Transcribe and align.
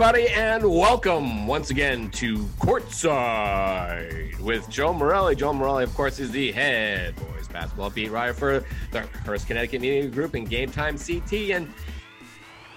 Everybody, 0.00 0.28
and 0.28 0.62
welcome 0.62 1.44
once 1.44 1.70
again 1.70 2.08
to 2.08 2.36
Courtside 2.60 4.38
with 4.38 4.70
Joe 4.70 4.92
Morelli. 4.92 5.34
Joe 5.34 5.52
Morelli, 5.52 5.82
of 5.82 5.92
course, 5.96 6.20
is 6.20 6.30
the 6.30 6.52
head 6.52 7.16
boys 7.16 7.48
basketball 7.48 7.90
beat 7.90 8.12
writer 8.12 8.32
for 8.32 8.64
the 8.92 9.00
Hearst 9.26 9.48
Connecticut 9.48 9.80
Media 9.80 10.06
Group 10.06 10.34
and 10.34 10.48
Game 10.48 10.70
Time 10.70 10.96
CT. 10.96 11.32
And 11.50 11.74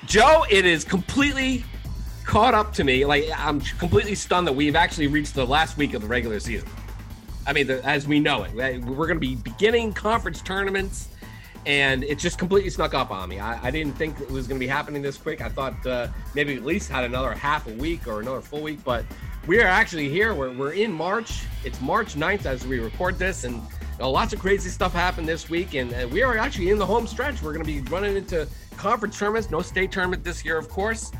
Joe, 0.07 0.45
it 0.49 0.65
is 0.65 0.83
completely 0.83 1.63
caught 2.25 2.55
up 2.55 2.73
to 2.73 2.83
me. 2.83 3.05
Like 3.05 3.25
I'm 3.37 3.61
completely 3.61 4.15
stunned 4.15 4.47
that 4.47 4.53
we've 4.53 4.75
actually 4.75 5.05
reached 5.05 5.35
the 5.35 5.45
last 5.45 5.77
week 5.77 5.93
of 5.93 6.01
the 6.01 6.07
regular 6.07 6.39
season. 6.39 6.67
I 7.45 7.53
mean, 7.53 7.67
the, 7.67 7.85
as 7.85 8.07
we 8.07 8.19
know 8.19 8.45
it, 8.45 8.55
we're 8.55 9.05
going 9.05 9.09
to 9.09 9.19
be 9.19 9.35
beginning 9.35 9.93
conference 9.93 10.41
tournaments 10.41 11.10
and 11.65 12.03
it 12.03 12.17
just 12.17 12.39
completely 12.39 12.69
snuck 12.69 12.93
up 12.93 13.11
on 13.11 13.29
me. 13.29 13.39
I, 13.39 13.67
I 13.67 13.71
didn't 13.71 13.93
think 13.93 14.19
it 14.19 14.31
was 14.31 14.47
going 14.47 14.59
to 14.59 14.63
be 14.63 14.67
happening 14.67 15.01
this 15.01 15.17
quick. 15.17 15.41
I 15.41 15.49
thought 15.49 15.85
uh, 15.85 16.07
maybe 16.33 16.55
at 16.55 16.63
least 16.63 16.89
had 16.89 17.03
another 17.03 17.31
half 17.33 17.67
a 17.67 17.73
week 17.73 18.07
or 18.07 18.19
another 18.21 18.41
full 18.41 18.61
week, 18.61 18.83
but 18.83 19.05
we 19.47 19.59
are 19.59 19.67
actually 19.67 20.09
here. 20.09 20.33
We're, 20.33 20.51
we're 20.51 20.73
in 20.73 20.91
March. 20.91 21.43
It's 21.63 21.79
March 21.81 22.15
9th 22.15 22.45
as 22.45 22.65
we 22.65 22.79
record 22.79 23.19
this, 23.19 23.43
and 23.43 23.61
lots 23.99 24.33
of 24.33 24.39
crazy 24.39 24.69
stuff 24.69 24.93
happened 24.93 25.27
this 25.27 25.49
week. 25.49 25.75
And, 25.75 25.91
and 25.93 26.11
we 26.11 26.23
are 26.23 26.37
actually 26.37 26.69
in 26.69 26.77
the 26.77 26.85
home 26.85 27.05
stretch. 27.05 27.41
We're 27.41 27.53
going 27.53 27.65
to 27.65 27.71
be 27.71 27.81
running 27.91 28.17
into 28.17 28.47
conference 28.77 29.17
tournaments, 29.17 29.51
no 29.51 29.61
state 29.61 29.91
tournament 29.91 30.23
this 30.23 30.43
year, 30.43 30.57
of 30.57 30.69
course. 30.69 31.11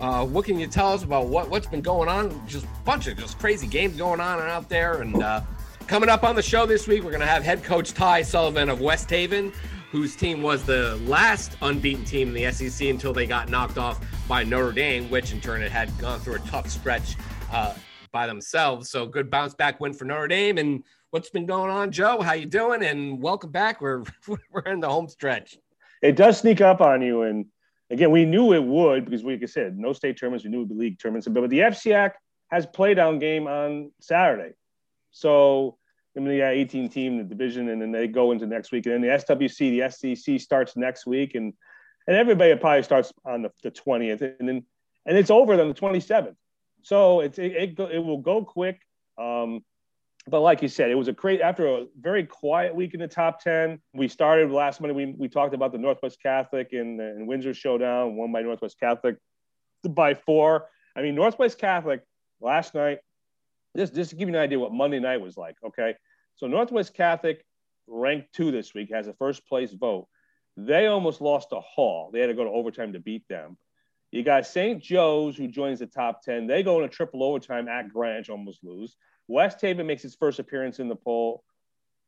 Uh, 0.00 0.26
what 0.26 0.44
can 0.44 0.58
you 0.58 0.66
tell 0.66 0.92
us 0.92 1.04
about 1.04 1.26
what, 1.26 1.48
what's 1.48 1.68
been 1.68 1.80
going 1.80 2.08
on? 2.08 2.46
Just 2.48 2.64
a 2.64 2.68
bunch 2.84 3.06
of 3.06 3.16
just 3.16 3.38
crazy 3.38 3.68
games 3.68 3.96
going 3.96 4.20
on 4.20 4.40
and 4.40 4.50
out 4.50 4.68
there. 4.68 5.00
And 5.00 5.22
uh, 5.22 5.40
coming 5.86 6.08
up 6.08 6.24
on 6.24 6.34
the 6.34 6.42
show 6.42 6.66
this 6.66 6.88
week, 6.88 7.04
we're 7.04 7.10
going 7.10 7.20
to 7.20 7.26
have 7.26 7.44
head 7.44 7.62
coach 7.62 7.94
Ty 7.94 8.22
Sullivan 8.22 8.68
of 8.68 8.80
West 8.80 9.08
Haven 9.08 9.52
whose 9.94 10.16
team 10.16 10.42
was 10.42 10.64
the 10.64 10.96
last 11.04 11.56
unbeaten 11.62 12.04
team 12.04 12.26
in 12.26 12.34
the 12.34 12.50
SEC 12.50 12.88
until 12.88 13.12
they 13.12 13.26
got 13.26 13.48
knocked 13.48 13.78
off 13.78 14.04
by 14.26 14.42
Notre 14.42 14.72
Dame, 14.72 15.08
which 15.08 15.30
in 15.30 15.40
turn 15.40 15.62
had 15.62 15.96
gone 15.98 16.18
through 16.18 16.34
a 16.34 16.38
tough 16.40 16.68
stretch 16.68 17.14
uh, 17.52 17.72
by 18.10 18.26
themselves. 18.26 18.90
So 18.90 19.06
good 19.06 19.30
bounce 19.30 19.54
back 19.54 19.78
win 19.78 19.92
for 19.92 20.04
Notre 20.04 20.26
Dame. 20.26 20.58
And 20.58 20.82
what's 21.10 21.30
been 21.30 21.46
going 21.46 21.70
on, 21.70 21.92
Joe? 21.92 22.20
How 22.20 22.32
you 22.32 22.44
doing? 22.44 22.82
And 22.82 23.22
welcome 23.22 23.52
back. 23.52 23.80
We're 23.80 24.02
we're 24.50 24.62
in 24.62 24.80
the 24.80 24.88
home 24.88 25.06
stretch. 25.06 25.58
It 26.02 26.16
does 26.16 26.38
sneak 26.40 26.60
up 26.60 26.80
on 26.80 27.00
you, 27.00 27.22
and 27.22 27.46
again, 27.88 28.10
we 28.10 28.24
knew 28.24 28.52
it 28.52 28.64
would 28.64 29.04
because, 29.04 29.22
like 29.22 29.44
I 29.44 29.46
said, 29.46 29.78
no 29.78 29.92
state 29.92 30.18
tournaments. 30.18 30.44
We 30.44 30.50
knew 30.50 30.66
the 30.66 30.74
league 30.74 30.98
tournaments, 30.98 31.28
but 31.28 31.48
the 31.48 31.60
FCIAC 31.60 32.10
has 32.50 32.66
play 32.66 32.94
down 32.94 33.20
game 33.20 33.46
on 33.46 33.92
Saturday, 34.00 34.54
so 35.12 35.78
I 36.16 36.20
mean, 36.20 36.36
yeah, 36.36 36.50
18 36.50 36.88
team, 36.88 37.18
the 37.18 37.24
division, 37.24 37.68
and 37.68 37.82
then 37.82 37.90
they 37.90 38.06
go 38.06 38.30
into 38.30 38.46
next 38.46 38.70
week. 38.70 38.86
And 38.86 38.94
then 38.94 39.00
the 39.02 39.08
SWC, 39.08 39.90
the 40.00 40.14
SEC 40.14 40.40
starts 40.40 40.76
next 40.76 41.06
week, 41.06 41.34
and 41.34 41.52
and 42.06 42.16
everybody 42.16 42.54
probably 42.56 42.82
starts 42.82 43.12
on 43.24 43.42
the, 43.42 43.50
the 43.62 43.70
20th, 43.70 44.20
and 44.38 44.48
then 44.48 44.64
and 45.06 45.18
it's 45.18 45.30
over 45.30 45.60
on 45.60 45.68
the 45.68 45.74
27th. 45.74 46.36
So 46.82 47.20
it's 47.20 47.38
it, 47.38 47.52
it, 47.52 47.80
it 47.80 47.98
will 47.98 48.18
go 48.18 48.44
quick. 48.44 48.80
Um, 49.18 49.64
but 50.26 50.40
like 50.40 50.62
you 50.62 50.68
said, 50.68 50.90
it 50.90 50.94
was 50.94 51.08
a 51.08 51.12
great 51.12 51.40
after 51.40 51.66
a 51.66 51.86
very 52.00 52.24
quiet 52.24 52.74
week 52.74 52.94
in 52.94 53.00
the 53.00 53.08
top 53.08 53.42
10. 53.42 53.80
We 53.92 54.08
started 54.08 54.50
last 54.50 54.80
Monday. 54.80 54.94
We, 54.94 55.14
we 55.18 55.28
talked 55.28 55.54
about 55.54 55.72
the 55.72 55.78
Northwest 55.78 56.18
Catholic 56.22 56.72
and, 56.72 57.00
and 57.00 57.26
Windsor 57.26 57.52
showdown, 57.52 58.16
won 58.16 58.32
by 58.32 58.42
Northwest 58.42 58.78
Catholic 58.78 59.16
by 59.88 60.14
four. 60.14 60.68
I 60.96 61.02
mean, 61.02 61.14
Northwest 61.14 61.58
Catholic 61.58 62.02
last 62.40 62.74
night 62.74 62.98
just, 63.76 63.94
just 63.94 64.10
to 64.10 64.16
give 64.16 64.28
you 64.28 64.34
an 64.34 64.40
idea 64.40 64.58
what 64.58 64.72
Monday 64.72 65.00
night 65.00 65.20
was 65.20 65.36
like, 65.36 65.56
okay? 65.66 65.94
So 66.36 66.46
Northwest 66.46 66.94
Catholic, 66.94 67.44
ranked 67.86 68.32
two 68.34 68.50
this 68.50 68.74
week, 68.74 68.90
has 68.92 69.08
a 69.08 69.14
first 69.14 69.46
place 69.46 69.72
vote. 69.72 70.08
They 70.56 70.86
almost 70.86 71.20
lost 71.20 71.50
to 71.50 71.60
Hall. 71.60 72.10
They 72.12 72.20
had 72.20 72.28
to 72.28 72.34
go 72.34 72.44
to 72.44 72.50
overtime 72.50 72.92
to 72.92 73.00
beat 73.00 73.26
them. 73.28 73.56
You 74.12 74.22
got 74.22 74.46
St. 74.46 74.80
Joe's, 74.80 75.36
who 75.36 75.48
joins 75.48 75.80
the 75.80 75.86
top 75.86 76.22
10. 76.22 76.46
They 76.46 76.62
go 76.62 76.78
in 76.78 76.84
a 76.84 76.88
triple 76.88 77.24
overtime 77.24 77.66
at 77.66 77.92
Greenwich, 77.92 78.30
almost 78.30 78.62
lose. 78.62 78.94
West 79.26 79.60
Haven 79.60 79.86
makes 79.86 80.04
its 80.04 80.14
first 80.14 80.38
appearance 80.38 80.78
in 80.78 80.88
the 80.88 80.94
poll. 80.94 81.42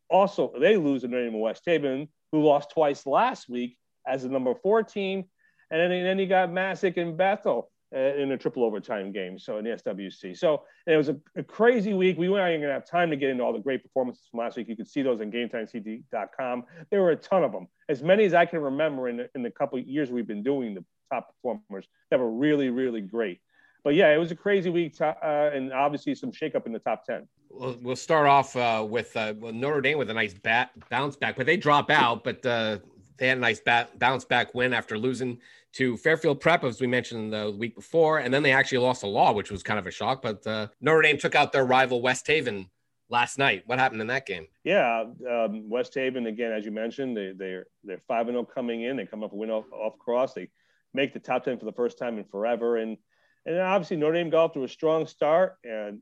Also, 0.09 0.53
they 0.60 0.77
lose 0.77 1.03
the 1.03 1.09
name 1.09 1.34
of 1.34 1.41
West 1.41 1.62
Haven, 1.66 2.09
who 2.31 2.43
lost 2.43 2.71
twice 2.71 3.06
last 3.06 3.48
week 3.48 3.77
as 4.06 4.22
the 4.22 4.28
number 4.28 4.54
14. 4.54 5.25
And 5.72 5.81
then, 5.81 5.91
and 5.91 6.06
then 6.06 6.19
you 6.21 6.27
got 6.27 6.50
Masuk 6.50 6.97
and 6.97 7.16
Bethel 7.16 7.71
in 7.92 8.32
a 8.32 8.36
triple 8.36 8.64
overtime 8.64 9.12
game. 9.12 9.38
So 9.38 9.58
in 9.58 9.64
the 9.64 9.70
SWC. 9.70 10.36
So 10.36 10.64
it 10.86 10.97
was 10.97 11.08
a, 11.08 11.16
a, 11.36 11.42
crazy 11.42 11.94
week. 11.94 12.19
We 12.19 12.28
weren't 12.28 12.50
even 12.50 12.60
going 12.60 12.70
to 12.70 12.74
have 12.74 12.86
time 12.86 13.10
to 13.10 13.16
get 13.16 13.30
into 13.30 13.44
all 13.44 13.52
the 13.52 13.60
great 13.60 13.82
performances 13.82 14.24
from 14.30 14.41
last 14.41 14.56
week. 14.56 14.69
You 14.69 14.76
could 14.76 14.88
see 14.88 15.02
those 15.02 15.20
on 15.20 15.30
GameTimeCT.com. 15.30 16.64
There 16.91 17.00
were 17.00 17.10
a 17.10 17.16
ton 17.16 17.44
of 17.44 17.52
them, 17.52 17.69
as 17.88 18.02
many 18.02 18.24
as 18.24 18.34
I 18.34 18.44
can 18.44 18.60
remember 18.60 19.08
in 19.08 19.19
the, 19.19 19.30
in 19.34 19.42
the 19.42 19.50
couple 19.50 19.78
years 19.78 20.10
we've 20.10 20.26
been 20.26 20.42
doing 20.42 20.74
the 20.74 20.84
top 21.12 21.34
performers 21.34 21.86
that 22.10 22.19
were 22.19 22.30
really, 22.30 22.70
really 22.70 23.00
great. 23.00 23.41
But 23.84 23.94
yeah, 23.94 24.12
it 24.12 24.18
was 24.18 24.32
a 24.32 24.36
crazy 24.36 24.68
week, 24.68 25.00
uh, 25.00 25.14
and 25.22 25.72
obviously 25.72 26.16
some 26.16 26.32
shakeup 26.32 26.66
in 26.66 26.72
the 26.72 26.80
top 26.80 27.04
ten. 27.04 27.28
We'll, 27.50 27.94
start 27.94 28.26
off 28.26 28.56
uh, 28.56 28.84
with 28.86 29.16
uh, 29.16 29.34
Notre 29.41 29.80
Dame 29.80 29.97
with 29.97 30.10
a 30.10 30.14
nice 30.14 30.34
bat 30.34 30.72
bounce 30.91 31.14
back, 31.14 31.36
but 31.36 31.47
they 31.47 31.56
drop 31.56 31.88
out. 31.88 32.24
But 32.24 32.44
uh, 32.44 32.78
they 33.16 33.28
had 33.28 33.38
a 33.38 33.41
nice 33.41 33.60
bat, 33.60 33.97
bounce 33.98 34.24
back 34.24 34.54
win 34.54 34.72
after 34.72 34.98
losing 34.98 35.38
to 35.76 35.97
Fairfield 35.97 36.41
Prep, 36.41 36.64
as 36.64 36.81
we 36.81 36.87
mentioned 36.87 37.32
the 37.32 37.50
week 37.50 37.75
before, 37.75 38.19
and 38.19 38.32
then 38.32 38.42
they 38.42 38.53
actually 38.53 38.78
lost 38.78 39.03
a 39.03 39.06
law, 39.06 39.32
which 39.32 39.50
was 39.50 39.62
kind 39.62 39.78
of 39.78 39.87
a 39.87 39.91
shock. 39.91 40.22
But 40.22 40.47
uh, 40.47 40.69
Notre 40.81 41.03
Dame 41.03 41.19
took 41.19 41.34
out 41.34 41.53
their 41.53 41.66
rival 41.66 42.00
West 42.00 42.26
Haven 42.26 42.70
last 43.10 43.38
night. 43.38 43.62
What 43.66 43.78
happened 43.78 44.00
in 44.00 44.06
that 44.06 44.26
game? 44.26 44.47
Yeah, 44.65 45.04
um, 45.31 45.69
West 45.69 45.94
Haven 45.94 46.26
again, 46.26 46.53
as 46.53 46.65
you 46.65 46.70
mentioned, 46.70 47.16
they 47.16 47.32
they're 47.36 47.66
they're 47.84 48.00
five 48.09 48.28
and 48.28 48.34
zero 48.34 48.44
coming 48.44 48.82
in. 48.82 48.97
They 48.97 49.06
come 49.06 49.22
up 49.22 49.32
a 49.32 49.36
win 49.36 49.50
off, 49.50 49.66
off 49.72 49.98
cross. 49.98 50.34
They 50.34 50.48
make 50.94 51.12
the 51.12 51.20
top 51.20 51.44
ten 51.44 51.59
for 51.59 51.66
the 51.66 51.72
first 51.72 51.98
time 51.98 52.19
in 52.19 52.25
forever, 52.25 52.78
and 52.78 52.97
and 53.44 53.59
obviously 53.59 53.97
Notre 53.97 54.15
Dame 54.15 54.31
got 54.31 54.44
off 54.44 54.53
to 54.54 54.65
a 54.65 54.69
strong 54.69 55.06
start, 55.06 55.56
and, 55.62 56.00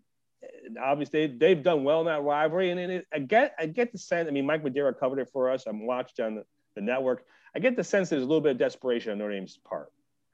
and 0.67 0.79
obviously 0.79 1.27
they, 1.27 1.35
they've 1.35 1.63
done 1.63 1.85
well 1.85 2.01
in 2.01 2.07
that 2.07 2.23
rivalry. 2.23 2.71
And 2.71 2.79
it, 2.81 3.07
I 3.13 3.19
get 3.19 3.55
I 3.59 3.67
get 3.67 3.93
the 3.93 3.99
sense. 3.99 4.29
I 4.29 4.31
mean, 4.31 4.47
Mike 4.47 4.63
Madeira 4.63 4.95
covered 4.95 5.19
it 5.19 5.31
for 5.33 5.51
us. 5.51 5.65
I'm 5.67 5.85
watched 5.87 6.21
on 6.21 6.37
the, 6.37 6.45
the 6.75 6.81
network. 6.81 7.25
I 7.55 7.61
get 7.61 7.77
the 7.77 7.85
sense 7.85 8.09
there's 8.09 8.23
a 8.23 8.27
little 8.27 8.41
bit 8.41 8.53
of 8.53 8.59
desperation 8.59 9.13
on 9.13 9.19
Notre 9.19 9.33
Dame's 9.33 9.59
part. 9.65 9.93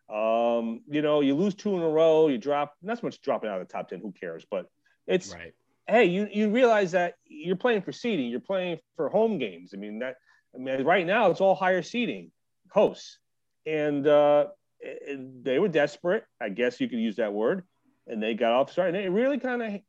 Um, 0.08 0.80
you 0.88 1.02
know, 1.02 1.20
you 1.20 1.36
lose 1.36 1.54
two 1.54 1.76
in 1.76 1.82
a 1.82 1.88
row, 1.88 2.28
you 2.28 2.38
drop 2.38 2.74
not 2.82 2.98
so 2.98 3.06
much 3.06 3.20
dropping 3.20 3.50
out 3.50 3.60
of 3.60 3.68
the 3.68 3.72
top 3.72 3.88
10, 3.88 4.00
who 4.00 4.12
cares? 4.12 4.44
But 4.50 4.66
it's 5.06 5.32
right. 5.32 5.54
hey, 5.86 6.06
you 6.06 6.28
you 6.32 6.50
realize 6.50 6.92
that 6.92 7.14
you're 7.26 7.56
playing 7.56 7.82
for 7.82 7.92
seeding, 7.92 8.28
you're 8.28 8.40
playing 8.40 8.78
for 8.96 9.08
home 9.08 9.38
games. 9.38 9.72
I 9.74 9.76
mean, 9.76 10.00
that 10.00 10.16
I 10.54 10.58
mean, 10.58 10.82
right 10.84 11.06
now 11.06 11.30
it's 11.30 11.40
all 11.40 11.54
higher 11.54 11.82
seeding 11.82 12.32
hosts. 12.70 13.18
And 13.66 14.06
uh 14.06 14.46
they 14.82 15.58
were 15.58 15.68
desperate, 15.68 16.24
I 16.40 16.48
guess 16.48 16.80
you 16.80 16.88
could 16.88 16.98
use 16.98 17.16
that 17.16 17.32
word, 17.32 17.64
and 18.06 18.22
they 18.22 18.34
got 18.34 18.52
off 18.52 18.72
starting. 18.72 18.94
They 18.94 19.08
really 19.08 19.38
kind 19.38 19.62
of 19.62 19.80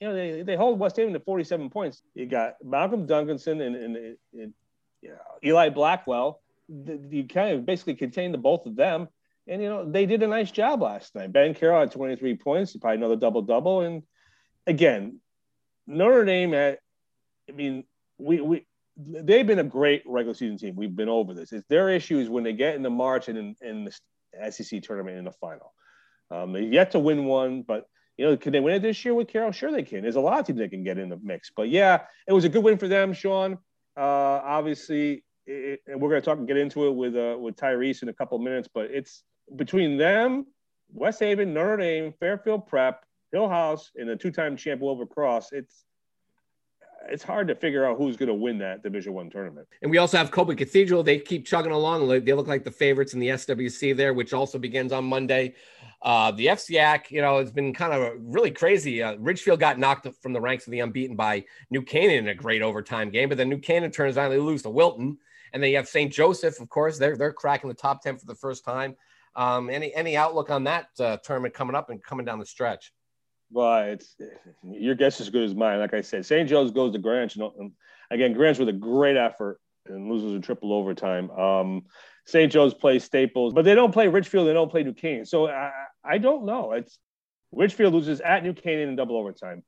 you 0.00 0.08
know, 0.08 0.14
they, 0.14 0.42
they 0.42 0.56
hold 0.56 0.78
West 0.78 0.96
Haven 0.96 1.12
to 1.12 1.20
47 1.20 1.68
points. 1.68 2.02
You 2.14 2.26
got 2.26 2.54
Malcolm 2.64 3.06
Duncanson 3.06 3.60
and, 3.60 3.76
and, 3.76 3.96
and 3.96 4.54
you 5.02 5.10
know, 5.10 5.16
Eli 5.44 5.68
Blackwell. 5.68 6.40
You 6.70 7.26
kind 7.26 7.56
of 7.56 7.66
basically 7.66 7.96
contain 7.96 8.32
the 8.32 8.38
both 8.38 8.66
of 8.66 8.76
them. 8.76 9.08
And, 9.48 9.60
you 9.60 9.68
know, 9.68 9.90
they 9.90 10.06
did 10.06 10.22
a 10.22 10.28
nice 10.28 10.50
job 10.50 10.82
last 10.82 11.14
night. 11.14 11.32
Ben 11.32 11.54
Carroll 11.54 11.80
had 11.80 11.90
23 11.90 12.36
points, 12.36 12.76
probably 12.76 12.98
another 12.98 13.16
double 13.16 13.42
double. 13.42 13.80
And 13.80 14.04
again, 14.66 15.20
Notre 15.86 16.24
Dame, 16.24 16.54
at, 16.54 16.78
I 17.48 17.52
mean, 17.52 17.84
we, 18.18 18.40
we, 18.40 18.66
they've 18.96 19.46
been 19.46 19.58
a 19.58 19.64
great 19.64 20.02
regular 20.06 20.34
season 20.34 20.58
team. 20.58 20.76
We've 20.76 20.94
been 20.94 21.08
over 21.08 21.34
this. 21.34 21.52
It's 21.52 21.66
their 21.68 21.88
issues 21.88 22.28
when 22.28 22.44
they 22.44 22.52
get 22.52 22.76
into 22.76 22.90
March 22.90 23.28
and 23.28 23.38
in, 23.38 23.56
in 23.60 23.84
the 23.84 24.52
SEC 24.52 24.82
tournament 24.82 25.18
in 25.18 25.24
the 25.24 25.32
final. 25.32 25.72
Um, 26.30 26.52
they 26.52 26.62
yet 26.62 26.92
to 26.92 27.00
win 27.00 27.24
one, 27.24 27.62
but 27.62 27.86
you 28.16 28.26
know, 28.26 28.36
can 28.36 28.52
they 28.52 28.60
win 28.60 28.74
it 28.74 28.82
this 28.82 29.04
year 29.04 29.14
with 29.14 29.28
Carroll? 29.28 29.50
Sure, 29.50 29.72
they 29.72 29.82
can. 29.82 30.02
There's 30.02 30.16
a 30.16 30.20
lot 30.20 30.38
of 30.38 30.46
teams 30.46 30.58
that 30.58 30.70
can 30.70 30.84
get 30.84 30.98
in 30.98 31.08
the 31.08 31.18
mix. 31.22 31.50
But 31.56 31.70
yeah, 31.70 32.02
it 32.28 32.32
was 32.32 32.44
a 32.44 32.48
good 32.48 32.62
win 32.62 32.78
for 32.78 32.86
them, 32.86 33.12
Sean. 33.14 33.54
Uh, 33.96 34.40
obviously, 34.44 35.24
it, 35.50 35.80
and 35.86 36.00
we're 36.00 36.08
going 36.08 36.20
to 36.20 36.24
talk 36.24 36.38
and 36.38 36.46
get 36.46 36.56
into 36.56 36.86
it 36.86 36.94
with 36.94 37.16
uh, 37.16 37.36
with 37.38 37.56
Tyrese 37.56 38.02
in 38.02 38.08
a 38.08 38.12
couple 38.12 38.38
minutes. 38.38 38.68
But 38.72 38.90
it's 38.90 39.22
between 39.56 39.96
them, 39.96 40.46
West 40.92 41.20
Haven, 41.20 41.52
Notre 41.52 41.76
Dame, 41.76 42.14
Fairfield 42.20 42.66
Prep, 42.66 43.04
Hillhouse 43.34 43.90
and 43.96 44.08
the 44.08 44.16
two-time 44.16 44.56
champ 44.56 44.80
Wilbur 44.80 45.06
Cross. 45.06 45.52
It's 45.52 45.84
it's 47.08 47.22
hard 47.22 47.48
to 47.48 47.54
figure 47.54 47.86
out 47.86 47.96
who's 47.96 48.16
going 48.16 48.28
to 48.28 48.34
win 48.34 48.58
that 48.58 48.82
Division 48.82 49.14
One 49.14 49.30
tournament. 49.30 49.66
And 49.80 49.90
we 49.90 49.96
also 49.96 50.18
have 50.18 50.30
Kolbe 50.30 50.56
Cathedral. 50.56 51.02
They 51.02 51.18
keep 51.18 51.46
chugging 51.46 51.72
along. 51.72 52.06
They 52.08 52.32
look 52.34 52.46
like 52.46 52.62
the 52.62 52.70
favorites 52.70 53.14
in 53.14 53.20
the 53.20 53.28
SWC 53.28 53.96
there, 53.96 54.12
which 54.12 54.34
also 54.34 54.58
begins 54.58 54.92
on 54.92 55.04
Monday. 55.04 55.54
Uh, 56.02 56.30
the 56.32 56.46
FCIAC, 56.46 57.10
you 57.10 57.22
know, 57.22 57.38
it's 57.38 57.50
been 57.50 57.72
kind 57.72 57.94
of 57.94 58.12
really 58.20 58.50
crazy. 58.50 59.02
Uh, 59.02 59.16
Ridgefield 59.16 59.60
got 59.60 59.78
knocked 59.78 60.08
from 60.20 60.34
the 60.34 60.40
ranks 60.40 60.66
of 60.66 60.72
the 60.72 60.80
unbeaten 60.80 61.16
by 61.16 61.44
New 61.70 61.82
Canaan 61.82 62.18
in 62.18 62.28
a 62.28 62.34
great 62.34 62.60
overtime 62.60 63.10
game, 63.10 63.30
but 63.30 63.38
then 63.38 63.48
New 63.48 63.58
Canaan 63.58 63.90
turns 63.90 64.18
out 64.18 64.28
they 64.28 64.38
lose 64.38 64.62
to 64.62 64.70
Wilton, 64.70 65.18
and 65.52 65.62
then 65.62 65.70
you 65.70 65.76
have 65.76 65.88
St. 65.88 66.12
Joseph, 66.12 66.60
of 66.60 66.68
course. 66.68 66.98
They're 66.98 67.16
they're 67.16 67.32
cracking 67.32 67.68
the 67.68 67.74
top 67.74 68.02
ten 68.02 68.16
for 68.18 68.26
the 68.26 68.34
first 68.34 68.64
time. 68.64 68.96
Um, 69.36 69.70
any 69.70 69.94
any 69.94 70.16
outlook 70.16 70.50
on 70.50 70.64
that 70.64 70.88
uh, 70.98 71.16
tournament 71.18 71.54
coming 71.54 71.76
up 71.76 71.90
and 71.90 72.02
coming 72.02 72.24
down 72.24 72.38
the 72.38 72.46
stretch? 72.46 72.92
Well, 73.52 73.82
it's 73.84 74.16
your 74.62 74.94
guess 74.94 75.16
is 75.16 75.22
as 75.22 75.30
good 75.30 75.44
as 75.44 75.54
mine. 75.54 75.80
Like 75.80 75.94
I 75.94 76.00
said, 76.00 76.24
St. 76.24 76.48
Joe's 76.48 76.70
goes 76.70 76.92
to 76.92 76.98
Greenwich. 76.98 77.36
And 77.36 77.72
again, 78.10 78.32
Greenwich 78.32 78.58
with 78.58 78.68
a 78.68 78.72
great 78.72 79.16
effort 79.16 79.60
and 79.86 80.10
loses 80.10 80.34
a 80.34 80.40
triple 80.40 80.72
overtime. 80.72 81.30
Um, 81.30 81.82
St. 82.26 82.52
Joe's 82.52 82.74
plays 82.74 83.04
Staples, 83.04 83.52
but 83.52 83.64
they 83.64 83.74
don't 83.74 83.92
play 83.92 84.08
Ridgefield. 84.08 84.46
They 84.46 84.52
don't 84.52 84.70
play 84.70 84.84
New 84.84 84.92
Canaan. 84.92 85.26
So 85.26 85.48
I, 85.48 85.72
I 86.04 86.18
don't 86.18 86.44
know. 86.44 86.72
It's 86.72 86.98
Ridgefield 87.52 87.92
loses 87.92 88.20
at 88.20 88.44
New 88.44 88.52
Canaan 88.52 88.90
in 88.90 88.96
double 88.96 89.16
overtime. 89.16 89.64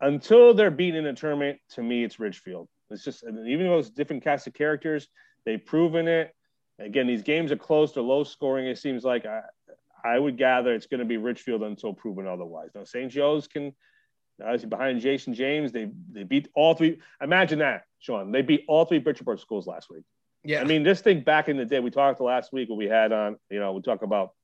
Until 0.00 0.54
they're 0.54 0.70
beaten 0.70 1.00
in 1.00 1.06
a 1.06 1.14
tournament, 1.14 1.58
to 1.70 1.82
me, 1.82 2.04
it's 2.04 2.18
Ridgefield. 2.18 2.68
It's 2.90 3.04
just 3.04 3.24
even 3.24 3.66
though 3.66 3.78
it's 3.78 3.90
different 3.90 4.24
cast 4.24 4.46
of 4.46 4.54
characters, 4.54 5.08
they've 5.44 5.64
proven 5.64 6.08
it. 6.08 6.34
Again, 6.78 7.06
these 7.06 7.22
games 7.22 7.50
are 7.50 7.56
close 7.56 7.92
to 7.92 8.02
low 8.02 8.24
scoring. 8.24 8.66
It 8.66 8.78
seems 8.78 9.04
like 9.04 9.26
I, 9.26 9.42
I 10.04 10.18
would 10.18 10.38
gather 10.38 10.74
it's 10.74 10.86
going 10.86 11.00
to 11.00 11.06
be 11.06 11.16
Ridgefield 11.16 11.62
until 11.62 11.92
proven 11.92 12.26
otherwise. 12.26 12.70
Now, 12.74 12.84
St. 12.84 13.10
Joe's 13.10 13.48
can 13.48 13.74
obviously 14.40 14.68
behind 14.68 15.00
Jason 15.00 15.34
James. 15.34 15.72
They 15.72 15.90
they 16.12 16.22
beat 16.22 16.48
all 16.54 16.74
three. 16.74 17.00
Imagine 17.20 17.58
that, 17.60 17.84
Sean. 17.98 18.32
They 18.32 18.42
beat 18.42 18.64
all 18.68 18.84
three 18.84 18.98
Bridgeport 18.98 19.40
schools 19.40 19.66
last 19.66 19.90
week. 19.90 20.04
Yeah. 20.44 20.60
I 20.60 20.64
mean, 20.64 20.82
this 20.82 21.00
thing 21.00 21.22
back 21.22 21.48
in 21.48 21.56
the 21.56 21.64
day, 21.64 21.80
we 21.80 21.90
talked 21.90 22.20
last 22.20 22.52
week 22.52 22.68
when 22.68 22.78
we 22.78 22.86
had 22.86 23.12
on, 23.12 23.36
you 23.50 23.58
know, 23.58 23.72
we 23.72 23.82
talk 23.82 24.02
about, 24.02 24.34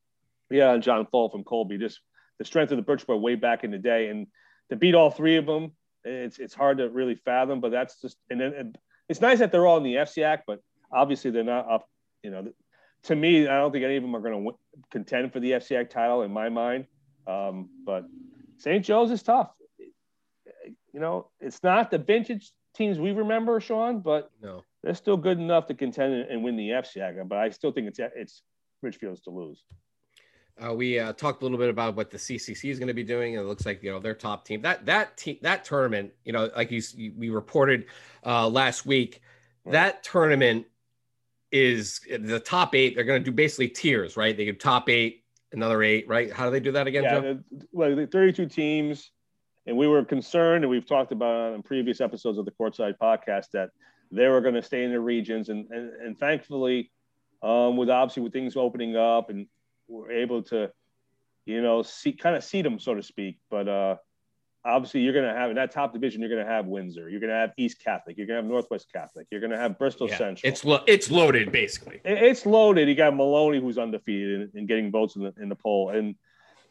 yeah, 0.49 0.71
on 0.71 0.81
John 0.81 1.05
Fall 1.07 1.29
from 1.29 1.43
Kolbe, 1.43 1.79
just 1.79 1.99
the 2.37 2.45
strength 2.45 2.71
of 2.71 2.77
the 2.77 2.83
Bridgeport 2.83 3.21
way 3.21 3.35
back 3.35 3.63
in 3.63 3.71
the 3.71 3.77
day. 3.77 4.09
And 4.09 4.27
to 4.69 4.75
beat 4.75 4.93
all 4.93 5.09
three 5.09 5.37
of 5.37 5.45
them, 5.45 5.71
it's 6.05 6.39
it's 6.39 6.53
hard 6.53 6.77
to 6.77 6.89
really 6.89 7.15
fathom, 7.15 7.59
but 7.59 7.71
that's 7.71 7.99
just, 8.01 8.17
and 8.29 8.39
then 8.39 8.53
and 8.53 8.77
it's 9.09 9.21
nice 9.21 9.39
that 9.39 9.51
they're 9.51 9.65
all 9.65 9.77
in 9.77 9.83
the 9.83 9.95
FCIAC, 9.95 10.41
but 10.47 10.61
obviously 10.91 11.31
they're 11.31 11.43
not 11.43 11.69
up, 11.69 11.87
you 12.23 12.31
know, 12.31 12.47
to 13.03 13.15
me, 13.15 13.47
I 13.47 13.57
don't 13.57 13.71
think 13.71 13.83
any 13.83 13.97
of 13.97 14.03
them 14.03 14.15
are 14.15 14.19
going 14.19 14.43
to 14.43 14.51
contend 14.91 15.31
for 15.31 15.39
the 15.39 15.51
FCIAC 15.51 15.89
title 15.89 16.23
in 16.23 16.31
my 16.31 16.49
mind. 16.49 16.85
Um, 17.27 17.69
but 17.85 18.05
St. 18.57 18.83
Joe's 18.83 19.11
is 19.11 19.21
tough. 19.21 19.51
You 20.91 20.99
know, 20.99 21.29
it's 21.39 21.61
not 21.61 21.91
the 21.91 21.97
vintage 21.97 22.51
teams 22.75 22.97
we 22.97 23.11
remember, 23.11 23.59
Sean, 23.59 23.99
but 23.99 24.31
no. 24.41 24.63
they're 24.83 24.95
still 24.95 25.17
good 25.17 25.39
enough 25.39 25.67
to 25.67 25.73
contend 25.73 26.13
and 26.13 26.43
win 26.43 26.55
the 26.55 26.69
FCIAC. 26.69 27.27
But 27.27 27.37
I 27.37 27.49
still 27.49 27.71
think 27.71 27.87
it's 27.87 27.99
it's 27.99 28.41
Ridgefield's 28.81 29.21
to 29.21 29.29
lose. 29.29 29.63
Uh, 30.63 30.73
we 30.73 30.97
uh, 30.97 31.11
talked 31.13 31.41
a 31.41 31.45
little 31.45 31.57
bit 31.57 31.69
about 31.69 31.95
what 31.95 32.09
the 32.09 32.17
CCC 32.17 32.69
is 32.69 32.79
going 32.79 32.87
to 32.87 32.93
be 32.93 33.03
doing. 33.03 33.35
And 33.35 33.43
it 33.43 33.47
looks 33.47 33.65
like 33.65 33.83
you 33.83 33.91
know 33.91 33.99
their 33.99 34.13
top 34.13 34.45
team 34.45 34.61
that 34.61 34.85
that 34.85 35.17
team 35.17 35.37
that 35.41 35.65
tournament. 35.65 36.13
You 36.23 36.33
know, 36.33 36.49
like 36.55 36.71
you, 36.71 36.81
we 37.17 37.29
reported 37.29 37.85
uh, 38.25 38.47
last 38.47 38.85
week, 38.85 39.21
right. 39.65 39.73
that 39.73 40.03
tournament 40.03 40.65
is 41.51 42.01
the 42.09 42.39
top 42.39 42.75
eight. 42.75 42.95
They're 42.95 43.03
going 43.03 43.21
to 43.21 43.25
do 43.25 43.35
basically 43.35 43.69
tiers, 43.69 44.17
right? 44.17 44.35
They 44.35 44.45
do 44.45 44.53
top 44.53 44.89
eight, 44.89 45.23
another 45.51 45.83
eight, 45.83 46.07
right? 46.07 46.31
How 46.31 46.45
do 46.45 46.51
they 46.51 46.59
do 46.59 46.71
that 46.73 46.87
again? 46.87 47.03
Yeah, 47.03 47.19
the, 47.19 47.43
well, 47.71 47.95
the 47.95 48.07
32 48.07 48.47
teams, 48.47 49.11
and 49.65 49.77
we 49.77 49.87
were 49.87 50.03
concerned, 50.03 50.63
and 50.63 50.71
we've 50.71 50.85
talked 50.85 51.11
about 51.11 51.53
in 51.53 51.63
previous 51.63 52.01
episodes 52.01 52.37
of 52.37 52.45
the 52.45 52.51
Courtside 52.51 52.97
podcast 52.97 53.51
that 53.51 53.69
they 54.11 54.27
were 54.27 54.41
going 54.41 54.55
to 54.55 54.61
stay 54.61 54.83
in 54.83 54.91
their 54.91 55.01
regions, 55.01 55.49
and 55.49 55.69
and, 55.71 55.93
and 56.01 56.19
thankfully, 56.19 56.91
um, 57.41 57.77
with 57.77 57.89
obviously 57.89 58.23
with 58.23 58.33
things 58.33 58.55
opening 58.55 58.95
up, 58.95 59.29
and 59.29 59.47
we're 59.87 60.11
able 60.11 60.43
to, 60.43 60.71
you 61.45 61.61
know, 61.61 61.83
see 61.83 62.13
kind 62.13 62.35
of 62.35 62.43
see 62.43 62.61
them, 62.61 62.79
so 62.79 62.95
to 62.95 63.03
speak. 63.03 63.39
But 63.49 63.67
uh, 63.67 63.95
obviously 64.65 65.01
you're 65.01 65.13
going 65.13 65.25
to 65.25 65.33
have 65.33 65.51
in 65.51 65.55
that 65.55 65.71
top 65.71 65.93
division 65.93 66.19
you're 66.19 66.29
going 66.29 66.43
to 66.43 66.51
have 66.51 66.65
windsor 66.65 67.09
you're 67.09 67.19
going 67.19 67.29
to 67.29 67.35
have 67.35 67.51
east 67.57 67.81
catholic 67.81 68.17
you're 68.17 68.25
going 68.25 68.35
to 68.35 68.41
have 68.41 68.49
northwest 68.49 68.87
catholic 68.91 69.27
you're 69.31 69.39
going 69.39 69.51
to 69.51 69.57
have 69.57 69.77
bristol 69.77 70.09
yeah, 70.09 70.17
central. 70.17 70.51
it's 70.51 70.65
lo- 70.65 70.83
it's 70.87 71.11
loaded 71.11 71.51
basically. 71.51 72.01
It's 72.03 72.45
loaded. 72.45 72.89
You 72.89 72.95
got 72.95 73.15
maloney 73.15 73.61
who's 73.61 73.77
undefeated 73.77 74.41
and, 74.41 74.51
and 74.55 74.67
getting 74.67 74.91
votes 74.91 75.15
in 75.15 75.23
the, 75.23 75.33
in 75.39 75.49
the 75.49 75.55
poll. 75.55 75.89
And 75.89 76.15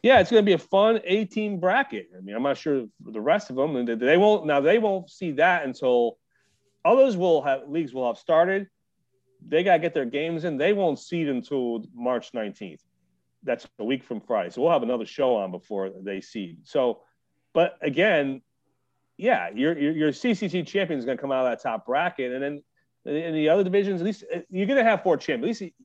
yeah 0.03 0.19
it's 0.19 0.29
going 0.29 0.43
to 0.43 0.45
be 0.45 0.53
a 0.53 0.57
fun 0.57 0.99
18 1.03 1.59
bracket. 1.59 2.09
I 2.15 2.21
mean 2.21 2.35
i'm 2.35 2.43
not 2.43 2.57
sure 2.57 2.85
the 2.99 3.21
rest 3.21 3.49
of 3.49 3.55
them 3.55 3.77
and 3.77 3.87
they 3.87 4.17
won't 4.17 4.45
now 4.45 4.59
they 4.59 4.77
won't 4.77 5.09
see 5.09 5.31
that 5.31 5.65
until 5.65 6.17
others 6.83 7.15
will 7.15 7.41
have 7.41 7.69
leagues 7.69 7.93
will 7.93 8.07
have 8.07 8.17
started. 8.17 8.67
They 9.47 9.63
got 9.63 9.73
to 9.73 9.79
get 9.79 9.93
their 9.93 10.05
games 10.05 10.43
in. 10.43 10.57
They 10.57 10.73
won't 10.73 10.99
seed 10.99 11.29
until 11.29 11.85
march 11.93 12.31
19th 12.33 12.81
that's 13.45 13.67
a 13.79 13.83
week 13.83 14.03
from 14.03 14.19
friday 14.19 14.49
so 14.49 14.61
we'll 14.61 14.71
have 14.71 14.83
another 14.83 15.05
show 15.05 15.35
on 15.35 15.51
before 15.51 15.91
they 16.03 16.19
seed 16.19 16.57
so 16.63 17.01
but 17.55 17.77
again, 17.81 18.41
yeah, 19.17 19.49
your 19.55 19.75
your, 19.79 19.93
your 19.93 20.11
CCC 20.11 20.67
champion 20.67 20.99
is 20.99 21.05
going 21.05 21.17
to 21.17 21.21
come 21.21 21.31
out 21.31 21.45
of 21.45 21.51
that 21.51 21.63
top 21.63 21.87
bracket, 21.87 22.33
and 22.33 22.43
then 22.43 22.63
in 23.05 23.33
the 23.33 23.49
other 23.49 23.63
divisions, 23.63 24.01
at 24.01 24.05
least 24.05 24.25
uh, 24.31 24.39
you're 24.49 24.67
going 24.67 24.77
to 24.77 24.83
have 24.83 25.01
four 25.01 25.15
champions. 25.15 25.61
At 25.61 25.63
least, 25.63 25.75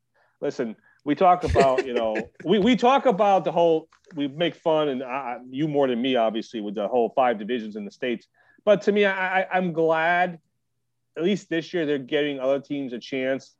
listen, 0.41 0.75
we 1.05 1.15
talk 1.15 1.45
about 1.45 1.87
you 1.87 1.95
know 1.95 2.17
we, 2.45 2.59
we 2.59 2.75
talk 2.75 3.07
about 3.07 3.45
the 3.45 3.53
whole 3.53 3.89
we 4.17 4.27
make 4.27 4.57
fun 4.57 4.89
and 4.89 5.05
I, 5.05 5.39
you 5.49 5.69
more 5.69 5.87
than 5.87 6.03
me 6.03 6.17
obviously 6.17 6.61
with 6.61 6.75
the 6.75 6.89
whole 6.89 7.13
five 7.15 7.39
divisions 7.39 7.77
in 7.77 7.85
the 7.85 7.93
states. 7.93 8.27
But 8.65 8.83
to 8.83 8.93
me, 8.93 9.07
I, 9.07 9.45
I'm 9.45 9.73
glad 9.73 10.41
at 11.17 11.23
least 11.23 11.49
this 11.49 11.73
year 11.73 11.87
they're 11.87 11.99
giving 11.99 12.41
other 12.41 12.59
teams 12.59 12.93
a 12.93 12.99
chance 12.99 13.55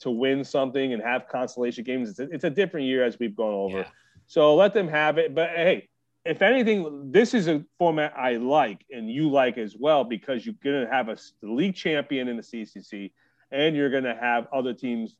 to 0.00 0.10
win 0.10 0.44
something 0.44 0.92
and 0.92 1.02
have 1.02 1.28
consolation 1.28 1.84
games. 1.84 2.10
It's 2.10 2.18
a, 2.18 2.30
it's 2.30 2.44
a 2.44 2.50
different 2.50 2.86
year 2.86 3.04
as 3.04 3.18
we've 3.18 3.36
gone 3.36 3.54
over. 3.54 3.78
Yeah. 3.78 3.88
So 4.26 4.54
let 4.54 4.74
them 4.74 4.88
have 4.88 5.18
it. 5.18 5.34
But 5.34 5.50
hey, 5.50 5.88
if 6.24 6.42
anything, 6.42 7.10
this 7.12 7.34
is 7.34 7.48
a 7.48 7.64
format 7.78 8.14
I 8.16 8.36
like 8.36 8.84
and 8.90 9.10
you 9.10 9.30
like 9.30 9.58
as 9.58 9.76
well 9.78 10.04
because 10.04 10.44
you're 10.44 10.54
going 10.62 10.84
to 10.84 10.90
have 10.90 11.08
a 11.08 11.16
league 11.42 11.74
champion 11.74 12.28
in 12.28 12.36
the 12.36 12.42
CCC 12.42 13.12
and 13.50 13.74
you're 13.74 13.90
going 13.90 14.04
to 14.04 14.14
have 14.14 14.46
other 14.52 14.74
teams 14.74 15.16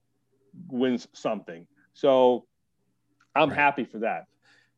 win 0.69 0.99
something. 1.13 1.67
So 1.93 2.47
I'm 3.35 3.51
right. 3.51 3.59
happy 3.59 3.85
for 3.85 3.99
that. 3.99 4.27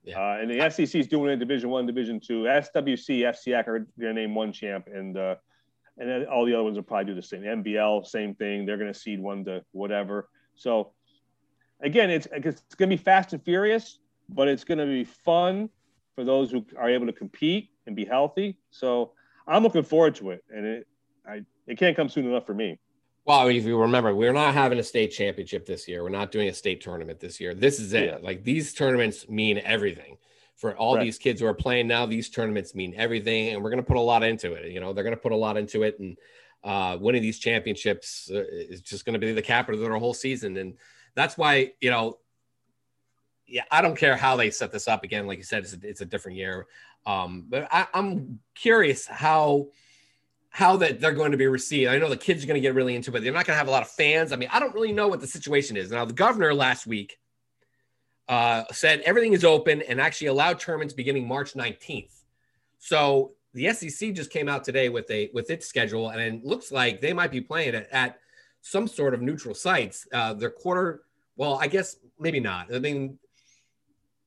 Yeah. 0.05 0.21
Uh, 0.21 0.39
and 0.41 0.51
the 0.51 0.71
SEC 0.71 0.95
is 0.95 1.07
doing 1.07 1.31
it 1.31 1.37
Division 1.37 1.71
One, 1.71 1.87
Division 1.87 2.19
Two. 2.19 2.43
SWC, 2.43 3.21
FCIAC 3.21 3.69
are 3.69 3.79
going 3.79 3.87
to 3.99 4.13
name 4.15 4.35
one 4.35 4.53
champ, 4.53 4.89
and 4.93 5.17
uh, 5.17 5.37
and 5.99 6.09
then 6.09 6.25
all 6.27 6.45
the 6.45 6.55
other 6.55 6.65
ones 6.65 6.77
will 6.77 6.85
probably 6.85 7.07
do 7.07 7.15
the 7.15 7.23
same. 7.23 7.43
MBL, 7.43 8.07
same 8.07 8.35
thing. 8.35 8.67
They're 8.67 8.79
going 8.79 8.93
to 8.93 8.99
seed 8.99 9.21
one 9.21 9.45
to 9.45 9.65
whatever. 9.73 10.29
So 10.55 10.93
again, 11.81 12.11
it's 12.11 12.27
it's 12.33 12.75
going 12.75 12.91
to 12.91 12.97
be 12.97 13.03
fast 13.03 13.33
and 13.33 13.43
furious, 13.43 13.99
but 14.29 14.49
it's 14.49 14.65
going 14.65 14.79
to 14.79 14.87
be 14.87 15.05
fun 15.05 15.69
for 16.15 16.25
those 16.25 16.51
who 16.51 16.65
are 16.79 16.91
able 16.91 17.07
to 17.07 17.13
compete 17.13 17.71
and 17.87 17.97
be 17.97 18.05
healthy. 18.05 18.59
So 18.71 19.13
I'm 19.47 19.63
looking 19.63 19.83
forward 19.83 20.15
to 20.17 20.31
it, 20.31 20.45
and 20.51 20.67
it 20.67 20.87
I 21.27 21.43
it 21.67 21.79
can't 21.79 21.97
come 21.97 22.09
soon 22.09 22.27
enough 22.27 22.47
for 22.47 22.55
me. 22.55 22.79
Well, 23.25 23.47
if 23.49 23.65
you 23.65 23.79
remember, 23.79 24.13
we're 24.15 24.33
not 24.33 24.53
having 24.53 24.81
a 24.81 24.83
state 24.83 25.09
championship 25.09 25.65
this 25.65 25.87
year. 25.87 26.03
We're 26.03 26.09
not 26.09 26.33
doing 26.33 26.49
a 26.49 26.53
state 26.53 26.81
tournament 26.81 27.21
this 27.21 27.41
year. 27.41 27.55
This 27.55 27.79
is 27.79 27.93
it. 27.93 28.07
Yeah. 28.07 28.19
Like 28.21 28.43
these 28.43 28.75
tournaments 28.75 29.29
mean 29.29 29.61
everything 29.65 30.17
for 30.57 30.77
all 30.77 30.97
right. 30.97 31.05
these 31.05 31.19
kids 31.19 31.41
who 31.41 31.47
are 31.47 31.55
playing 31.55 31.89
now. 31.89 32.07
These 32.07 32.31
tournaments 32.31 32.75
mean 32.75 32.95
everything, 32.97 33.55
and 33.55 33.63
we're 33.63 33.71
going 33.71 33.83
to 33.83 33.87
put 33.87 33.97
a 33.97 34.01
lot 34.01 34.23
into 34.23 34.55
it. 34.55 34.71
You 34.71 34.81
know, 34.81 34.93
they're 34.93 35.05
going 35.05 35.17
to 35.17 35.21
put 35.21 35.33
a 35.33 35.37
lot 35.37 35.57
into 35.57 35.83
it, 35.83 35.99
and 35.99 36.17
uh, 36.65 36.97
winning 37.01 37.23
these 37.23 37.39
championships 37.39 38.31
uh, 38.33 38.45
is 38.51 38.81
just 38.81 39.05
going 39.05 39.15
to 39.15 39.19
be 39.19 39.33
the 39.33 39.43
capital 39.43 39.81
of 39.81 39.89
their 39.89 39.99
whole 39.99 40.15
season. 40.15 40.57
And 40.57 40.75
that's 41.15 41.37
why 41.37 41.73
you 41.81 41.91
know 41.91 42.19
yeah, 43.53 43.65
I 43.71 43.83
don't 43.83 43.97
care 43.97 44.17
how 44.17 44.37
they 44.37 44.51
set 44.51 44.73
this 44.73 44.89
up. 44.89 45.05
Again, 45.05 45.27
like 45.27 45.37
you 45.37 45.45
said, 45.45 45.65
it's 45.65 45.75
a, 45.75 45.79
it's 45.83 46.01
a 46.01 46.07
different 46.07 46.39
year. 46.39 46.67
Um, 47.05 47.45
but 47.49 47.69
I, 47.71 47.87
am 47.93 48.41
curious 48.55 49.07
how 49.07 49.69
how 50.49 50.77
that 50.79 51.01
they're 51.01 51.13
going 51.13 51.33
to 51.33 51.37
be 51.37 51.47
received. 51.47 51.91
I 51.91 51.99
know 51.99 52.09
the 52.09 52.17
kids 52.17 52.43
are 52.43 52.47
going 52.47 52.57
to 52.57 52.61
get 52.61 52.75
really 52.75 52.97
into 52.97 53.15
it. 53.15 53.21
They're 53.21 53.33
not 53.33 53.45
going 53.45 53.55
to 53.55 53.59
have 53.59 53.69
a 53.69 53.71
lot 53.71 53.83
of 53.83 53.91
fans. 53.91 54.33
I 54.33 54.37
mean, 54.37 54.49
I 54.53 54.59
don't 54.59 54.75
really 54.75 54.93
know 54.93 55.07
what 55.09 55.21
the 55.21 55.27
situation 55.27 55.77
is. 55.77 55.91
Now, 55.91 56.05
the 56.07 56.15
governor 56.15 56.55
last 56.55 56.87
week 56.87 57.19
uh, 58.33 58.65
said 58.73 59.01
everything 59.01 59.35
is 59.35 59.45
open 59.45 59.83
and 59.83 60.01
actually 60.01 60.29
allowed 60.29 60.59
tournaments 60.59 60.95
beginning 60.95 61.29
March 61.29 61.53
19th. 61.53 62.23
So 62.79 63.33
the 63.53 63.71
SEC 63.75 64.15
just 64.15 64.31
came 64.31 64.49
out 64.49 64.65
today 64.65 64.89
with 64.89 65.11
a 65.11 65.29
with 65.35 65.51
its 65.51 65.67
schedule, 65.67 66.09
and 66.09 66.19
it 66.19 66.43
looks 66.43 66.73
like 66.73 67.03
they 67.03 67.13
might 67.13 67.31
be 67.31 67.43
playing 67.43 67.75
at, 67.75 67.91
at 67.93 68.21
some 68.63 68.89
sort 68.89 69.13
of 69.13 69.21
neutral 69.21 69.55
sites. 69.55 70.07
Uh, 70.11 70.33
their 70.33 70.49
quarter, 70.49 71.03
well, 71.37 71.59
I 71.61 71.67
guess 71.67 71.97
maybe 72.19 72.41
not. 72.41 72.75
I 72.75 72.79
mean, 72.79 73.19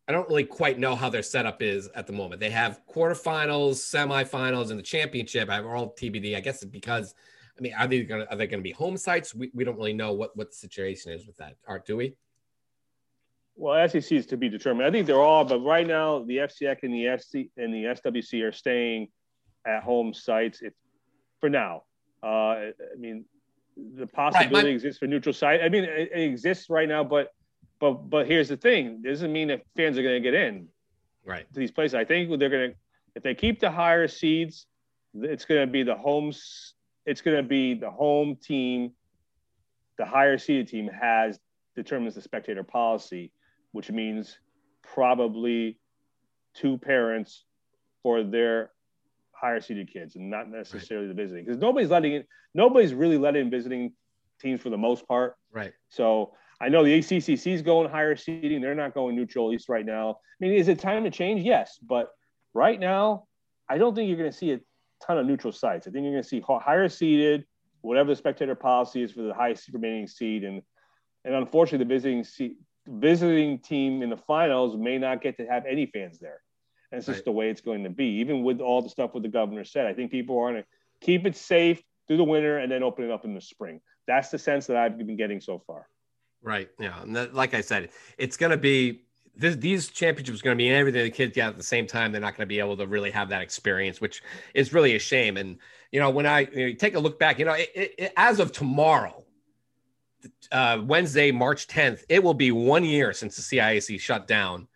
I 0.07 0.11
don't 0.11 0.29
really 0.29 0.45
quite 0.45 0.77
know 0.77 0.95
how 0.95 1.09
their 1.09 1.23
setup 1.23 1.63
is 1.63 1.89
at 1.95 2.05
the 2.05 2.13
moment. 2.13 2.39
They 2.39 2.51
have 2.51 2.81
quarterfinals, 2.87 3.77
semifinals, 3.77 4.69
and 4.69 4.77
the 4.77 4.83
championship. 4.83 5.49
I 5.49 5.55
have 5.55 5.65
all 5.65 5.95
TBD. 5.95 6.37
I 6.37 6.41
guess 6.41 6.63
because, 6.63 7.15
I 7.57 7.61
mean, 7.61 7.73
are 7.73 7.87
they 7.87 8.03
going 8.03 8.21
to 8.21 8.31
are 8.31 8.35
they 8.35 8.45
going 8.45 8.59
to 8.61 8.69
be 8.69 8.71
home 8.71 8.97
sites? 8.97 9.33
We, 9.33 9.49
we 9.55 9.63
don't 9.63 9.77
really 9.77 9.93
know 9.93 10.13
what 10.13 10.37
what 10.37 10.51
the 10.51 10.57
situation 10.57 11.11
is 11.11 11.25
with 11.25 11.37
that. 11.37 11.55
Art, 11.67 11.87
do 11.87 11.97
we? 11.97 12.15
Well, 13.55 13.87
SEC 13.87 14.11
is 14.11 14.25
to 14.27 14.37
be 14.37 14.49
determined. 14.49 14.87
I 14.87 14.91
think 14.91 15.07
they're 15.07 15.21
all, 15.21 15.45
but 15.45 15.59
right 15.59 15.87
now 15.87 16.19
the 16.19 16.37
FCIAC 16.37 16.83
and 16.83 16.93
the 16.93 17.05
FC 17.05 17.49
and 17.57 17.73
the 17.73 17.83
SWC 17.85 18.43
are 18.43 18.51
staying 18.51 19.07
at 19.65 19.83
home 19.83 20.13
sites. 20.13 20.61
If 20.61 20.73
for 21.39 21.49
now, 21.49 21.83
uh, 22.21 22.27
I 22.27 22.71
mean, 22.97 23.25
the 23.77 24.07
possibility 24.07 24.55
right, 24.55 24.63
my- 24.63 24.69
exists 24.69 24.99
for 24.99 25.07
neutral 25.07 25.33
site. 25.33 25.61
I 25.61 25.69
mean, 25.69 25.85
it, 25.85 26.11
it, 26.13 26.21
exists 26.21 26.69
right 26.69 26.87
now, 26.87 27.03
but 27.03 27.29
but 27.79 28.09
but 28.09 28.27
here's 28.27 28.49
the 28.49 28.57
thing: 28.57 29.01
it 29.03 29.07
doesn't 29.09 29.31
mean 29.31 29.47
that 29.49 29.61
fans 29.75 29.97
are 29.97 30.03
going 30.03 30.21
to 30.21 30.31
get 30.31 30.33
in, 30.33 30.67
right, 31.25 31.51
to 31.53 31.59
these 31.59 31.71
places. 31.71 31.95
I 31.95 32.03
think 32.03 32.29
they're 32.39 32.49
going 32.49 32.71
to, 32.71 32.75
if 33.15 33.23
they 33.23 33.35
keep 33.35 33.61
the 33.61 33.71
higher 33.71 34.07
seeds, 34.07 34.67
it's 35.13 35.45
going 35.45 35.65
to 35.65 35.71
be 35.71 35.83
the 35.83 35.95
homes. 35.95 36.73
It's 37.05 37.21
going 37.21 37.37
to 37.37 37.43
be 37.43 37.73
the 37.73 37.91
home 37.91 38.35
team. 38.35 38.91
The 39.97 40.05
higher 40.05 40.37
seeded 40.37 40.67
team 40.67 40.89
has 40.89 41.39
determines 41.75 42.15
the 42.15 42.21
spectator 42.21 42.63
policy, 42.63 43.31
which 43.75 43.91
means 43.91 44.39
probably 44.81 45.77
two 46.53 46.77
parents 46.77 47.43
for 48.01 48.23
their 48.23 48.71
higher 49.33 49.59
seeded 49.59 49.91
kids 49.91 50.15
and 50.15 50.29
not 50.29 50.49
necessarily 50.49 51.07
right. 51.07 51.15
the 51.17 51.21
visiting. 51.21 51.43
Because 51.43 51.59
nobody's 51.59 51.89
letting 51.89 52.13
it 52.13 52.25
nobody's 52.53 52.93
really 52.93 53.17
letting 53.17 53.51
visiting 53.51 53.91
teams 54.39 54.61
for 54.61 54.69
the 54.69 54.77
most 54.77 55.05
part. 55.09 55.35
Right. 55.51 55.73
So 55.89 56.31
i 56.61 56.69
know 56.69 56.85
the 56.85 56.99
ACCC 56.99 57.51
is 57.51 57.61
going 57.61 57.89
higher 57.89 58.15
seeding. 58.15 58.61
They're 58.61 58.75
not 58.75 58.93
going 58.93 59.13
neutral 59.13 59.47
at 59.47 59.51
least 59.51 59.67
right 59.67 59.85
now. 59.85 60.11
I 60.11 60.15
mean 60.39 60.53
is 60.53 60.69
it 60.69 60.79
time 60.79 61.03
to 61.03 61.11
change? 61.11 61.43
Yes. 61.43 61.77
But 61.83 62.07
right 62.53 62.79
now 62.79 63.25
i 63.67 63.77
don't 63.77 63.93
think 63.93 64.07
you're 64.07 64.17
going 64.17 64.31
to 64.31 64.37
see 64.37 64.53
a 64.53 64.59
ton 65.05 65.17
of 65.17 65.25
neutral 65.25 65.51
sites. 65.51 65.85
I 65.85 65.91
think 65.91 66.03
you're 66.03 66.13
going 66.13 66.23
to 66.23 66.29
see 66.29 66.41
higher 66.41 66.87
seeded 66.87 67.43
whatever 67.81 68.09
the 68.09 68.15
spectator 68.15 68.55
policy 68.55 69.03
is 69.03 69.11
for 69.11 69.23
the 69.23 69.33
highest 69.33 69.67
remaining 69.73 70.07
seed. 70.07 70.45
And 70.45 70.61
and 71.25 71.35
unfortunately 71.35 71.83
the 71.83 71.93
visiting 71.93 72.23
seat 72.23 72.55
visiting 72.87 73.59
team 73.59 74.01
in 74.01 74.09
the 74.09 74.17
finals 74.17 74.77
may 74.77 74.97
not 74.97 75.21
get 75.21 75.37
to 75.37 75.45
have 75.45 75.65
any 75.65 75.85
fans 75.85 76.19
there 76.19 76.41
and 76.95 76.99
it's 76.99 77.07
just 77.07 77.17
right. 77.17 77.25
the 77.25 77.31
way 77.31 77.49
it's 77.49 77.61
going 77.61 77.83
to 77.83 77.89
be. 77.89 78.05
Even 78.05 78.43
with 78.43 78.61
all 78.61 78.81
the 78.81 78.89
stuff 78.89 79.13
what 79.13 79.23
the 79.23 79.29
governor 79.29 79.65
said, 79.65 79.85
I 79.85 79.93
think 79.93 80.11
people 80.11 80.39
are 80.39 80.51
going 80.51 80.63
to 80.63 80.67
keep 81.01 81.25
it 81.25 81.35
safe 81.35 81.83
through 82.07 82.17
the 82.17 82.23
winter 82.23 82.59
and 82.59 82.71
then 82.71 82.83
open 82.83 83.03
it 83.03 83.11
up 83.11 83.25
in 83.25 83.33
the 83.33 83.41
spring. 83.41 83.81
That's 84.07 84.29
the 84.29 84.37
sense 84.37 84.67
that 84.67 84.77
I've 84.77 84.97
been 84.97 85.17
getting 85.17 85.41
so 85.41 85.61
far. 85.65 85.87
Right. 86.41 86.69
Yeah. 86.79 87.01
And 87.01 87.15
that, 87.15 87.33
like 87.33 87.53
I 87.53 87.61
said, 87.61 87.89
it's 88.17 88.37
going 88.37 88.51
to 88.51 88.57
be 88.57 89.01
this, 89.35 89.57
these 89.57 89.89
championships 89.89 90.39
are 90.39 90.43
going 90.43 90.57
to 90.57 90.63
be 90.63 90.69
everything 90.69 91.03
the 91.03 91.09
kids 91.09 91.35
get 91.35 91.49
at 91.49 91.57
the 91.57 91.63
same 91.63 91.85
time. 91.85 92.13
They're 92.13 92.21
not 92.21 92.37
going 92.37 92.45
to 92.45 92.49
be 92.49 92.59
able 92.59 92.77
to 92.77 92.87
really 92.87 93.11
have 93.11 93.27
that 93.29 93.41
experience, 93.41 93.99
which 93.99 94.23
is 94.53 94.71
really 94.71 94.95
a 94.95 94.99
shame. 94.99 95.35
And, 95.35 95.57
you 95.91 95.99
know, 95.99 96.09
when 96.09 96.25
I 96.25 96.41
you 96.53 96.69
know, 96.69 96.75
take 96.75 96.95
a 96.95 96.99
look 96.99 97.19
back, 97.19 97.39
you 97.39 97.45
know, 97.45 97.53
it, 97.53 97.71
it, 97.75 98.13
as 98.15 98.39
of 98.39 98.53
tomorrow, 98.53 99.24
uh, 100.51 100.81
Wednesday, 100.85 101.31
March 101.31 101.67
10th, 101.67 102.03
it 102.09 102.23
will 102.23 102.33
be 102.33 102.51
one 102.51 102.83
year 102.83 103.13
since 103.13 103.35
the 103.35 103.41
CIAC 103.41 103.99
shut 103.99 104.27
down 104.27 104.67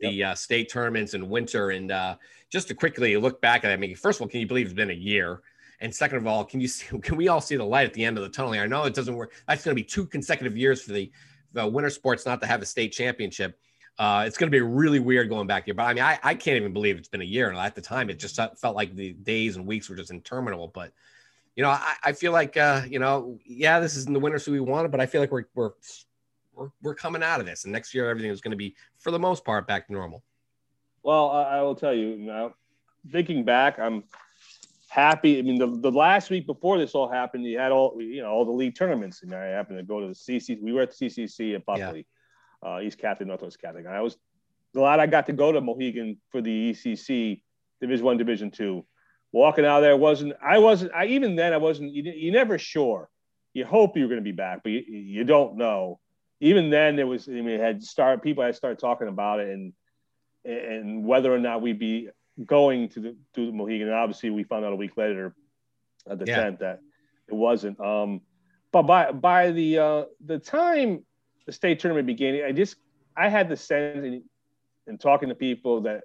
the 0.00 0.10
yep. 0.10 0.32
uh, 0.32 0.34
state 0.34 0.70
tournaments 0.70 1.14
in 1.14 1.28
winter. 1.28 1.70
And 1.70 1.90
uh, 1.90 2.16
just 2.50 2.68
to 2.68 2.74
quickly 2.74 3.16
look 3.16 3.40
back 3.40 3.64
at 3.64 3.70
it, 3.70 3.74
I 3.74 3.76
mean, 3.76 3.94
first 3.96 4.18
of 4.18 4.22
all, 4.22 4.28
can 4.28 4.40
you 4.40 4.46
believe 4.46 4.66
it's 4.66 4.74
been 4.74 4.90
a 4.90 4.94
year? 4.94 5.42
And 5.80 5.94
second 5.94 6.18
of 6.18 6.26
all, 6.26 6.44
can 6.44 6.60
you 6.60 6.68
see, 6.68 6.98
can 6.98 7.16
we 7.16 7.28
all 7.28 7.40
see 7.40 7.56
the 7.56 7.64
light 7.64 7.86
at 7.86 7.94
the 7.94 8.04
end 8.04 8.16
of 8.18 8.24
the 8.24 8.30
tunnel? 8.30 8.52
I 8.52 8.66
know 8.66 8.84
it 8.84 8.94
doesn't 8.94 9.14
work. 9.14 9.32
That's 9.46 9.64
going 9.64 9.76
to 9.76 9.80
be 9.80 9.86
two 9.86 10.06
consecutive 10.06 10.56
years 10.56 10.82
for 10.82 10.92
the, 10.92 11.10
the 11.52 11.66
winter 11.66 11.90
sports 11.90 12.26
not 12.26 12.40
to 12.40 12.46
have 12.46 12.62
a 12.62 12.66
state 12.66 12.92
championship. 12.92 13.58
Uh, 13.96 14.24
it's 14.26 14.36
going 14.36 14.50
to 14.50 14.54
be 14.54 14.60
really 14.60 14.98
weird 14.98 15.28
going 15.28 15.46
back 15.46 15.66
here. 15.66 15.74
But 15.74 15.84
I 15.84 15.94
mean, 15.94 16.02
I, 16.02 16.18
I 16.22 16.34
can't 16.34 16.56
even 16.56 16.72
believe 16.72 16.98
it's 16.98 17.08
been 17.08 17.20
a 17.20 17.24
year. 17.24 17.48
And 17.48 17.56
at 17.56 17.76
the 17.76 17.80
time, 17.80 18.10
it 18.10 18.18
just 18.18 18.36
felt 18.58 18.74
like 18.74 18.96
the 18.96 19.12
days 19.12 19.56
and 19.56 19.66
weeks 19.66 19.88
were 19.88 19.94
just 19.94 20.10
interminable. 20.10 20.68
But 20.74 20.92
you 21.56 21.62
know, 21.62 21.70
I, 21.70 21.94
I 22.02 22.12
feel 22.12 22.32
like 22.32 22.56
uh, 22.56 22.82
you 22.88 22.98
know, 22.98 23.38
yeah, 23.44 23.80
this 23.80 23.96
isn't 23.96 24.12
the 24.12 24.20
winter 24.20 24.38
so 24.38 24.52
we 24.52 24.60
wanted, 24.60 24.90
but 24.90 25.00
I 25.00 25.06
feel 25.06 25.20
like 25.20 25.30
we're 25.30 25.44
we're 25.54 25.72
we're, 26.54 26.68
we're 26.82 26.94
coming 26.94 27.22
out 27.22 27.40
of 27.40 27.46
this, 27.46 27.64
and 27.64 27.72
next 27.72 27.94
year 27.94 28.08
everything 28.08 28.30
is 28.30 28.40
going 28.40 28.52
to 28.52 28.56
be, 28.56 28.76
for 28.98 29.10
the 29.10 29.18
most 29.18 29.44
part, 29.44 29.66
back 29.66 29.86
to 29.86 29.92
normal. 29.92 30.22
Well, 31.02 31.30
I, 31.30 31.58
I 31.58 31.62
will 31.62 31.74
tell 31.74 31.94
you 31.94 32.16
now, 32.16 32.54
thinking 33.10 33.44
back, 33.44 33.78
I'm 33.78 34.04
happy. 34.88 35.38
I 35.38 35.42
mean, 35.42 35.58
the, 35.58 35.66
the 35.66 35.90
last 35.90 36.30
week 36.30 36.46
before 36.46 36.78
this 36.78 36.94
all 36.94 37.08
happened, 37.08 37.44
you 37.44 37.58
had 37.58 37.72
all 37.72 38.00
you 38.00 38.22
know 38.22 38.30
all 38.30 38.44
the 38.44 38.52
league 38.52 38.76
tournaments, 38.76 39.22
and 39.22 39.34
I 39.34 39.46
happened 39.46 39.78
to 39.78 39.84
go 39.84 40.00
to 40.00 40.08
the 40.08 40.14
CC. 40.14 40.60
We 40.60 40.72
were 40.72 40.82
at 40.82 40.96
the 40.96 41.06
CCC 41.06 41.54
at 41.54 41.66
Buckley, 41.66 42.06
yeah. 42.62 42.76
uh, 42.76 42.80
East 42.80 42.98
Catholic, 42.98 43.28
Northwest 43.28 43.60
Catholic. 43.60 43.84
And 43.84 43.94
I 43.94 44.00
was 44.00 44.16
glad 44.74 45.00
I 45.00 45.06
got 45.06 45.26
to 45.26 45.32
go 45.32 45.52
to 45.52 45.60
Mohegan 45.60 46.16
for 46.30 46.40
the 46.40 46.72
ECC 46.72 47.42
Division 47.80 48.04
One, 48.04 48.16
Division 48.16 48.50
Two. 48.50 48.84
Walking 49.34 49.64
out 49.64 49.80
there 49.80 49.96
wasn't. 49.96 50.34
I 50.42 50.58
wasn't. 50.58 50.92
I 50.94 51.06
even 51.06 51.36
then 51.36 51.52
I 51.52 51.56
wasn't. 51.58 51.92
You, 51.92 52.04
you 52.04 52.32
never 52.32 52.56
sure. 52.58 53.08
You 53.52 53.64
hope 53.64 53.96
you're 53.96 54.08
going 54.08 54.20
to 54.20 54.24
be 54.24 54.32
back, 54.32 54.62
but 54.62 54.72
you, 54.72 54.82
you 54.88 55.24
don't 55.24 55.56
know 55.56 56.00
even 56.40 56.68
then 56.68 56.98
it 56.98 57.04
was 57.04 57.28
I 57.28 57.32
mean 57.32 57.58
had 57.58 57.82
start 57.82 58.22
people 58.22 58.44
had 58.44 58.54
started 58.54 58.78
talking 58.78 59.08
about 59.08 59.40
it 59.40 59.48
and 59.48 59.72
and 60.44 61.04
whether 61.04 61.32
or 61.32 61.38
not 61.38 61.62
we'd 61.62 61.78
be 61.78 62.10
going 62.44 62.88
to 62.90 63.00
the 63.00 63.16
to 63.34 63.46
the 63.46 63.52
Mohegan. 63.52 63.88
And 63.88 63.96
obviously 63.96 64.30
we 64.30 64.44
found 64.44 64.64
out 64.64 64.72
a 64.72 64.76
week 64.76 64.96
later 64.96 65.34
at 66.08 66.18
the 66.18 66.26
yeah. 66.26 66.42
tent 66.42 66.58
that 66.60 66.80
it 67.28 67.34
wasn't. 67.34 67.80
Um, 67.80 68.20
but 68.72 68.82
by 68.82 69.12
by 69.12 69.52
the 69.52 69.78
uh, 69.78 70.04
the 70.24 70.38
time 70.38 71.04
the 71.46 71.52
state 71.52 71.80
tournament 71.80 72.06
began, 72.06 72.44
I 72.44 72.52
just 72.52 72.76
I 73.16 73.28
had 73.28 73.48
the 73.48 73.56
sense 73.56 74.04
in, 74.04 74.22
in 74.86 74.98
talking 74.98 75.30
to 75.30 75.34
people 75.34 75.82
that 75.82 76.04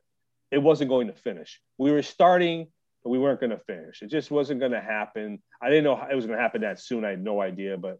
it 0.52 0.60
wasn't 0.60 0.90
going 0.90 1.08
to 1.08 1.14
finish. 1.14 1.60
We 1.78 1.92
were 1.92 2.04
starting, 2.04 2.68
but 3.04 3.10
we 3.10 3.20
weren't 3.20 3.40
going 3.40 3.52
to 3.52 3.60
finish. 3.60 4.02
It 4.02 4.08
just 4.08 4.32
wasn't 4.32 4.60
going 4.60 4.72
to 4.74 4.82
happen. 4.82 5.42
I 5.62 5.70
didn't 5.70 5.86
know 5.86 6.02
it 6.10 6.16
was 6.16 6.26
going 6.26 6.38
to 6.38 6.42
happen 6.42 6.62
that 6.62 6.80
soon. 6.80 7.06
I 7.06 7.12
had 7.12 7.24
no 7.24 7.42
idea, 7.42 7.78
but 7.78 8.00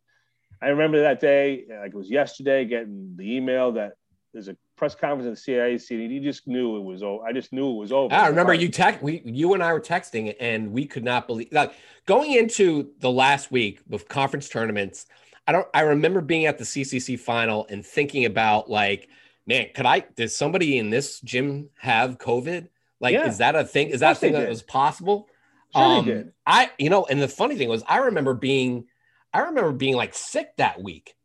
I 0.62 0.70
remember 0.70 1.02
that 1.02 1.20
day, 1.20 1.66
like 1.70 1.92
it 1.92 1.98
was 1.98 2.10
yesterday, 2.10 2.66
getting 2.66 3.16
the 3.16 3.36
email 3.36 3.72
that 3.74 3.94
there's 4.34 4.48
a 4.48 4.58
press 4.76 4.96
conference 4.96 5.26
in 5.26 5.54
the 5.54 5.58
CIAC, 5.58 5.92
and 5.92 6.12
you 6.12 6.20
just 6.20 6.48
knew 6.48 6.78
it 6.78 6.84
was 6.84 7.02
over. 7.02 7.26
I 7.26 7.34
just 7.34 7.52
knew 7.54 7.72
it 7.72 7.78
was 7.78 7.92
over. 7.92 8.14
I 8.14 8.28
remember 8.28 8.54
you 8.54 8.70
text 8.70 9.02
we 9.02 9.22
you 9.26 9.54
and 9.54 9.64
I 9.64 9.74
were 9.74 9.80
texting, 9.80 10.36
and 10.40 10.72
we 10.72 10.86
could 10.86 11.04
not 11.04 11.28
believe 11.28 11.50
like 11.52 11.74
going 12.06 12.34
into 12.34 12.92
the 13.00 13.10
last 13.10 13.52
week 13.52 13.82
of 13.92 14.08
conference 14.08 14.50
tournaments. 14.50 15.06
I 15.48 15.52
don't. 15.52 15.68
I 15.74 15.82
remember 15.82 16.22
being 16.22 16.46
at 16.46 16.58
the 16.58 16.64
CCC 16.64 17.20
final 17.20 17.66
and 17.70 17.86
thinking 17.86 18.26
about 18.26 18.70
like, 18.70 19.10
man, 19.48 19.68
could 19.74 19.86
I? 19.86 20.02
Does 20.16 20.36
somebody 20.36 20.78
in 20.78 20.90
this 20.90 21.20
gym 21.22 21.70
have 21.80 22.18
COVID? 22.18 22.68
Like, 23.00 23.14
yeah. 23.14 23.28
is 23.28 23.38
that 23.38 23.56
a 23.56 23.64
thing? 23.64 23.90
Is 23.90 24.02
that 24.02 24.14
a 24.14 24.20
thing 24.20 24.34
that 24.34 24.50
was 24.50 24.62
possible? 24.62 25.28
Sure 25.76 25.84
um. 25.84 26.32
I, 26.46 26.72
you 26.80 26.90
know, 26.90 27.06
and 27.06 27.22
the 27.22 27.28
funny 27.28 27.56
thing 27.56 27.70
was, 27.70 27.84
I 27.88 27.98
remember 27.98 28.34
being 28.34 28.86
I 29.34 29.42
remember 29.42 29.72
being 29.72 29.96
like 29.96 30.14
sick 30.14 30.56
that 30.58 30.82
week. 30.82 31.16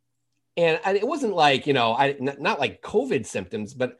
And 0.57 0.79
I, 0.85 0.95
it 0.95 1.07
wasn't 1.07 1.35
like, 1.35 1.67
you 1.67 1.73
know, 1.73 1.95
I 1.95 2.17
not, 2.21 2.41
not 2.41 2.61
like 2.61 2.83
COVID 2.83 3.27
symptoms, 3.27 3.75
but 3.75 3.99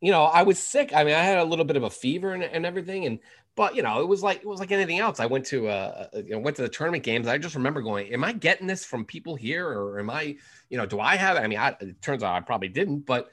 you 0.00 0.12
know, 0.12 0.24
I 0.24 0.42
was 0.42 0.58
sick. 0.58 0.92
I 0.94 1.04
mean, 1.04 1.14
I 1.14 1.22
had 1.22 1.38
a 1.38 1.44
little 1.44 1.64
bit 1.64 1.76
of 1.76 1.82
a 1.82 1.90
fever 1.90 2.32
and, 2.32 2.42
and 2.42 2.64
everything. 2.64 3.04
And, 3.04 3.18
but 3.56 3.74
you 3.74 3.82
know, 3.82 4.00
it 4.00 4.08
was 4.08 4.22
like, 4.22 4.38
it 4.38 4.46
was 4.46 4.60
like 4.60 4.70
anything 4.70 5.00
else. 5.00 5.18
I 5.18 5.26
went 5.26 5.46
to, 5.46 5.68
uh, 5.68 6.08
uh, 6.14 6.18
you 6.18 6.30
know, 6.30 6.38
went 6.38 6.56
to 6.56 6.62
the 6.62 6.68
tournament 6.68 7.02
games. 7.02 7.26
I 7.26 7.38
just 7.38 7.56
remember 7.56 7.82
going, 7.82 8.12
am 8.12 8.22
I 8.22 8.32
getting 8.32 8.68
this 8.68 8.84
from 8.84 9.04
people 9.04 9.34
here 9.34 9.66
or 9.66 9.98
am 9.98 10.08
I, 10.08 10.36
you 10.68 10.78
know, 10.78 10.86
do 10.86 11.00
I 11.00 11.16
have 11.16 11.36
it? 11.36 11.40
I 11.40 11.48
mean, 11.48 11.58
I, 11.58 11.76
it 11.80 12.00
turns 12.00 12.22
out 12.22 12.34
I 12.34 12.40
probably 12.40 12.68
didn't, 12.68 13.00
but 13.00 13.28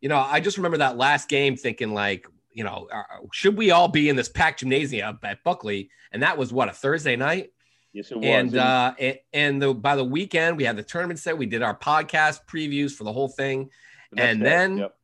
you 0.00 0.08
know, 0.08 0.18
I 0.18 0.40
just 0.40 0.58
remember 0.58 0.78
that 0.78 0.96
last 0.96 1.28
game 1.28 1.56
thinking 1.56 1.92
like, 1.92 2.26
you 2.52 2.64
know, 2.64 2.88
uh, 2.92 3.02
should 3.32 3.56
we 3.56 3.70
all 3.70 3.88
be 3.88 4.08
in 4.08 4.16
this 4.16 4.28
packed 4.28 4.60
gymnasium 4.60 5.18
at 5.22 5.42
Buckley? 5.44 5.90
And 6.12 6.22
that 6.22 6.36
was 6.36 6.52
what 6.52 6.68
a 6.68 6.72
Thursday 6.72 7.16
night. 7.16 7.52
Yes, 7.92 8.10
it 8.10 8.18
was. 8.18 8.24
And 8.24 8.56
uh, 8.56 8.94
and 9.32 9.60
the 9.60 9.74
by 9.74 9.96
the 9.96 10.04
weekend 10.04 10.56
we 10.56 10.64
had 10.64 10.76
the 10.76 10.82
tournament 10.82 11.18
set. 11.18 11.36
We 11.36 11.46
did 11.46 11.62
our 11.62 11.76
podcast 11.76 12.40
previews 12.46 12.92
for 12.92 13.04
the 13.04 13.12
whole 13.12 13.28
thing, 13.28 13.70
the 14.12 14.22
and 14.22 14.40
day. 14.40 14.44
then 14.44 14.78
yep. 14.78 14.96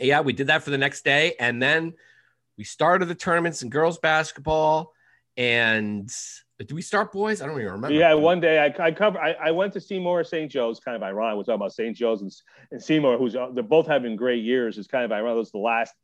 yeah, 0.00 0.20
we 0.20 0.32
did 0.32 0.48
that 0.48 0.62
for 0.62 0.70
the 0.70 0.78
next 0.78 1.04
day, 1.04 1.34
and 1.38 1.62
then 1.62 1.94
we 2.58 2.64
started 2.64 3.06
the 3.06 3.14
tournaments 3.14 3.62
in 3.62 3.70
girls 3.70 3.98
basketball. 3.98 4.92
And 5.36 6.10
do 6.64 6.74
we 6.74 6.82
start 6.82 7.12
boys? 7.12 7.42
I 7.42 7.46
don't 7.46 7.60
even 7.60 7.72
remember. 7.72 7.94
Yeah, 7.94 8.14
one 8.14 8.40
day 8.40 8.58
I, 8.58 8.86
I 8.86 8.90
cover. 8.90 9.20
I, 9.20 9.32
I 9.34 9.50
went 9.50 9.74
to 9.74 9.80
Seymour 9.80 10.24
St. 10.24 10.50
Joe's. 10.50 10.80
Kind 10.80 10.96
of 10.96 11.02
ironic. 11.02 11.36
We're 11.36 11.42
talking 11.42 11.56
about 11.56 11.74
St. 11.74 11.94
Joe's 11.94 12.22
and, 12.22 12.32
and 12.72 12.82
Seymour, 12.82 13.18
who's 13.18 13.36
uh, 13.36 13.50
they're 13.52 13.62
both 13.62 13.86
having 13.86 14.16
great 14.16 14.42
years. 14.42 14.78
It's 14.78 14.88
kind 14.88 15.04
of 15.04 15.12
ironic. 15.12 15.36
Was 15.36 15.52
the 15.52 15.58
last 15.58 15.94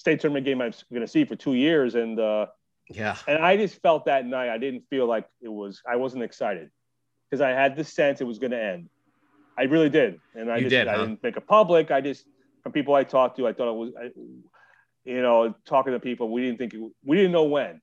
state 0.00 0.18
tournament 0.18 0.46
game 0.46 0.62
I'm 0.62 0.72
going 0.90 1.02
to 1.02 1.06
see 1.06 1.26
for 1.26 1.36
two 1.36 1.52
years, 1.52 1.94
and 1.94 2.18
uh, 2.18 2.46
yeah. 2.88 3.16
And 3.28 3.44
I 3.44 3.58
just 3.58 3.80
felt 3.82 4.06
that 4.06 4.24
night, 4.24 4.48
I 4.48 4.56
didn't 4.56 4.84
feel 4.88 5.06
like 5.06 5.28
it 5.42 5.52
was, 5.52 5.82
I 5.86 5.96
wasn't 5.96 6.22
excited 6.22 6.70
because 7.28 7.42
I 7.42 7.50
had 7.50 7.76
the 7.76 7.84
sense 7.84 8.22
it 8.22 8.24
was 8.24 8.38
going 8.38 8.52
to 8.52 8.62
end. 8.62 8.88
I 9.58 9.64
really 9.64 9.90
did. 9.90 10.18
And 10.34 10.50
I 10.50 10.56
you 10.56 10.62
just, 10.62 10.70
did, 10.70 10.88
I 10.88 10.92
huh? 10.92 11.02
didn't 11.02 11.22
make 11.22 11.36
it 11.36 11.46
public. 11.46 11.90
I 11.90 12.00
just, 12.00 12.24
from 12.62 12.72
people 12.72 12.94
I 12.94 13.04
talked 13.04 13.36
to, 13.36 13.46
I 13.46 13.52
thought 13.52 13.70
it 13.70 13.76
was, 13.76 13.92
I, 14.00 14.10
you 15.04 15.20
know, 15.20 15.54
talking 15.66 15.92
to 15.92 16.00
people, 16.00 16.30
we 16.30 16.40
didn't 16.40 16.58
think, 16.58 16.72
it, 16.72 16.80
we 17.04 17.16
didn't 17.18 17.32
know 17.32 17.44
when. 17.44 17.82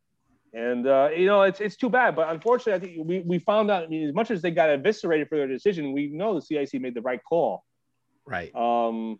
And, 0.53 0.87
uh, 0.87 1.09
you 1.15 1.27
know, 1.27 1.43
it's, 1.43 1.61
it's 1.61 1.75
too 1.75 1.89
bad. 1.89 2.15
But 2.15 2.29
unfortunately, 2.29 2.73
I 2.73 2.79
think 2.79 3.07
we, 3.07 3.19
we 3.19 3.39
found 3.39 3.69
out, 3.69 3.83
I 3.83 3.87
mean, 3.87 4.07
as 4.07 4.13
much 4.15 4.31
as 4.31 4.41
they 4.41 4.49
got 4.49 4.71
eviscerated 4.71 5.29
for 5.29 5.37
their 5.37 5.47
decision, 5.47 5.93
we 5.93 6.07
know 6.07 6.33
the 6.33 6.41
CIAC 6.41 6.81
made 6.81 6.95
the 6.95 7.01
right 7.01 7.21
call. 7.23 7.63
Right. 8.25 8.53
Um, 8.55 9.19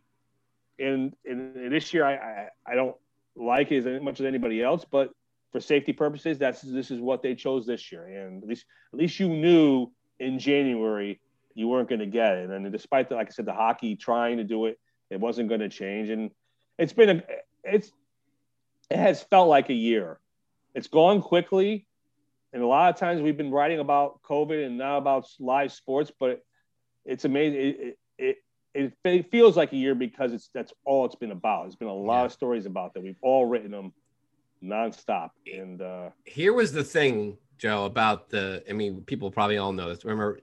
and, 0.80 1.14
and 1.26 1.72
this 1.72 1.94
year, 1.94 2.06
I, 2.06 2.16
I, 2.16 2.48
I 2.66 2.76
don't 2.76 2.96
like 3.36 3.72
it 3.72 3.86
as 3.86 4.02
much 4.02 4.20
as 4.20 4.26
anybody 4.26 4.62
else, 4.62 4.86
but 4.90 5.12
for 5.52 5.60
safety 5.60 5.94
purposes, 5.94 6.38
that's 6.38 6.62
this 6.62 6.92
is 6.92 7.00
what 7.00 7.22
they 7.22 7.36
chose 7.36 7.66
this 7.66 7.92
year, 7.92 8.06
and 8.06 8.44
at 8.44 8.50
least 8.50 8.66
at 8.94 9.00
least 9.00 9.20
you 9.20 9.30
knew 9.30 9.92
in 10.20 10.40
January 10.40 11.20
you 11.56 11.68
weren't 11.68 11.90
going 11.90 12.00
to 12.00 12.06
get 12.06 12.38
it. 12.38 12.50
And 12.50 12.72
despite 12.72 13.10
the, 13.10 13.16
like 13.16 13.28
I 13.28 13.32
said, 13.32 13.46
the 13.46 13.54
hockey 13.54 13.96
trying 13.96 14.38
to 14.38 14.44
do 14.44 14.66
it, 14.66 14.78
It 15.10 15.20
wasn't 15.20 15.50
going 15.50 15.62
to 15.62 15.70
change, 15.70 16.10
and 16.10 16.32
it's 16.78 16.94
been 16.94 17.10
a 17.10 17.24
it's 17.64 17.92
it 18.90 18.98
has 18.98 19.24
felt 19.24 19.48
like 19.48 19.70
a 19.70 19.74
year. 19.74 20.20
It's 20.76 20.88
gone 20.88 21.22
quickly, 21.22 21.88
and 22.54 22.62
a 22.62 22.68
lot 22.68 22.94
of 22.94 23.00
times 23.00 23.22
we've 23.22 23.38
been 23.38 23.52
writing 23.52 23.80
about 23.80 24.22
COVID 24.24 24.66
and 24.66 24.78
now 24.78 24.98
about 24.98 25.28
live 25.40 25.72
sports, 25.72 26.12
but 26.20 26.42
it's 27.06 27.26
amazing. 27.26 27.60
It, 27.60 27.80
it, 27.80 27.98
it, 28.18 28.38
it 29.04 29.32
feels 29.32 29.58
like 29.58 29.74
a 29.74 29.76
year 29.76 29.96
because 29.96 30.34
it's 30.34 30.50
that's 30.54 30.74
all 30.86 31.06
it's 31.06 31.16
been 31.16 31.32
about. 31.32 31.66
It's 31.66 31.76
been 31.76 31.88
a 31.88 31.94
lot 31.94 32.22
yeah. 32.22 32.26
of 32.26 32.32
stories 32.32 32.66
about 32.66 32.94
that. 32.94 33.02
We've 33.02 33.18
all 33.22 33.46
written 33.46 33.72
them 33.72 33.94
nonstop. 34.64 35.32
And 35.52 35.82
uh, 35.82 36.10
here 36.26 36.54
was 36.54 36.72
the 36.72 36.84
thing, 36.84 37.38
Joe, 37.58 37.86
about 37.86 38.30
the. 38.30 38.64
I 38.70 38.74
mean, 38.74 39.02
people 39.02 39.32
probably 39.32 39.58
all 39.58 39.74
know 39.74 39.90
this. 39.90 40.06
Remember, 40.06 40.40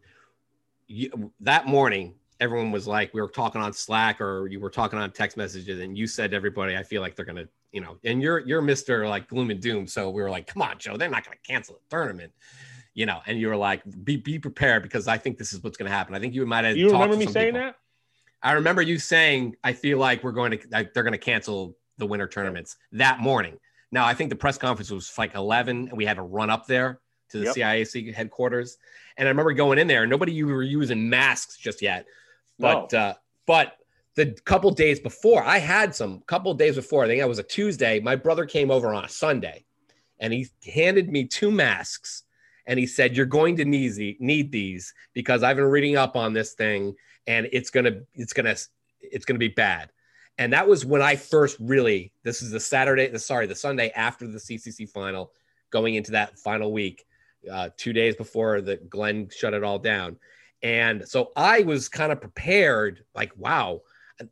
you, 0.87 1.33
that 1.41 1.67
morning, 1.67 2.15
everyone 2.41 2.73
was 2.73 2.87
like, 2.87 3.15
we 3.15 3.21
were 3.21 3.29
talking 3.29 3.61
on 3.61 3.73
Slack 3.73 4.21
or 4.21 4.49
you 4.49 4.61
were 4.61 4.71
talking 4.71 4.99
on 4.99 5.11
text 5.11 5.37
messages, 5.37 5.81
and 5.81 5.97
you 5.97 6.07
said 6.07 6.31
to 6.33 6.37
everybody, 6.37 6.77
I 6.77 6.83
feel 6.83 7.03
like 7.03 7.17
they're 7.17 7.25
gonna, 7.25 7.49
you 7.73 7.81
know, 7.81 7.99
and 8.05 8.21
you're 8.23 8.41
you're 8.41 8.63
Mister 8.63 9.07
like 9.09 9.29
gloom 9.29 9.51
and 9.51 9.61
doom. 9.61 9.87
So 9.87 10.11
we 10.11 10.23
were 10.23 10.31
like, 10.31 10.47
come 10.47 10.63
on, 10.63 10.79
Joe, 10.79 10.97
they're 10.97 11.09
not 11.09 11.25
gonna 11.25 11.37
cancel 11.47 11.77
the 11.77 11.97
tournament. 11.97 12.33
You 12.97 13.07
know, 13.07 13.21
and 13.27 13.41
you 13.41 13.49
were 13.49 13.57
like, 13.57 13.83
be 14.05 14.17
be 14.17 14.39
prepared 14.39 14.85
because 14.85 15.09
I 15.09 15.19
think 15.19 15.37
this 15.37 15.53
is 15.53 15.61
what's 15.65 15.77
going 15.77 15.91
to 15.91 15.97
happen. 15.97 16.15
I 16.15 16.21
think 16.21 16.33
you 16.33 16.47
might 16.47 16.65
have. 16.65 16.77
You 16.77 16.93
remember 16.93 17.17
me 17.17 17.27
saying 17.27 17.55
people. 17.55 17.67
that? 17.67 17.75
I 18.45 18.53
remember 18.53 18.83
you 18.83 18.99
saying, 18.99 19.57
I 19.65 19.73
feel 19.73 19.99
like 19.99 20.23
we're 20.23 20.33
going 20.33 20.53
to, 20.53 20.59
like, 20.71 20.93
they're 20.93 21.03
going 21.03 21.13
to 21.13 21.19
cancel 21.19 21.77
the 21.97 22.07
winter 22.07 22.29
tournaments 22.29 22.77
that 22.93 23.19
morning. 23.19 23.59
Now, 23.91 24.05
I 24.05 24.13
think 24.13 24.29
the 24.29 24.37
press 24.37 24.59
conference 24.59 24.91
was 24.91 25.11
like 25.17 25.35
11 25.35 25.89
and 25.89 25.97
we 25.97 26.05
had 26.05 26.17
to 26.17 26.23
run 26.23 26.51
up 26.51 26.67
there 26.67 27.01
to 27.31 27.39
the 27.39 27.45
yep. 27.47 27.55
CIAC 27.55 28.15
headquarters. 28.15 28.77
And 29.17 29.27
I 29.27 29.31
remember 29.31 29.53
going 29.53 29.79
in 29.79 29.87
there, 29.87 30.03
and 30.03 30.11
nobody 30.11 30.33
you 30.33 30.47
were 30.47 30.63
using 30.63 31.09
masks 31.09 31.57
just 31.57 31.81
yet. 31.81 32.07
But, 32.59 32.93
no. 32.93 32.99
uh, 32.99 33.15
but 33.47 33.79
the 34.15 34.37
couple 34.45 34.71
days 34.73 35.01
before, 35.01 35.43
I 35.43 35.59
had 35.59 35.95
some 35.95 36.21
couple 36.27 36.53
days 36.55 36.77
before, 36.77 37.05
I 37.05 37.09
think 37.09 37.23
it 37.23 37.29
was 37.29 37.39
a 37.39 37.45
Tuesday. 37.45 37.99
My 37.99 38.17
brother 38.17 38.45
came 38.45 38.71
over 38.71 38.93
on 38.93 39.05
a 39.05 39.09
Sunday 39.09 39.65
and 40.21 40.33
he 40.33 40.49
handed 40.73 41.11
me 41.11 41.25
two 41.25 41.51
masks 41.51 42.25
and 42.67 42.79
he 42.79 42.87
said, 42.87 43.17
You're 43.17 43.27
going 43.27 43.57
to 43.57 43.65
need, 43.65 44.21
need 44.21 44.53
these 44.53 44.95
because 45.15 45.43
I've 45.43 45.57
been 45.57 45.65
reading 45.65 45.97
up 45.97 46.17
on 46.17 46.33
this 46.33 46.53
thing 46.53 46.95
and 47.27 47.49
it's 47.53 47.71
gonna 47.71 48.01
it's 48.15 48.33
gonna 48.33 48.57
it's 49.01 49.25
gonna 49.25 49.39
be 49.39 49.49
bad. 49.49 49.91
And 50.37 50.53
that 50.53 50.67
was 50.67 50.85
when 50.85 51.03
I 51.03 51.17
first 51.17 51.57
really 51.61 52.13
this 52.23 52.43
is 52.43 52.51
the 52.51 52.61
Saturday, 52.61 53.09
the 53.09 53.19
sorry, 53.19 53.47
the 53.47 53.55
Sunday 53.55 53.91
after 53.91 54.27
the 54.27 54.39
CCC 54.39 54.89
final, 54.89 55.33
going 55.71 55.95
into 55.95 56.13
that 56.13 56.39
final 56.39 56.73
week, 56.73 57.05
uh, 57.51 57.71
two 57.77 57.93
days 57.93 58.17
before 58.17 58.61
the 58.61 58.77
Glenn 58.77 59.29
shut 59.31 59.55
it 59.55 59.65
all 59.65 59.79
down. 59.79 60.17
And 60.63 61.07
so 61.07 61.31
I 61.37 61.61
was 61.61 61.89
kind 61.91 62.11
of 62.11 62.21
prepared, 62.21 63.05
like, 63.15 63.33
wow, 63.37 63.83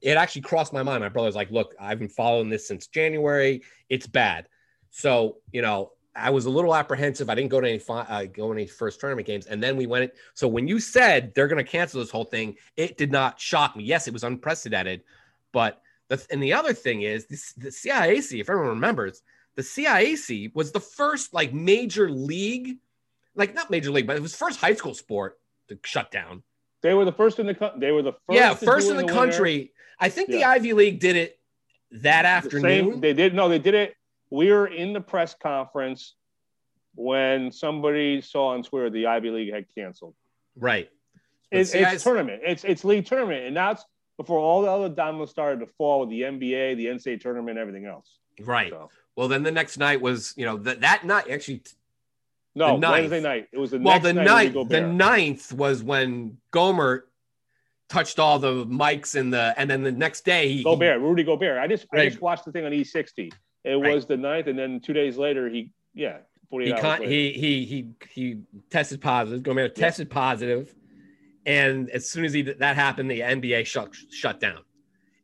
it 0.00 0.16
actually 0.16 0.42
crossed 0.42 0.72
my 0.72 0.82
mind. 0.82 1.02
My 1.02 1.11
brother's 1.11 1.34
like, 1.34 1.50
look, 1.50 1.75
I've 1.78 1.99
been 1.99 2.08
following 2.08 2.49
this 2.49 2.66
since 2.66 2.87
January. 2.87 3.62
It's 3.90 4.06
bad. 4.06 4.46
So, 4.90 5.38
you 5.52 5.61
know, 5.61 5.92
I 6.14 6.31
was 6.31 6.45
a 6.45 6.50
little 6.50 6.75
apprehensive. 6.75 7.31
I 7.31 7.35
didn't 7.35 7.50
go 7.50 7.61
to 7.61 7.69
any 7.69 7.83
uh, 7.88 8.25
go 8.25 8.52
any 8.52 8.66
first 8.66 9.00
tournament 9.00 9.26
games, 9.26 9.47
and 9.47 9.62
then 9.62 9.76
we 9.76 9.87
went. 9.87 10.12
So 10.35 10.47
when 10.47 10.69
you 10.69 10.78
said 10.78 11.35
they're 11.35 11.49
going 11.49 11.64
to 11.64 11.71
cancel 11.71 12.00
this 12.00 12.11
whole 12.11 12.25
thing, 12.25 12.57
it 12.76 12.99
did 12.99 13.11
not 13.11 13.40
shock 13.40 13.76
me. 13.76 13.85
Yes, 13.85 14.07
it 14.07 14.12
was 14.12 14.25
unprecedented, 14.25 15.02
but 15.52 15.81
the 16.09 16.25
and 16.31 16.42
the 16.42 16.52
other 16.52 16.75
thing 16.75 17.02
is 17.02 17.26
this, 17.26 17.52
the 17.54 17.69
CIAC. 17.69 18.40
If 18.40 18.50
everyone 18.50 18.75
remembers, 18.75 19.23
the 19.57 19.62
CIAC 19.62 20.54
was 20.54 20.73
the 20.73 20.81
first 20.81 21.33
like 21.33 21.54
major 21.54 22.11
league, 22.11 22.76
like 23.35 23.54
not 23.54 23.71
major 23.71 23.90
league, 23.90 24.07
but 24.07 24.16
it 24.16 24.23
was 24.23 24.37
first 24.37 24.61
high 24.61 24.75
school 24.75 24.95
sport 24.95 25.38
to 25.69 25.78
shut 25.83 26.11
down. 26.11 26.42
They 26.83 26.95
were 26.95 27.04
the 27.04 27.12
first 27.12 27.38
in 27.38 27.47
the 27.47 27.73
they 27.78 27.92
were 27.92 28.02
the 28.02 28.12
first. 28.12 28.38
Yeah, 28.38 28.54
first 28.54 28.90
in 28.90 28.97
the, 28.97 29.07
the 29.07 29.12
country. 29.12 29.73
I 29.99 30.09
think 30.09 30.28
yeah. 30.28 30.37
the 30.37 30.45
Ivy 30.45 30.73
League 30.75 31.00
did 31.00 31.16
it 31.16 31.38
that 31.92 32.26
afternoon. 32.26 32.92
Same, 32.92 33.00
they 33.00 33.14
did 33.14 33.35
no, 33.35 33.49
they 33.49 33.59
did 33.59 33.75
it 33.75 33.95
we 34.32 34.50
were 34.50 34.66
in 34.66 34.94
the 34.94 35.00
press 35.00 35.34
conference 35.34 36.14
when 36.95 37.52
somebody 37.52 38.23
saw 38.23 38.49
on 38.49 38.62
Twitter 38.62 38.88
the 38.88 39.06
Ivy 39.06 39.30
League 39.30 39.52
had 39.52 39.66
canceled. 39.75 40.14
Right. 40.56 40.88
It's, 41.50 41.75
it's 41.75 42.02
tournament. 42.02 42.40
It's 42.42 42.64
it's 42.64 42.82
league 42.82 43.04
tournament, 43.04 43.45
and 43.45 43.54
that's 43.54 43.84
before 44.16 44.38
all 44.38 44.62
the 44.62 44.71
other 44.71 44.88
dominoes 44.88 45.28
started 45.28 45.60
to 45.60 45.66
fall 45.66 46.00
with 46.00 46.08
the 46.08 46.23
NBA, 46.23 46.78
the 46.78 46.86
NCAA 46.86 47.21
tournament, 47.21 47.58
everything 47.58 47.84
else. 47.84 48.08
Right. 48.40 48.71
So. 48.71 48.88
Well, 49.16 49.28
then 49.28 49.42
the 49.42 49.50
next 49.50 49.76
night 49.76 50.00
was 50.00 50.32
you 50.38 50.47
know 50.47 50.56
that 50.58 50.80
that 50.80 51.04
night 51.04 51.28
actually. 51.30 51.62
No, 52.54 52.76
Wednesday 52.76 53.21
night. 53.21 53.49
It 53.52 53.58
was 53.58 53.73
the 53.73 53.78
well, 53.80 54.00
the 54.00 54.14
night. 54.14 54.54
The 54.54 54.80
ninth 54.80 55.52
was 55.52 55.82
when 55.82 56.38
Gomer 56.50 57.06
touched 57.90 58.18
all 58.18 58.38
the 58.38 58.64
mics 58.66 59.14
in 59.16 59.30
the, 59.30 59.54
and 59.56 59.71
then 59.71 59.82
the 59.82 59.92
next 59.92 60.25
day 60.25 60.50
he 60.50 60.62
Gobert, 60.62 61.00
Rudy 61.00 61.25
Gobert. 61.25 61.58
I 61.58 61.66
just 61.66 61.86
right. 61.92 62.02
I 62.02 62.08
just 62.08 62.23
watched 62.23 62.47
the 62.47 62.52
thing 62.52 62.64
on 62.64 62.73
E60. 62.73 63.32
It 63.64 63.75
right. 63.75 63.94
was 63.94 64.06
the 64.06 64.16
ninth, 64.16 64.48
and 64.48 64.58
then 64.58 64.80
two 64.80 64.92
days 64.92 65.16
later, 65.16 65.48
he 65.48 65.70
yeah, 65.94 66.18
forty 66.50 66.66
eight. 66.66 66.75
he 66.75 66.80
con- 66.80 67.02
he 67.02 67.32
he 67.32 67.64
he 67.64 67.88
he 68.10 68.40
tested 68.70 69.00
positive. 69.00 69.42
Gomez 69.42 69.70
yeah. 69.76 69.82
tested 69.82 70.10
positive, 70.10 70.75
and 71.46 71.88
as 71.90 72.08
soon 72.08 72.25
as 72.25 72.32
he 72.32 72.42
that 72.42 72.76
happened, 72.76 73.10
the 73.10 73.20
NBA 73.20 73.66
shut 73.66 73.94
shut 74.10 74.40
down, 74.40 74.58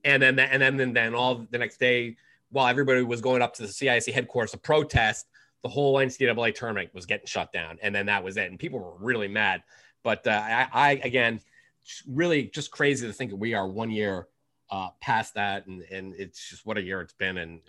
and 0.04 0.22
then 0.22 0.38
and 0.38 0.62
then 0.62 0.76
then 0.76 0.92
then 0.92 1.14
all 1.14 1.46
the 1.50 1.58
next 1.58 1.78
day, 1.78 2.16
while 2.50 2.68
everybody 2.68 3.02
was 3.02 3.20
going 3.20 3.42
up 3.42 3.54
to 3.54 3.62
the 3.62 3.68
CIAC 3.68 4.12
headquarters 4.12 4.52
to 4.52 4.58
protest, 4.58 5.26
the 5.62 5.68
whole 5.68 5.96
NCAA 5.96 6.54
tournament 6.54 6.90
was 6.94 7.06
getting 7.06 7.26
shut 7.26 7.52
down, 7.52 7.78
and 7.82 7.94
then 7.94 8.06
that 8.06 8.22
was 8.22 8.36
it, 8.36 8.50
and 8.50 8.58
people 8.58 8.78
were 8.78 8.96
really 8.98 9.28
mad. 9.28 9.62
But 10.04 10.26
uh, 10.26 10.30
I, 10.30 10.68
I 10.72 10.90
again, 11.02 11.40
really 12.06 12.44
just 12.44 12.70
crazy 12.70 13.06
to 13.06 13.12
think 13.12 13.30
that 13.30 13.36
we 13.36 13.54
are 13.54 13.66
one 13.66 13.90
year 13.90 14.28
uh, 14.70 14.90
past 15.00 15.34
that, 15.34 15.66
and 15.66 15.82
and 15.82 16.14
it's 16.14 16.48
just 16.48 16.64
what 16.64 16.78
a 16.78 16.82
year 16.82 17.00
it's 17.00 17.14
been, 17.14 17.38
and 17.38 17.60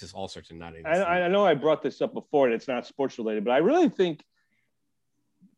just 0.00 0.14
all 0.14 0.28
sorts 0.28 0.50
of 0.50 0.56
nutting. 0.56 0.86
I, 0.86 1.24
I 1.24 1.28
know 1.28 1.46
I 1.46 1.54
brought 1.54 1.82
this 1.82 2.00
up 2.00 2.14
before, 2.14 2.46
and 2.46 2.54
it's 2.54 2.68
not 2.68 2.86
sports 2.86 3.18
related, 3.18 3.44
but 3.44 3.52
I 3.52 3.58
really 3.58 3.88
think 3.88 4.24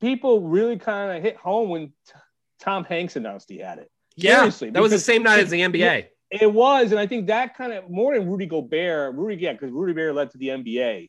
people 0.01 0.43
really 0.43 0.79
kind 0.79 1.17
of 1.17 1.23
hit 1.23 1.37
home 1.37 1.69
when 1.69 1.89
t- 1.89 2.13
Tom 2.61 2.85
Hanks 2.85 3.17
announced 3.17 3.49
he 3.49 3.59
had 3.59 3.79
it. 3.79 3.91
Yeah, 4.17 4.39
Seriously, 4.39 4.71
that 4.71 4.83
was 4.83 4.93
the 4.93 4.99
same 4.99 5.23
night 5.23 5.41
as 5.41 5.51
the 5.51 5.61
NBA. 5.61 5.99
It, 5.99 6.43
it 6.43 6.53
was, 6.53 6.91
and 6.91 7.01
I 7.01 7.07
think 7.07 7.29
that 7.29 7.57
kind 7.57 7.73
of 7.73 7.89
more 7.89 8.19
than 8.19 8.29
Rudy 8.29 8.47
Gobert, 8.47 9.15
Rudy, 9.15 9.37
yeah, 9.43 9.53
because 9.53 9.71
Rudy 9.71 9.93
Gobert 9.93 10.15
led 10.15 10.31
to 10.33 10.39
the 10.39 10.49
NBA. 10.49 11.09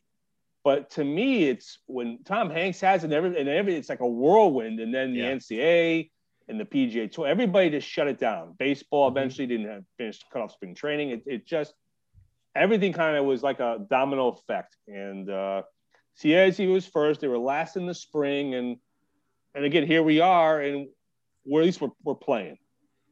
But 0.62 0.90
to 0.90 1.04
me, 1.04 1.48
it's 1.48 1.78
when 1.86 2.18
Tom 2.24 2.50
Hanks 2.50 2.80
has 2.80 3.02
it, 3.02 3.06
and 3.06 3.14
every, 3.14 3.38
and 3.38 3.48
every 3.48 3.74
it's 3.74 3.88
like 3.88 4.00
a 4.00 4.06
whirlwind, 4.06 4.78
and 4.80 4.92
then 4.94 5.12
the 5.12 5.20
yeah. 5.20 5.32
NCAA 5.32 6.10
and 6.48 6.60
the 6.60 6.64
PGA 6.64 7.10
Tour, 7.10 7.26
everybody 7.26 7.70
just 7.70 7.88
shut 7.88 8.08
it 8.08 8.18
down. 8.18 8.54
Baseball 8.58 9.08
mm-hmm. 9.08 9.18
eventually 9.18 9.46
didn't 9.46 9.68
have 9.68 9.84
finished 9.96 10.24
cut 10.32 10.42
off 10.42 10.52
spring 10.52 10.74
training. 10.74 11.10
It, 11.10 11.22
it 11.26 11.46
just 11.46 11.74
everything 12.54 12.92
kind 12.92 13.16
of 13.16 13.24
was 13.24 13.42
like 13.42 13.60
a 13.60 13.78
domino 13.88 14.28
effect. 14.28 14.76
And 14.86 15.30
uh, 15.30 15.62
CIAC 16.20 16.70
was 16.72 16.86
first. 16.86 17.20
They 17.20 17.28
were 17.28 17.38
last 17.38 17.76
in 17.76 17.86
the 17.86 17.94
spring, 17.94 18.54
and 18.54 18.76
and 19.54 19.64
again 19.64 19.86
here 19.86 20.02
we 20.02 20.20
are, 20.20 20.60
and 20.60 20.88
we're 21.44 21.60
at 21.60 21.66
least 21.66 21.80
we're, 21.80 21.90
we're 22.04 22.14
playing. 22.14 22.58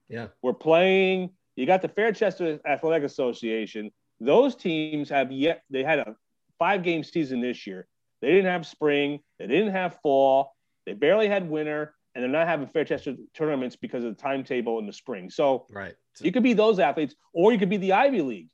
Yeah, 0.09 0.29
we're 0.43 0.55
playing. 0.55 1.31
You 1.57 1.67
got 1.67 1.83
the 1.83 1.89
Fairchester 1.89 2.61
Athletic 2.67 3.05
Association. 3.05 3.91
Those 4.21 4.55
teams 4.55 5.09
have 5.11 5.33
yet 5.33 5.63
they 5.71 5.83
had 5.83 6.01
a 6.01 6.17
five 6.59 6.83
game 6.83 7.05
season 7.05 7.41
this 7.41 7.67
year. 7.67 7.87
They 8.21 8.29
didn't 8.29 8.47
have 8.51 8.67
spring. 8.67 9.21
They 9.39 9.47
didn't 9.47 9.73
have 9.73 9.99
fall. 10.03 10.55
They 10.87 10.93
barely 10.93 11.29
had 11.29 11.49
winter, 11.49 11.95
and 12.15 12.23
they're 12.23 12.31
not 12.31 12.49
having 12.49 12.67
Fairchester 12.67 13.15
tournaments 13.35 13.77
because 13.77 14.05
of 14.05 14.17
the 14.17 14.21
timetable 14.21 14.79
in 14.79 14.87
the 14.87 14.93
spring. 14.93 15.31
So, 15.31 15.67
right, 15.71 15.95
you 16.21 16.33
could 16.33 16.43
be 16.43 16.53
those 16.53 16.79
athletes, 16.79 17.15
or 17.33 17.53
you 17.53 17.59
could 17.59 17.71
be 17.71 17.77
the 17.77 17.93
Ivy 17.93 18.23
League 18.23 18.49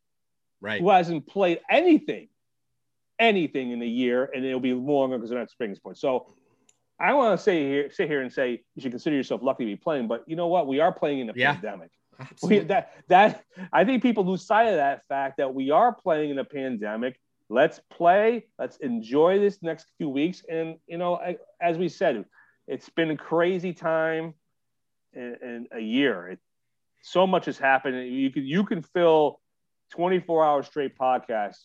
right. 0.65 0.81
who 0.81 0.91
hasn't 0.91 1.27
played 1.27 1.61
anything, 1.71 2.29
anything 3.19 3.71
in 3.71 3.83
a 3.83 3.87
year, 3.87 4.31
and 4.35 4.45
it'll 4.45 4.61
be 4.61 4.73
longer 4.73 5.19
because 5.19 5.31
they're 5.31 5.39
not 5.39 5.51
spring 5.51 5.75
sports. 5.75 6.01
So 6.01 6.35
I 6.99 7.13
want 7.13 7.39
to 7.39 7.43
say 7.43 7.65
here, 7.65 7.91
sit 7.91 8.09
here 8.09 8.23
and 8.23 8.33
say 8.33 8.63
you 8.75 8.83
should 8.83 8.93
consider 8.93 9.15
yourself 9.15 9.43
lucky 9.43 9.65
to 9.65 9.71
be 9.71 9.77
playing, 9.77 10.09
but 10.09 10.25
you 10.27 10.37
know 10.37 10.47
what? 10.47 10.67
We 10.67 10.81
are 10.81 10.93
playing 10.93 11.21
in 11.21 11.31
a 11.31 11.33
yeah. 11.37 11.53
pandemic. 11.53 11.91
We, 12.45 12.61
that 12.61 12.93
that 13.09 13.43
I 13.73 13.85
think 13.85 14.01
people 14.01 14.25
lose 14.25 14.47
sight 14.47 14.69
of 14.69 14.77
that 14.77 15.03
fact 15.09 15.39
that 15.39 15.53
we 15.53 15.73
are 15.73 15.93
playing 15.93 16.31
in 16.31 16.39
a 16.39 16.45
pandemic. 16.45 17.19
Let's 17.49 17.81
play. 17.91 18.47
Let's 18.57 18.77
enjoy 18.77 19.41
this 19.41 19.61
next 19.63 19.89
few 19.99 20.09
weeks. 20.09 20.45
And 20.49 20.77
you 20.87 20.97
know, 20.97 21.21
as 21.61 21.77
we 21.77 21.89
said, 21.89 22.25
it's 22.69 22.89
been 22.89 23.11
a 23.11 23.17
crazy 23.17 23.73
time 23.73 24.35
in, 25.13 25.37
in 25.43 25.69
a 25.73 25.81
year. 25.81 26.29
It, 26.29 26.39
so 27.03 27.27
much 27.27 27.47
has 27.47 27.59
happened. 27.59 28.09
You 28.13 28.31
can 28.31 28.45
you 28.45 28.63
can 28.63 28.81
fill 28.81 29.41
24 29.95 30.45
hour 30.45 30.63
straight 30.63 30.99
podcast 30.99 31.57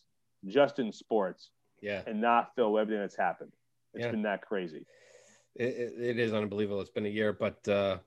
just 0.46 0.80
in 0.80 0.92
sports 0.94 1.50
yeah. 1.82 2.02
and 2.06 2.22
not 2.22 2.52
fill 2.56 2.78
everything 2.78 3.02
that's 3.02 3.18
happened. 3.18 3.52
It's 3.94 4.06
yeah. 4.06 4.12
been 4.12 4.22
that 4.24 4.42
crazy. 4.42 4.86
It, 5.56 5.94
it, 6.00 6.20
is 6.20 6.34
unbelievable. 6.34 6.80
It's 6.80 6.92
been 6.92 7.06
a 7.06 7.10
year 7.10 7.34
but 7.34 7.68
uh 7.68 7.98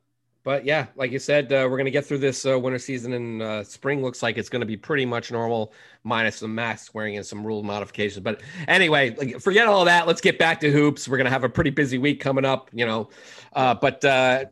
but 0.45 0.65
yeah 0.65 0.87
like 0.97 1.13
you 1.13 1.19
said 1.19 1.53
uh, 1.53 1.67
we're 1.71 1.77
gonna 1.77 1.91
get 1.91 2.07
through 2.07 2.19
this 2.19 2.47
uh, 2.47 2.59
winter 2.59 2.79
season 2.79 3.13
and 3.13 3.43
uh, 3.43 3.65
spring 3.65 4.01
looks 4.01 4.23
like 4.23 4.39
it's 4.39 4.49
gonna 4.49 4.65
be 4.65 4.77
pretty 4.77 5.05
much 5.05 5.31
normal 5.33 5.73
minus 6.05 6.37
some 6.37 6.55
mask 6.55 6.95
wearing 6.95 7.17
and 7.17 7.27
some 7.27 7.45
rule 7.45 7.63
modifications. 7.63 8.23
But 8.23 8.41
anyway 8.69 9.15
like, 9.17 9.41
forget 9.41 9.67
all 9.67 9.85
that. 9.85 10.07
Let's 10.07 10.21
get 10.21 10.39
back 10.39 10.61
to 10.61 10.71
hoops. 10.71 11.09
We're 11.09 11.19
gonna 11.19 11.31
have 11.31 11.45
a 11.45 11.49
pretty 11.49 11.71
busy 11.71 11.99
week 11.99 12.21
coming 12.21 12.45
up 12.45 12.71
you 12.73 12.87
know. 12.87 13.11
Uh 13.53 13.75
but 13.75 14.05
uh 14.05 14.45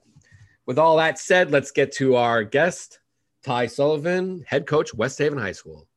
with 0.66 0.78
all 0.78 0.96
that 0.96 1.18
said 1.18 1.50
let's 1.50 1.70
get 1.70 1.92
to 1.92 2.16
our 2.16 2.44
guest 2.44 2.99
Ty 3.42 3.68
Sullivan, 3.68 4.44
head 4.46 4.66
coach, 4.66 4.92
West 4.92 5.18
Haven 5.18 5.38
High 5.38 5.52
School. 5.52 5.88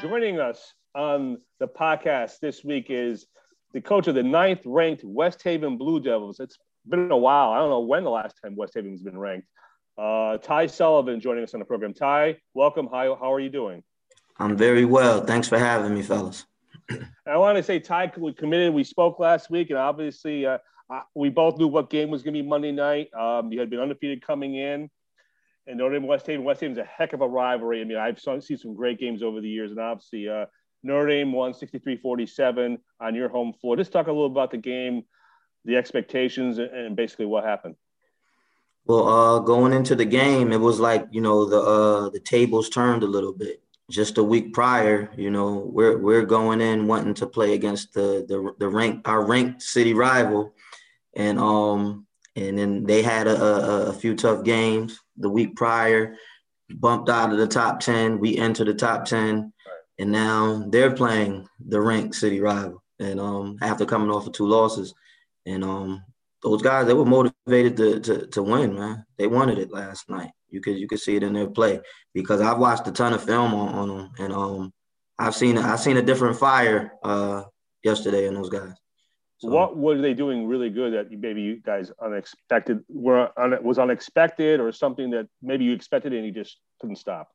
Joining 0.00 0.40
us 0.40 0.72
on 0.94 1.38
the 1.58 1.68
podcast 1.68 2.38
this 2.40 2.64
week 2.64 2.86
is 2.88 3.26
the 3.74 3.82
coach 3.82 4.06
of 4.06 4.14
the 4.14 4.22
ninth 4.22 4.62
ranked 4.64 5.04
West 5.04 5.42
Haven 5.42 5.76
Blue 5.76 6.00
Devils. 6.00 6.40
It's 6.40 6.56
been 6.88 7.10
a 7.10 7.16
while. 7.16 7.50
I 7.50 7.58
don't 7.58 7.68
know 7.68 7.80
when 7.80 8.04
the 8.04 8.10
last 8.10 8.36
time 8.42 8.56
West 8.56 8.72
Haven's 8.76 9.02
been 9.02 9.18
ranked. 9.18 9.46
Uh, 9.98 10.38
Ty 10.38 10.68
Sullivan 10.68 11.20
joining 11.20 11.44
us 11.44 11.52
on 11.52 11.60
the 11.60 11.66
program. 11.66 11.92
Ty, 11.92 12.38
welcome. 12.54 12.88
How, 12.90 13.14
how 13.20 13.30
are 13.30 13.40
you 13.40 13.50
doing? 13.50 13.82
I'm 14.38 14.56
very 14.56 14.86
well. 14.86 15.22
Thanks 15.26 15.48
for 15.48 15.58
having 15.58 15.94
me, 15.94 16.00
fellas. 16.00 16.46
I 17.26 17.36
want 17.36 17.58
to 17.58 17.62
say, 17.62 17.78
Ty, 17.78 18.10
we 18.16 18.32
committed. 18.32 18.72
We 18.72 18.84
spoke 18.84 19.18
last 19.18 19.50
week, 19.50 19.68
and 19.68 19.78
obviously, 19.78 20.46
uh, 20.46 20.58
we 21.14 21.28
both 21.28 21.58
knew 21.58 21.68
what 21.68 21.90
game 21.90 22.08
was 22.08 22.22
going 22.22 22.32
to 22.32 22.42
be 22.42 22.48
Monday 22.48 22.72
night. 22.72 23.12
Um, 23.12 23.52
you 23.52 23.60
had 23.60 23.68
been 23.68 23.80
undefeated 23.80 24.26
coming 24.26 24.54
in 24.54 24.88
and 25.70 25.78
Notre 25.78 25.94
Dame 25.94 26.06
West 26.06 26.26
Haven. 26.26 26.44
West 26.44 26.60
Haven's 26.60 26.78
a 26.78 26.84
heck 26.84 27.12
of 27.12 27.20
a 27.22 27.28
rivalry. 27.28 27.80
I 27.80 27.84
mean, 27.84 27.96
I've 27.96 28.20
seen 28.20 28.58
some 28.58 28.74
great 28.74 28.98
games 28.98 29.22
over 29.22 29.40
the 29.40 29.48
years, 29.48 29.70
and 29.70 29.80
obviously 29.80 30.28
uh, 30.28 30.46
Notre 30.82 31.08
Dame 31.08 31.32
won 31.32 31.52
63-47 31.52 32.78
on 33.00 33.14
your 33.14 33.28
home 33.28 33.54
floor. 33.60 33.76
Just 33.76 33.92
talk 33.92 34.08
a 34.08 34.12
little 34.12 34.26
about 34.26 34.50
the 34.50 34.58
game, 34.58 35.04
the 35.64 35.76
expectations, 35.76 36.58
and 36.58 36.96
basically 36.96 37.26
what 37.26 37.44
happened. 37.44 37.76
Well, 38.86 39.08
uh, 39.08 39.38
going 39.40 39.72
into 39.72 39.94
the 39.94 40.04
game, 40.04 40.52
it 40.52 40.60
was 40.60 40.80
like 40.80 41.06
you 41.10 41.20
know 41.20 41.44
the 41.44 41.60
uh, 41.60 42.08
the 42.10 42.18
tables 42.18 42.68
turned 42.68 43.02
a 43.02 43.06
little 43.06 43.32
bit. 43.32 43.62
Just 43.90 44.18
a 44.18 44.24
week 44.24 44.54
prior, 44.54 45.10
you 45.16 45.30
know, 45.30 45.70
we're 45.72 45.98
we're 45.98 46.24
going 46.24 46.60
in 46.60 46.86
wanting 46.86 47.14
to 47.14 47.26
play 47.26 47.54
against 47.54 47.92
the 47.92 48.24
the 48.26 48.54
the 48.58 48.68
rank 48.68 49.06
our 49.06 49.24
ranked 49.24 49.62
city 49.62 49.92
rival, 49.92 50.54
and 51.14 51.38
um 51.38 52.06
and 52.36 52.58
then 52.58 52.84
they 52.84 53.02
had 53.02 53.26
a, 53.26 53.42
a, 53.42 53.86
a 53.88 53.92
few 53.92 54.14
tough 54.14 54.44
games 54.44 55.00
the 55.20 55.30
week 55.30 55.56
prior, 55.56 56.16
bumped 56.74 57.08
out 57.08 57.32
of 57.32 57.38
the 57.38 57.46
top 57.46 57.80
10. 57.80 58.18
We 58.18 58.36
entered 58.36 58.68
the 58.68 58.74
top 58.74 59.04
10, 59.04 59.52
and 59.98 60.12
now 60.12 60.64
they're 60.68 60.94
playing 60.94 61.48
the 61.64 61.80
ranked 61.80 62.14
city 62.14 62.40
rival. 62.40 62.82
And 62.98 63.18
um, 63.20 63.58
after 63.62 63.86
coming 63.86 64.10
off 64.10 64.26
of 64.26 64.32
two 64.32 64.46
losses, 64.46 64.94
and 65.46 65.64
um, 65.64 66.04
those 66.42 66.62
guys 66.62 66.86
they 66.86 66.94
were 66.94 67.04
motivated 67.04 67.76
to, 67.76 68.00
to 68.00 68.26
to 68.28 68.42
win, 68.42 68.74
man. 68.74 69.04
They 69.18 69.26
wanted 69.26 69.58
it 69.58 69.70
last 69.70 70.08
night. 70.08 70.30
You 70.48 70.60
could 70.60 70.78
you 70.78 70.88
could 70.88 71.00
see 71.00 71.16
it 71.16 71.22
in 71.22 71.32
their 71.32 71.48
play 71.48 71.80
because 72.14 72.40
I've 72.40 72.58
watched 72.58 72.86
a 72.88 72.92
ton 72.92 73.12
of 73.12 73.24
film 73.24 73.54
on, 73.54 73.68
on 73.74 73.88
them, 73.88 74.10
and 74.18 74.32
um, 74.32 74.72
I've 75.18 75.34
seen 75.34 75.58
I've 75.58 75.80
seen 75.80 75.96
a 75.96 76.02
different 76.02 76.38
fire 76.38 76.92
uh 77.02 77.44
yesterday 77.82 78.26
in 78.26 78.34
those 78.34 78.50
guys. 78.50 78.74
So, 79.40 79.48
what 79.48 79.74
were 79.74 79.96
they 79.96 80.12
doing 80.12 80.46
really 80.46 80.68
good 80.68 80.92
that 80.92 81.10
maybe 81.10 81.40
you 81.40 81.56
guys 81.56 81.90
unexpected 81.98 82.84
were 82.90 83.30
was 83.62 83.78
unexpected 83.78 84.60
or 84.60 84.70
something 84.70 85.10
that 85.10 85.28
maybe 85.40 85.64
you 85.64 85.72
expected 85.72 86.12
and 86.12 86.26
you 86.26 86.32
just 86.32 86.58
couldn't 86.78 86.96
stop? 86.96 87.30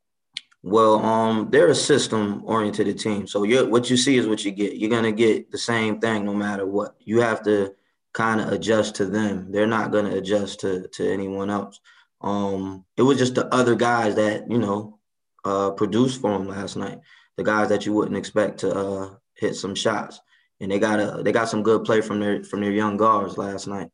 Well, 0.61 1.03
um, 1.03 1.49
they're 1.49 1.69
a 1.69 1.75
system-oriented 1.75 2.99
team, 2.99 3.25
so 3.25 3.39
what 3.65 3.89
you 3.89 3.97
see 3.97 4.17
is 4.17 4.27
what 4.27 4.45
you 4.45 4.51
get. 4.51 4.77
You're 4.77 4.91
gonna 4.91 5.11
get 5.11 5.51
the 5.51 5.57
same 5.57 5.99
thing 5.99 6.25
no 6.25 6.35
matter 6.35 6.67
what. 6.67 6.95
You 6.99 7.21
have 7.21 7.41
to 7.43 7.73
kind 8.13 8.39
of 8.39 8.51
adjust 8.51 8.95
to 8.95 9.05
them. 9.05 9.51
They're 9.51 9.65
not 9.65 9.91
gonna 9.91 10.15
adjust 10.15 10.59
to 10.59 10.87
to 10.87 11.11
anyone 11.11 11.49
else. 11.49 11.79
Um, 12.21 12.85
it 12.97 13.01
was 13.01 13.17
just 13.17 13.33
the 13.33 13.51
other 13.51 13.73
guys 13.73 14.13
that 14.15 14.49
you 14.49 14.59
know 14.59 14.99
uh, 15.43 15.71
produced 15.71 16.21
for 16.21 16.37
them 16.37 16.47
last 16.47 16.75
night. 16.75 16.99
The 17.37 17.43
guys 17.43 17.69
that 17.69 17.87
you 17.87 17.93
wouldn't 17.93 18.17
expect 18.17 18.59
to 18.59 18.75
uh, 18.75 19.09
hit 19.33 19.55
some 19.55 19.73
shots 19.73 20.19
and 20.61 20.71
they 20.71 20.79
got 20.79 20.99
a 20.99 21.21
they 21.23 21.31
got 21.31 21.49
some 21.49 21.63
good 21.63 21.83
play 21.83 22.01
from 22.01 22.19
their 22.19 22.43
from 22.43 22.61
their 22.61 22.71
young 22.71 22.97
guards 22.97 23.37
last 23.37 23.67
night. 23.67 23.89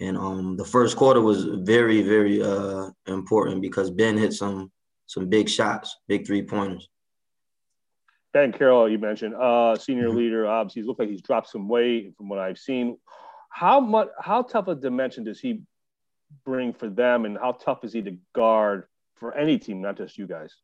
And 0.00 0.16
um, 0.16 0.56
the 0.56 0.64
first 0.64 0.96
quarter 0.96 1.20
was 1.20 1.44
very 1.44 2.02
very 2.02 2.42
uh, 2.42 2.90
important 3.06 3.62
because 3.62 3.90
Ben 3.90 4.16
hit 4.16 4.32
some 4.32 4.70
some 5.06 5.28
big 5.28 5.48
shots, 5.48 5.96
big 6.06 6.26
three 6.26 6.42
pointers. 6.42 6.88
Ben 8.32 8.52
Carroll, 8.52 8.90
you 8.90 8.98
mentioned, 8.98 9.34
uh, 9.34 9.74
senior 9.74 10.08
mm-hmm. 10.08 10.18
leader. 10.18 10.46
Obviously, 10.46 10.82
he's 10.82 10.86
looked 10.86 11.00
like 11.00 11.08
he's 11.08 11.22
dropped 11.22 11.48
some 11.48 11.68
weight 11.68 12.14
from 12.16 12.28
what 12.28 12.38
I've 12.38 12.58
seen. 12.58 12.98
How 13.50 13.80
much? 13.80 14.08
How 14.20 14.42
tough 14.42 14.68
a 14.68 14.74
dimension 14.74 15.24
does 15.24 15.40
he 15.40 15.62
bring 16.44 16.72
for 16.72 16.88
them, 16.88 17.24
and 17.24 17.38
how 17.38 17.52
tough 17.52 17.84
is 17.84 17.92
he 17.92 18.02
to 18.02 18.16
guard 18.34 18.84
for 19.16 19.34
any 19.34 19.58
team, 19.58 19.80
not 19.80 19.96
just 19.96 20.18
you 20.18 20.26
guys? 20.26 20.54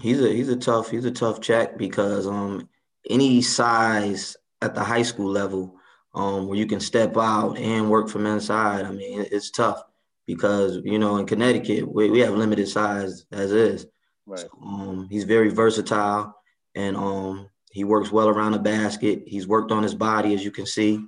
He's 0.00 0.22
a 0.22 0.32
he's 0.32 0.48
a 0.48 0.56
tough 0.56 0.90
he's 0.90 1.04
a 1.04 1.10
tough 1.10 1.40
check 1.40 1.76
because 1.76 2.26
um 2.26 2.68
any 3.10 3.42
size 3.42 4.36
at 4.62 4.74
the 4.74 4.82
high 4.82 5.02
school 5.02 5.30
level 5.30 5.76
um, 6.14 6.48
where 6.48 6.58
you 6.58 6.66
can 6.66 6.80
step 6.80 7.16
out 7.16 7.56
and 7.58 7.90
work 7.90 8.08
from 8.08 8.26
inside. 8.26 8.84
I 8.84 8.90
mean, 8.90 9.26
it's 9.30 9.50
tough 9.50 9.82
because 10.26 10.80
you 10.84 10.98
know 10.98 11.16
in 11.16 11.26
Connecticut 11.26 11.90
we, 11.90 12.10
we 12.10 12.20
have 12.20 12.34
limited 12.34 12.68
size 12.68 13.24
as 13.32 13.52
is. 13.52 13.86
Right. 14.26 14.40
So, 14.40 14.50
um, 14.62 15.08
he's 15.10 15.24
very 15.24 15.48
versatile 15.48 16.34
and 16.74 16.96
um, 16.96 17.48
he 17.70 17.84
works 17.84 18.12
well 18.12 18.28
around 18.28 18.52
the 18.52 18.58
basket. 18.58 19.22
He's 19.26 19.46
worked 19.46 19.72
on 19.72 19.82
his 19.82 19.94
body 19.94 20.34
as 20.34 20.44
you 20.44 20.50
can 20.50 20.66
see, 20.66 21.00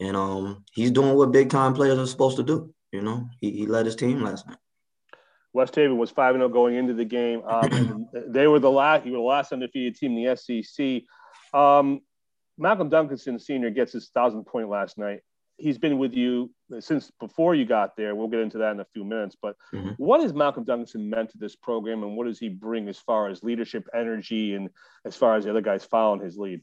and 0.00 0.16
um, 0.16 0.64
he's 0.72 0.90
doing 0.90 1.14
what 1.14 1.32
big 1.32 1.50
time 1.50 1.74
players 1.74 1.98
are 1.98 2.06
supposed 2.06 2.36
to 2.36 2.42
do. 2.42 2.72
You 2.92 3.02
know, 3.02 3.28
he, 3.40 3.50
he 3.50 3.66
led 3.66 3.86
his 3.86 3.96
team 3.96 4.22
last 4.22 4.46
night. 4.46 4.58
West 5.52 5.74
Haven 5.74 5.98
was 5.98 6.10
five 6.10 6.34
and 6.34 6.40
zero 6.40 6.50
oh 6.50 6.52
going 6.52 6.76
into 6.76 6.94
the 6.94 7.04
game. 7.04 7.42
Um, 7.46 8.06
they 8.28 8.46
were 8.46 8.58
the 8.58 8.70
last. 8.70 9.06
You 9.06 9.12
were 9.12 9.18
the 9.18 9.24
last 9.24 9.52
undefeated 9.52 9.96
team 9.96 10.16
in 10.16 10.24
the 10.24 10.36
SEC. 10.36 11.02
Um, 11.58 12.00
Malcolm 12.58 12.90
Duncanson 12.90 13.40
Sr. 13.40 13.70
gets 13.70 13.92
his 13.92 14.08
thousand 14.08 14.44
point 14.44 14.68
last 14.68 14.98
night. 14.98 15.20
He's 15.56 15.78
been 15.78 15.98
with 15.98 16.14
you 16.14 16.50
since 16.78 17.10
before 17.18 17.54
you 17.54 17.64
got 17.64 17.96
there. 17.96 18.14
We'll 18.14 18.28
get 18.28 18.40
into 18.40 18.58
that 18.58 18.72
in 18.72 18.80
a 18.80 18.86
few 18.92 19.04
minutes. 19.04 19.36
But 19.40 19.56
mm-hmm. 19.74 19.90
what 19.96 20.20
has 20.20 20.32
Malcolm 20.32 20.64
Duncanson 20.64 21.08
meant 21.08 21.30
to 21.30 21.38
this 21.38 21.56
program, 21.56 22.04
and 22.04 22.16
what 22.16 22.26
does 22.26 22.38
he 22.38 22.48
bring 22.48 22.88
as 22.88 22.98
far 22.98 23.28
as 23.28 23.42
leadership, 23.42 23.88
energy, 23.92 24.54
and 24.54 24.68
as 25.04 25.16
far 25.16 25.36
as 25.36 25.44
the 25.44 25.50
other 25.50 25.60
guys 25.60 25.84
following 25.84 26.20
his 26.20 26.36
lead? 26.36 26.60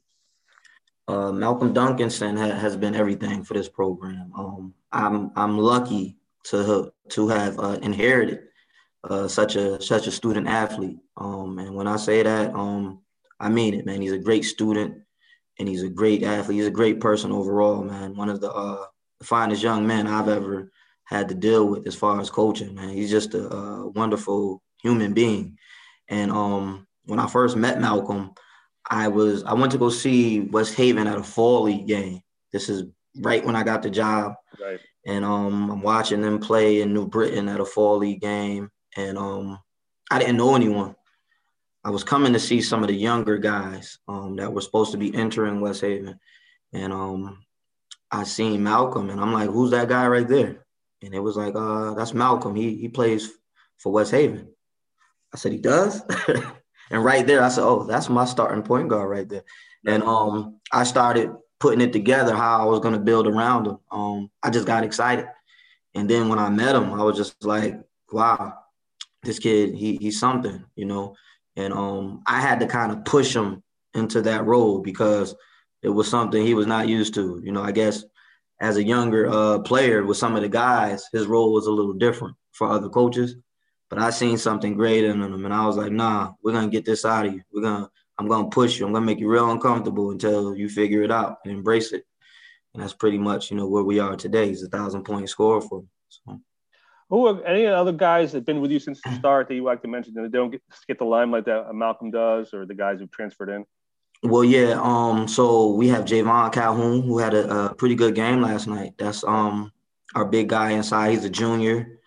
Uh, 1.08 1.32
Malcolm 1.32 1.74
Duncanson 1.74 2.38
ha- 2.38 2.58
has 2.58 2.78
been 2.78 2.96
everything 2.96 3.44
for 3.44 3.54
this 3.54 3.70
program. 3.70 4.32
Um, 4.36 4.74
I'm 4.92 5.32
I'm 5.36 5.58
lucky 5.58 6.18
to 6.46 6.92
to 7.10 7.28
have 7.28 7.60
uh, 7.60 7.78
inherited 7.82 8.48
uh, 9.04 9.28
such 9.28 9.56
a 9.56 9.82
such 9.82 10.08
a 10.08 10.12
student 10.12 10.48
athlete. 10.48 11.00
Um, 11.18 11.60
and 11.60 11.76
when 11.76 11.88
I 11.88 11.98
say 11.98 12.24
that, 12.24 12.54
um, 12.56 13.02
I 13.40 13.50
mean 13.50 13.74
it, 13.74 13.86
man. 13.86 14.02
He's 14.02 14.14
a 14.14 14.18
great 14.18 14.46
student 14.46 15.05
and 15.60 15.68
he's 15.68 15.84
a 15.84 15.90
great 15.90 16.24
athlete. 16.24 16.58
He's 16.58 16.68
a 16.68 16.72
great 16.72 17.00
person 17.00 17.32
overall, 17.32 17.84
man. 17.84 18.16
One 18.16 18.30
of 18.30 18.42
the, 18.42 18.52
uh, 18.52 18.86
finest 19.24 19.64
young 19.64 19.86
men 19.88 20.08
I've 20.08 20.28
ever 20.28 20.72
had 21.06 21.30
to 21.30 21.36
deal 21.36 21.68
with 21.68 21.88
as 21.88 21.96
far 21.96 22.20
as 22.20 22.30
coaching, 22.30 22.76
man. 22.76 22.90
He's 22.90 23.12
just 23.12 23.34
a, 23.34 23.52
a 23.54 23.90
wonderful 23.90 24.62
human 24.82 25.14
being. 25.14 25.58
And 26.08 26.32
um, 26.32 26.88
when 27.06 27.20
I 27.20 27.28
first 27.28 27.56
met 27.56 27.82
Malcolm, 27.82 28.32
I 28.90 29.08
was 29.08 29.44
I 29.44 29.54
went 29.54 29.72
to 29.72 29.78
go 29.78 29.90
see 29.90 30.42
West 30.42 30.76
Haven 30.76 31.08
at 31.08 31.18
a 31.18 31.24
fall 31.24 31.64
league 31.64 31.88
game. 31.88 32.22
This 32.52 32.70
is 32.70 32.84
right 33.18 33.44
when 33.44 33.56
I 33.56 33.64
got 33.64 33.82
the 33.82 33.90
job. 33.90 34.34
Right. 34.62 34.80
And 35.08 35.26
um, 35.26 35.72
I'm 35.72 35.82
watching 35.82 36.22
them 36.22 36.40
play 36.40 36.82
in 36.82 36.94
New 36.94 37.08
Britain 37.08 37.50
at 37.50 37.60
a 37.60 37.66
fall 37.66 37.98
league 37.98 38.22
game. 38.22 38.70
And 38.96 39.18
um, 39.18 39.60
I 40.10 40.20
didn't 40.20 40.38
know 40.38 40.56
anyone. 40.56 40.96
I 41.86 41.92
was 41.92 42.04
coming 42.04 42.34
to 42.34 42.40
see 42.40 42.62
some 42.62 42.82
of 42.82 42.88
the 42.88 42.96
younger 42.96 43.38
guys 43.38 44.00
um, 44.08 44.38
that 44.38 44.52
were 44.52 44.62
supposed 44.62 44.92
to 44.94 44.98
be 44.98 45.14
entering 45.14 45.62
West 45.62 45.82
Haven, 45.82 46.20
and 46.74 46.92
um, 46.92 47.46
I 48.10 48.24
seen 48.24 48.64
Malcolm, 48.64 49.12
and 49.12 49.22
I'm 49.22 49.32
like, 49.32 49.52
"Who's 49.52 49.70
that 49.70 49.88
guy 49.88 50.08
right 50.08 50.28
there?" 50.28 50.66
And 51.04 51.14
it 51.14 51.20
was 51.20 51.38
like, 51.38 51.54
"Uh, 51.56 51.94
that's 51.94 52.16
Malcolm. 52.16 52.56
He 52.56 52.76
he 52.76 52.90
plays 52.90 53.32
for 53.78 53.92
West 53.94 54.10
Haven." 54.10 54.48
I 55.32 55.38
said, 55.38 55.52
"He 55.52 55.60
does." 55.60 56.02
and 56.90 57.06
right 57.06 57.28
there, 57.28 57.44
I 57.44 57.50
said, 57.50 57.64
"Oh, 57.64 57.84
that's 57.84 58.10
my 58.10 58.26
starting 58.26 58.64
point 58.64 58.90
guard 58.90 59.08
right 59.08 59.30
there." 59.30 59.44
And 59.86 60.02
um, 60.02 60.60
I 60.72 60.86
started 60.86 61.36
putting 61.60 61.82
it 61.82 61.94
together 61.94 62.36
how 62.36 62.64
I 62.64 62.66
was 62.66 62.80
going 62.80 62.96
to 62.96 63.00
build 63.00 63.28
around 63.28 63.68
him. 63.68 63.78
Um, 63.92 64.32
I 64.42 64.50
just 64.50 64.66
got 64.66 64.84
excited, 64.84 65.28
and 65.94 66.10
then 66.10 66.30
when 66.30 66.40
I 66.40 66.50
met 66.50 66.76
him, 66.76 66.96
I 66.96 67.04
was 67.04 67.16
just 67.16 67.46
like, 67.46 67.80
"Wow, 68.12 68.56
this 69.22 69.38
kid, 69.38 69.76
he 69.76 69.98
he's 69.98 70.20
something," 70.20 70.66
you 70.76 70.86
know 70.86 71.16
and 71.56 71.74
um, 71.74 72.22
I 72.28 72.42
had 72.42 72.60
to 72.60 72.68
kind 72.68 72.92
of 72.92 73.06
push 73.06 73.36
him 73.36 73.64
into 73.94 74.22
that 74.24 74.46
role 74.46 74.80
because 74.80 75.36
it 75.82 75.90
was 75.90 76.08
something 76.08 76.46
he 76.46 76.54
was 76.54 76.68
not 76.68 76.88
used 76.88 77.14
to. 77.16 77.40
You 77.44 77.52
know, 77.52 77.64
I 77.64 77.72
guess 77.72 78.04
as 78.60 78.78
a 78.78 78.84
younger 78.84 79.30
uh, 79.30 79.60
player 79.60 80.04
with 80.04 80.18
some 80.18 80.36
of 80.36 80.42
the 80.42 80.50
guys, 80.50 81.08
his 81.12 81.28
role 81.28 81.54
was 81.54 81.68
a 81.68 81.72
little 81.72 81.94
different 81.94 82.36
for 82.52 82.70
other 82.70 82.90
coaches. 82.90 83.36
But 83.90 84.00
I 84.00 84.10
seen 84.10 84.38
something 84.38 84.76
great 84.76 85.04
in 85.04 85.22
him, 85.22 85.46
and 85.46 85.54
I 85.54 85.66
was 85.66 85.78
like, 85.78 85.92
"Nah, 85.92 86.34
we're 86.42 86.54
gonna 86.54 86.70
get 86.70 86.86
this 86.86 87.06
out 87.06 87.28
of 87.28 87.34
you. 87.34 87.42
We're 87.54 87.62
gonna, 87.62 87.90
I'm 88.18 88.28
gonna 88.28 88.50
push 88.50 88.80
you. 88.80 88.86
I'm 88.86 88.94
gonna 88.94 89.06
make 89.06 89.20
you 89.20 89.30
real 89.30 89.52
uncomfortable 89.52 90.12
until 90.12 90.56
you 90.56 90.70
figure 90.70 91.04
it 91.04 91.12
out 91.12 91.38
and 91.46 91.54
embrace 91.54 91.92
it." 91.94 92.04
And 92.74 92.82
that's 92.82 92.94
pretty 92.94 93.20
much, 93.20 93.52
you 93.52 93.58
know, 93.58 93.68
where 93.68 93.84
we 93.84 94.00
are 94.00 94.16
today. 94.16 94.48
He's 94.48 94.64
a 94.64 94.70
thousand 94.70 95.04
point 95.04 95.30
scorer 95.30 95.62
for 95.62 95.82
me. 95.82 95.88
So. 96.10 96.42
Who 97.10 97.28
are 97.28 97.46
any 97.46 97.68
other 97.68 97.92
guys 97.92 98.32
that 98.32 98.40
have 98.40 98.46
been 98.46 98.62
with 98.62 98.72
you 98.72 98.80
since 98.80 99.00
the 99.02 99.14
start 99.16 99.48
that 99.48 99.56
you 99.56 99.64
like 99.64 99.82
to 99.84 99.88
mention 99.88 100.14
that 100.16 100.32
don't 100.32 100.52
get, 100.52 100.62
get 100.88 100.98
the 100.98 101.06
limelight 101.06 101.46
that 101.46 101.74
Malcolm 101.74 102.10
does, 102.10 102.54
or 102.54 102.66
the 102.66 102.74
guys 102.74 103.00
who 103.00 103.08
transferred 103.08 103.50
in? 103.50 103.66
Well, 104.24 104.44
yeah. 104.44 104.80
Um, 104.82 105.28
so 105.28 105.74
we 105.74 105.88
have 105.90 106.06
Javon 106.06 106.52
Calhoun, 106.52 107.04
who 107.04 107.20
had 107.20 107.34
a, 107.34 107.66
a, 107.66 107.76
pretty 107.76 107.96
good 107.96 108.16
game 108.16 108.42
last 108.42 108.68
night. 108.68 108.94
That's 108.98 109.24
um 109.24 109.72
our 110.16 110.26
big 110.26 110.50
guy 110.50 110.72
inside. 110.72 111.12
He's 111.12 111.26
a 111.26 111.30
junior. 111.30 112.00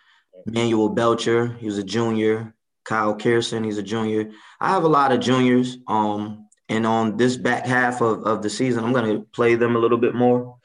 Manuel 0.46 0.88
Belcher, 0.88 1.56
he 1.58 1.66
was 1.66 1.78
a 1.78 1.84
junior. 1.84 2.54
Kyle 2.84 3.14
Kirsten, 3.14 3.64
he's 3.64 3.78
a 3.78 3.82
junior. 3.82 4.30
I 4.60 4.70
have 4.70 4.84
a 4.84 4.88
lot 4.88 5.12
of 5.12 5.20
juniors. 5.20 5.76
Um, 5.86 6.48
and 6.70 6.86
on 6.86 7.16
this 7.16 7.36
back 7.36 7.66
half 7.66 8.00
of, 8.00 8.24
of 8.24 8.42
the 8.42 8.50
season, 8.50 8.82
I'm 8.82 8.92
gonna 8.92 9.20
play 9.20 9.54
them 9.54 9.76
a 9.76 9.78
little 9.78 9.98
bit 9.98 10.14
more. 10.14 10.56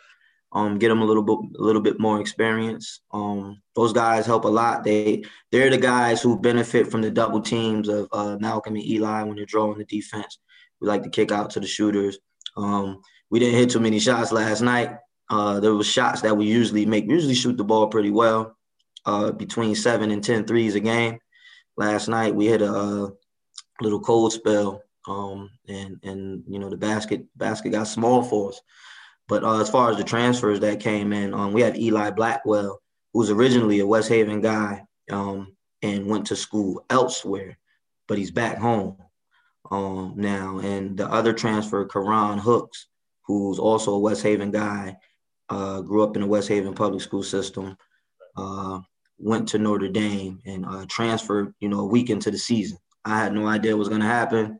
Um, 0.53 0.77
get 0.77 0.89
them 0.89 1.01
a 1.01 1.05
little 1.05 1.23
bit 1.23 1.37
a 1.59 1.63
little 1.63 1.81
bit 1.81 1.99
more 1.99 2.21
experience. 2.21 3.01
Um, 3.11 3.61
those 3.75 3.91
guys 3.91 4.25
help 4.25 4.45
a 4.45 4.49
lot. 4.49 4.83
They 4.83 5.23
they're 5.51 5.71
the 5.71 5.79
guys 5.79 6.21
who 6.21 6.39
benefit 6.39 6.91
from 6.91 7.01
the 7.01 7.09
double 7.09 7.41
teams 7.41 7.89
of 7.89 8.07
uh, 8.11 8.37
Malcolm 8.39 8.75
and 8.75 8.85
Eli 8.85 9.23
when 9.23 9.35
they're 9.35 9.45
drawing 9.45 9.79
the 9.79 9.85
defense. 9.85 10.37
We 10.79 10.87
like 10.87 11.03
to 11.03 11.09
kick 11.09 11.31
out 11.31 11.49
to 11.51 11.59
the 11.59 11.65
shooters. 11.65 12.19
Um, 12.55 13.01
we 13.31 13.39
didn't 13.39 13.59
hit 13.59 13.71
too 13.71 13.79
many 13.79 13.97
shots 13.97 14.31
last 14.31 14.61
night. 14.61 14.91
Uh, 15.29 15.59
there 15.59 15.73
was 15.73 15.87
shots 15.87 16.21
that 16.21 16.37
we 16.37 16.45
usually 16.45 16.85
make. 16.85 17.07
We 17.07 17.15
usually 17.15 17.33
shoot 17.33 17.57
the 17.57 17.63
ball 17.63 17.87
pretty 17.87 18.11
well, 18.11 18.55
uh, 19.05 19.31
between 19.31 19.73
seven 19.73 20.11
and 20.11 20.23
10 20.23 20.45
threes 20.45 20.75
a 20.75 20.79
game. 20.79 21.17
Last 21.75 22.07
night 22.07 22.35
we 22.35 22.45
hit 22.45 22.61
a, 22.61 22.71
a 22.71 23.11
little 23.81 24.01
cold 24.01 24.33
spell, 24.33 24.83
um, 25.07 25.49
and 25.67 25.97
and 26.03 26.43
you 26.47 26.59
know 26.59 26.69
the 26.69 26.77
basket 26.77 27.25
basket 27.35 27.71
got 27.71 27.87
small 27.87 28.21
for 28.21 28.49
us. 28.49 28.61
But 29.27 29.43
uh, 29.43 29.61
as 29.61 29.69
far 29.69 29.89
as 29.89 29.97
the 29.97 30.03
transfers 30.03 30.59
that 30.59 30.79
came 30.79 31.13
in, 31.13 31.33
um, 31.33 31.53
we 31.53 31.61
have 31.61 31.77
Eli 31.77 32.11
Blackwell, 32.11 32.81
who's 33.13 33.29
originally 33.29 33.79
a 33.79 33.87
West 33.87 34.09
Haven 34.09 34.41
guy 34.41 34.83
um, 35.11 35.55
and 35.81 36.07
went 36.07 36.27
to 36.27 36.35
school 36.35 36.85
elsewhere, 36.89 37.57
but 38.07 38.17
he's 38.17 38.31
back 38.31 38.57
home 38.57 38.97
um, 39.71 40.13
now. 40.17 40.59
And 40.59 40.97
the 40.97 41.07
other 41.07 41.33
transfer, 41.33 41.85
Karan 41.85 42.37
Hooks, 42.37 42.87
who's 43.25 43.59
also 43.59 43.93
a 43.93 43.99
West 43.99 44.23
Haven 44.23 44.51
guy, 44.51 44.97
uh, 45.49 45.81
grew 45.81 46.03
up 46.03 46.15
in 46.15 46.21
the 46.21 46.27
West 46.27 46.49
Haven 46.49 46.73
public 46.73 47.01
school 47.01 47.23
system, 47.23 47.77
uh, 48.35 48.79
went 49.17 49.47
to 49.49 49.57
Notre 49.57 49.89
Dame 49.89 50.39
and 50.45 50.65
uh, 50.65 50.85
transferred, 50.89 51.53
you 51.59 51.69
know, 51.69 51.81
a 51.81 51.85
week 51.85 52.09
into 52.09 52.31
the 52.31 52.37
season. 52.37 52.77
I 53.05 53.19
had 53.19 53.33
no 53.33 53.47
idea 53.47 53.71
what 53.73 53.79
was 53.79 53.89
going 53.89 54.01
to 54.01 54.07
happen. 54.07 54.59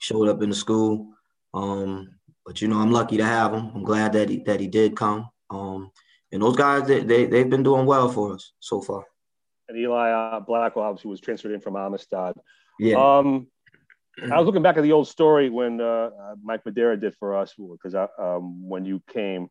Showed 0.00 0.28
up 0.28 0.42
in 0.42 0.50
the 0.50 0.56
school. 0.56 1.12
Um, 1.54 2.16
but 2.44 2.60
you 2.60 2.68
know, 2.68 2.78
I'm 2.78 2.92
lucky 2.92 3.16
to 3.16 3.24
have 3.24 3.52
him. 3.52 3.70
I'm 3.74 3.82
glad 3.82 4.12
that 4.14 4.28
he 4.28 4.38
that 4.44 4.60
he 4.60 4.66
did 4.66 4.96
come. 4.96 5.28
Um, 5.50 5.90
and 6.32 6.42
those 6.42 6.56
guys, 6.56 6.86
they, 6.86 7.00
they 7.00 7.26
they've 7.26 7.48
been 7.48 7.62
doing 7.62 7.86
well 7.86 8.08
for 8.08 8.34
us 8.34 8.52
so 8.60 8.80
far. 8.80 9.04
And 9.68 9.78
Eli 9.78 10.10
uh, 10.10 10.40
Blackwell 10.40 10.86
obviously 10.86 11.10
was 11.10 11.20
transferred 11.20 11.52
in 11.52 11.60
from 11.60 11.76
Amistad. 11.76 12.34
Yeah. 12.78 12.96
Um, 12.96 13.46
I 14.30 14.36
was 14.36 14.44
looking 14.44 14.62
back 14.62 14.76
at 14.76 14.82
the 14.82 14.92
old 14.92 15.08
story 15.08 15.48
when 15.48 15.80
uh, 15.80 15.84
uh 15.84 16.34
Mike 16.42 16.64
Madera 16.66 16.98
did 16.98 17.14
for 17.16 17.36
us 17.36 17.54
because 17.56 17.94
um, 17.94 18.68
when 18.68 18.84
you 18.84 19.02
came, 19.10 19.48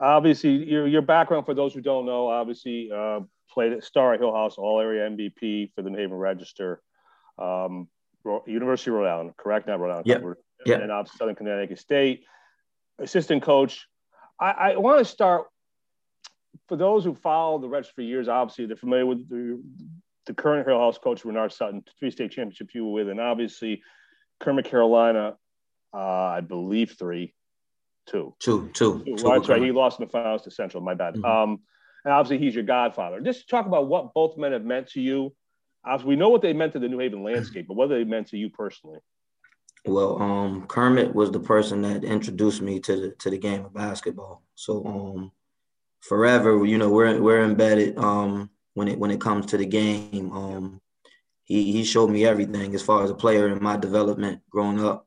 obviously 0.00 0.50
your 0.50 0.86
your 0.86 1.02
background 1.02 1.46
for 1.46 1.54
those 1.54 1.74
who 1.74 1.80
don't 1.80 2.06
know, 2.06 2.28
obviously 2.28 2.90
uh, 2.94 3.20
played 3.50 3.72
at 3.72 3.84
Star 3.84 4.14
at 4.14 4.20
Hillhouse, 4.20 4.58
All 4.58 4.80
Area 4.80 5.08
MVP 5.08 5.72
for 5.74 5.82
the 5.82 5.90
New 5.90 5.98
Haven 5.98 6.16
Register, 6.16 6.80
um, 7.38 7.88
University 8.46 8.90
of 8.90 8.96
Rhode 8.96 9.08
Island, 9.08 9.36
correct? 9.36 9.68
Not 9.68 9.80
Rhode 9.80 9.90
Island. 9.90 10.06
Yeah. 10.06 10.18
Yeah. 10.66 10.76
And 10.76 10.90
obviously 10.90 11.18
Southern 11.18 11.34
Connecticut 11.34 11.78
State, 11.78 12.24
assistant 12.98 13.42
coach. 13.42 13.86
I, 14.40 14.50
I 14.50 14.76
want 14.76 14.98
to 14.98 15.04
start 15.04 15.46
for 16.68 16.76
those 16.76 17.04
who 17.04 17.14
follow 17.14 17.58
the 17.58 17.68
Reds 17.68 17.88
for 17.88 18.02
years. 18.02 18.28
Obviously, 18.28 18.66
they're 18.66 18.76
familiar 18.76 19.06
with 19.06 19.28
the 19.28 19.62
the 20.26 20.34
current 20.34 20.66
Hillhouse 20.66 21.00
coach 21.00 21.24
Renard 21.24 21.52
Sutton, 21.52 21.84
three 21.98 22.10
state 22.10 22.30
championships 22.30 22.74
you 22.74 22.86
were 22.86 22.92
with, 22.92 23.08
and 23.08 23.20
obviously 23.20 23.82
Kermit 24.40 24.64
Carolina, 24.64 25.36
uh, 25.92 25.98
I 25.98 26.40
believe 26.40 26.96
three, 26.98 27.34
two, 28.06 28.34
two, 28.40 28.70
two. 28.72 29.02
two. 29.04 29.16
two 29.16 29.28
that's 29.28 29.48
right. 29.48 29.62
He 29.62 29.70
lost 29.70 30.00
in 30.00 30.06
the 30.06 30.10
finals 30.10 30.42
to 30.42 30.50
Central. 30.50 30.82
My 30.82 30.94
bad. 30.94 31.14
Mm-hmm. 31.14 31.24
Um, 31.24 31.60
and 32.04 32.12
obviously 32.12 32.44
he's 32.44 32.54
your 32.54 32.64
godfather. 32.64 33.20
Just 33.20 33.48
talk 33.48 33.66
about 33.66 33.88
what 33.88 34.14
both 34.14 34.36
men 34.36 34.52
have 34.52 34.64
meant 34.64 34.88
to 34.88 35.00
you. 35.00 35.34
Obviously, 35.84 36.10
we 36.10 36.16
know 36.16 36.30
what 36.30 36.42
they 36.42 36.52
meant 36.52 36.72
to 36.72 36.78
the 36.78 36.88
New 36.88 36.98
Haven 36.98 37.22
landscape, 37.22 37.66
but 37.68 37.74
what 37.74 37.88
they 37.88 38.04
meant 38.04 38.28
to 38.28 38.38
you 38.38 38.50
personally. 38.50 38.98
Well, 39.86 40.20
um, 40.20 40.66
Kermit 40.66 41.14
was 41.14 41.30
the 41.30 41.40
person 41.40 41.82
that 41.82 42.04
introduced 42.04 42.62
me 42.62 42.80
to 42.80 42.96
the 42.96 43.10
to 43.18 43.30
the 43.30 43.38
game 43.38 43.64
of 43.66 43.74
basketball. 43.74 44.42
So 44.54 44.84
um, 44.86 45.32
forever, 46.00 46.64
you 46.64 46.78
know, 46.78 46.90
we're 46.90 47.20
we're 47.20 47.44
embedded 47.44 47.98
um, 47.98 48.50
when 48.72 48.88
it 48.88 48.98
when 48.98 49.10
it 49.10 49.20
comes 49.20 49.46
to 49.46 49.58
the 49.58 49.66
game. 49.66 50.32
Um, 50.32 50.80
he 51.44 51.70
he 51.70 51.84
showed 51.84 52.08
me 52.08 52.24
everything 52.24 52.74
as 52.74 52.82
far 52.82 53.04
as 53.04 53.10
a 53.10 53.14
player 53.14 53.48
in 53.48 53.62
my 53.62 53.76
development 53.76 54.40
growing 54.48 54.82
up. 54.82 55.06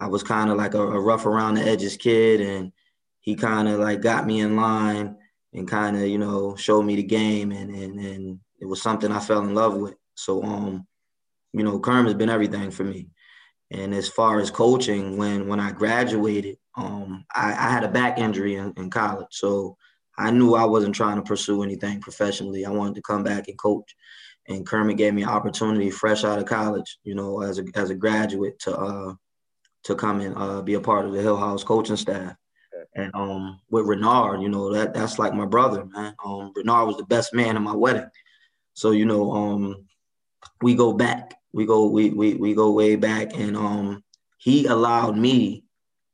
I 0.00 0.08
was 0.08 0.22
kind 0.22 0.50
of 0.50 0.56
like 0.56 0.74
a, 0.74 0.82
a, 0.82 1.00
rough 1.00 1.24
around 1.24 1.54
the 1.54 1.62
edges 1.62 1.96
kid, 1.96 2.40
and 2.40 2.72
he 3.20 3.34
kind 3.34 3.68
of 3.68 3.80
like 3.80 4.02
got 4.02 4.26
me 4.26 4.40
in 4.40 4.56
line 4.56 5.16
and 5.52 5.68
kind 5.68 5.96
of 5.96 6.06
you 6.06 6.18
know 6.18 6.56
showed 6.56 6.82
me 6.82 6.96
the 6.96 7.02
game, 7.02 7.52
and 7.52 7.70
and 7.70 8.00
and 8.00 8.40
it 8.60 8.64
was 8.64 8.80
something 8.80 9.12
I 9.12 9.20
fell 9.20 9.40
in 9.40 9.54
love 9.54 9.76
with. 9.76 9.94
So 10.14 10.42
um, 10.42 10.86
you 11.52 11.62
know, 11.64 11.78
Kerm 11.80 12.04
has 12.04 12.14
been 12.14 12.30
everything 12.30 12.70
for 12.70 12.84
me. 12.84 13.08
And 13.70 13.94
as 13.94 14.08
far 14.08 14.38
as 14.38 14.50
coaching, 14.50 15.16
when 15.16 15.48
when 15.48 15.60
I 15.60 15.72
graduated, 15.72 16.58
um, 16.76 17.24
I, 17.34 17.48
I 17.50 17.70
had 17.70 17.84
a 17.84 17.88
back 17.88 18.18
injury 18.18 18.56
in, 18.56 18.72
in 18.76 18.90
college, 18.90 19.28
so 19.30 19.76
I 20.18 20.30
knew 20.30 20.54
I 20.54 20.64
wasn't 20.64 20.94
trying 20.94 21.16
to 21.16 21.22
pursue 21.22 21.62
anything 21.62 22.00
professionally. 22.00 22.64
I 22.64 22.70
wanted 22.70 22.94
to 22.96 23.02
come 23.02 23.22
back 23.22 23.48
and 23.48 23.58
coach. 23.58 23.94
And 24.48 24.66
Kermit 24.66 24.96
gave 24.96 25.12
me 25.12 25.24
an 25.24 25.28
opportunity 25.28 25.90
fresh 25.90 26.24
out 26.24 26.38
of 26.38 26.46
college, 26.46 26.98
you 27.02 27.14
know, 27.14 27.42
as 27.42 27.58
a 27.58 27.64
as 27.74 27.90
a 27.90 27.94
graduate 27.94 28.58
to 28.60 28.76
uh 28.76 29.14
to 29.84 29.94
come 29.94 30.20
and 30.20 30.36
uh, 30.36 30.62
be 30.62 30.74
a 30.74 30.80
part 30.80 31.06
of 31.06 31.12
the 31.12 31.18
Hillhouse 31.18 31.64
coaching 31.64 31.96
staff. 31.96 32.34
And 32.94 33.10
um 33.14 33.60
with 33.70 33.86
Renard, 33.86 34.42
you 34.42 34.48
know, 34.48 34.72
that 34.72 34.94
that's 34.94 35.18
like 35.18 35.34
my 35.34 35.46
brother, 35.46 35.84
man. 35.84 36.14
Um 36.24 36.52
Renard 36.54 36.86
was 36.86 36.96
the 36.96 37.04
best 37.04 37.34
man 37.34 37.56
in 37.56 37.62
my 37.62 37.74
wedding. 37.74 38.08
So, 38.74 38.92
you 38.92 39.04
know, 39.04 39.32
um 39.32 39.86
we 40.62 40.74
go 40.74 40.92
back. 40.92 41.34
We 41.56 41.64
go 41.64 41.86
we 41.86 42.10
we 42.10 42.34
we 42.34 42.52
go 42.52 42.70
way 42.70 42.96
back 42.96 43.34
and 43.34 43.56
um 43.56 44.04
he 44.36 44.66
allowed 44.66 45.16
me 45.16 45.64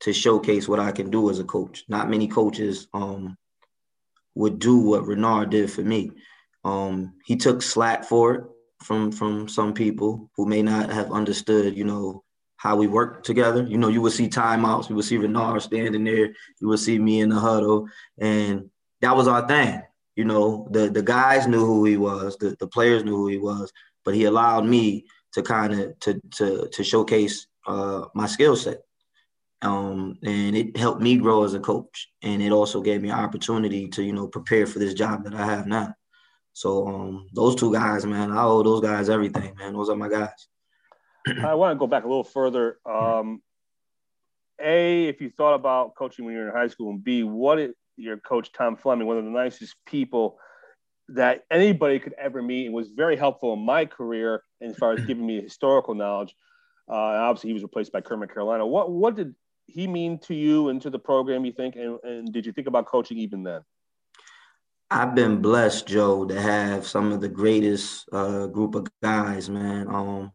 to 0.03 0.13
showcase 0.13 0.69
what 0.69 0.79
I 0.79 0.93
can 0.93 1.11
do 1.11 1.31
as 1.31 1.41
a 1.41 1.45
coach. 1.45 1.83
Not 1.89 2.09
many 2.09 2.29
coaches 2.29 2.87
um 2.95 3.37
would 4.37 4.61
do 4.61 4.79
what 4.79 5.05
Renard 5.05 5.51
did 5.51 5.69
for 5.69 5.83
me. 5.83 6.13
Um, 6.65 7.15
he 7.25 7.35
took 7.35 7.61
slack 7.61 8.05
for 8.05 8.35
it 8.35 8.45
from 8.85 9.11
from 9.11 9.49
some 9.49 9.75
people 9.75 10.31
who 10.37 10.47
may 10.47 10.63
not 10.63 10.91
have 10.91 11.11
understood, 11.11 11.77
you 11.77 11.85
know, 11.85 12.23
how 12.57 12.77
we 12.77 12.87
work 12.87 13.25
together. 13.25 13.65
You 13.65 13.79
know, 13.79 13.89
you 13.89 14.01
would 14.01 14.13
see 14.13 14.29
timeouts, 14.29 14.89
you 14.89 14.95
would 14.95 15.05
see 15.05 15.19
Renard 15.19 15.63
standing 15.63 16.05
there, 16.05 16.33
you 16.61 16.69
would 16.69 16.79
see 16.79 17.01
me 17.01 17.21
in 17.21 17.31
the 17.31 17.41
huddle, 17.41 17.89
and 18.21 18.71
that 19.01 19.17
was 19.17 19.27
our 19.27 19.49
thing. 19.49 19.83
You 20.15 20.25
know, 20.25 20.69
the 20.71 20.89
the 20.89 21.03
guys 21.03 21.49
knew 21.49 21.67
who 21.67 21.85
he 21.85 21.97
was, 21.97 22.37
the, 22.37 22.55
the 22.61 22.69
players 22.69 23.03
knew 23.03 23.17
who 23.17 23.27
he 23.27 23.39
was, 23.39 23.73
but 24.05 24.15
he 24.15 24.27
allowed 24.27 24.67
me 24.67 25.07
to 25.33 25.43
kind 25.43 25.73
of 25.73 25.99
to 26.01 26.21
to 26.33 26.69
to 26.69 26.85
showcase 26.85 27.47
uh, 27.67 28.07
my 28.15 28.27
skill 28.27 28.57
set. 28.57 28.83
Um, 29.63 30.19
and 30.25 30.57
it 30.57 30.77
helped 30.77 31.01
me 31.01 31.17
grow 31.17 31.45
as 31.45 31.55
a 31.55 31.61
coach, 31.61 32.09
and 32.23 32.43
it 32.43 32.51
also 32.51 32.81
gave 32.81 33.01
me 33.01 33.11
an 33.11 33.19
opportunity 33.19 33.87
to, 33.91 34.03
you 34.03 34.13
know, 34.13 34.27
prepare 34.27 34.67
for 34.67 34.81
this 34.81 34.93
job 34.93 35.23
that 35.23 35.35
I 35.35 35.45
have 35.47 35.69
now. 35.69 35.95
So 36.53 36.89
um, 36.89 37.29
those 37.33 37.55
two 37.55 37.73
guys, 37.73 38.05
man, 38.05 38.33
I 38.33 38.43
owe 38.43 38.65
those 38.65 38.81
guys 38.81 39.09
everything, 39.09 39.55
man. 39.57 39.73
Those 39.73 39.89
are 39.89 39.95
my 39.95 40.09
guys. 40.09 40.49
I 41.45 41.55
want 41.55 41.77
to 41.77 41.79
go 41.79 41.87
back 41.87 42.03
a 42.03 42.09
little 42.09 42.25
further. 42.25 42.79
Um, 42.85 43.41
a, 44.61 45.07
if 45.07 45.21
you 45.21 45.31
thought 45.31 45.55
about 45.55 45.95
coaching 45.95 46.25
when 46.25 46.35
you 46.35 46.41
were 46.41 46.49
in 46.49 46.55
high 46.55 46.67
school, 46.67 46.91
and 46.91 47.03
B, 47.03 47.23
what 47.23 47.61
it, 47.61 47.77
your 47.97 48.17
coach 48.17 48.53
Tom 48.53 48.77
Fleming, 48.77 49.07
one 49.07 49.19
of 49.19 49.25
the 49.25 49.31
nicest 49.31 49.77
people 49.87 50.39
that 51.09 51.45
anybody 51.51 51.99
could 51.99 52.15
ever 52.15 52.43
meet, 52.43 52.67
and 52.67 52.75
was 52.75 52.91
very 52.91 53.17
helpful 53.17 53.53
in 53.53 53.61
my 53.61 53.85
career 53.85 54.43
as 54.61 54.77
far 54.77 54.93
as 54.93 55.05
giving 55.07 55.27
me 55.27 55.41
historical 55.41 55.95
knowledge. 55.95 56.35
Uh, 56.89 56.95
obviously, 56.95 57.51
he 57.51 57.55
was 57.55 57.63
replaced 57.63 57.93
by 57.93 58.01
Kermit 58.01 58.33
Carolina. 58.33 58.67
What 58.67 58.91
what 58.91 59.15
did 59.15 59.35
he 59.67 59.87
mean 59.87 60.19
to 60.19 60.35
you 60.35 60.69
and 60.69 60.81
to 60.83 60.91
the 60.91 60.99
program, 60.99 61.45
you 61.45 61.53
think? 61.53 61.77
And, 61.77 61.99
and 62.03 62.33
did 62.33 62.47
you 62.47 62.53
think 62.53 62.67
about 62.67 62.87
coaching 62.87 63.19
even 63.19 63.43
then? 63.43 63.63
I've 64.91 65.15
been 65.15 65.41
blessed, 65.41 65.87
Joe, 65.87 66.27
to 66.27 66.39
have 66.39 66.87
some 66.87 67.13
of 67.13 67.23
the 67.23 67.29
greatest 67.29 68.07
uh, 68.13 68.47
group 68.47 68.75
of 68.75 68.87
guys, 69.03 69.49
man, 69.49 69.89
um, 69.89 70.33